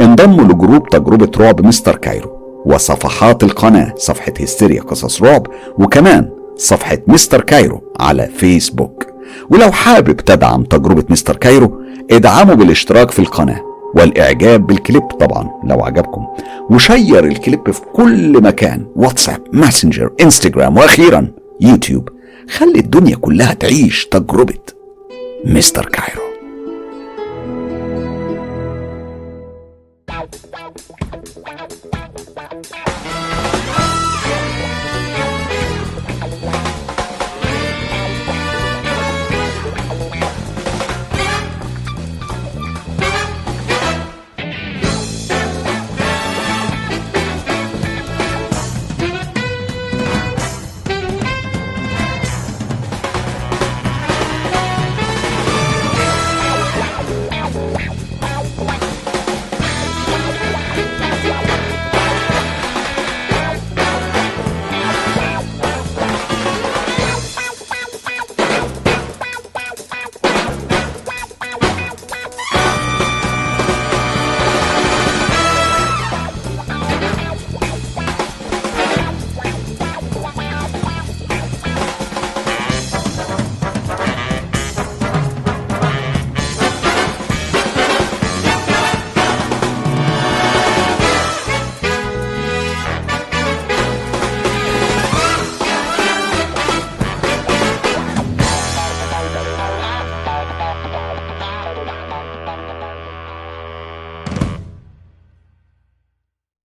انضموا 0.00 0.44
ل 0.44 0.51
group 0.51 0.88
تجربة 0.88 1.30
رعب 1.38 1.66
مستر 1.66 1.96
كايرو 1.96 2.62
وصفحات 2.66 3.44
القناة 3.44 3.94
صفحة 3.96 4.32
هستيريا 4.40 4.82
قصص 4.82 5.22
رعب 5.22 5.46
وكمان 5.78 6.30
صفحة 6.56 6.98
مستر 7.06 7.40
كايرو 7.40 7.82
على 8.00 8.26
فيسبوك. 8.36 9.06
ولو 9.50 9.72
حابب 9.72 10.16
تدعم 10.16 10.62
تجربة 10.64 11.04
مستر 11.08 11.36
كايرو 11.36 11.82
ادعموا 12.10 12.54
بالاشتراك 12.54 13.10
في 13.10 13.18
القناة 13.18 13.60
والإعجاب 13.94 14.66
بالكليب 14.66 15.02
طبعا 15.02 15.50
لو 15.64 15.80
عجبكم. 15.80 16.26
و 16.70 16.79
share 16.79 17.24
الكليب 17.24 17.70
في 17.70 17.80
كل 17.92 18.42
مكان 18.42 18.86
واتساب 18.96 19.42
ماسنجر 19.52 20.10
إنستجرام 20.20 20.76
وأخيرا 20.76 21.28
يوتيوب. 21.60 22.08
خلي 22.50 22.78
الدنيا 22.78 23.16
كلها 23.16 23.54
تعيش 23.54 24.06
تجربة 24.06 24.58
مستر 25.44 25.84
كايرو. 25.86 26.27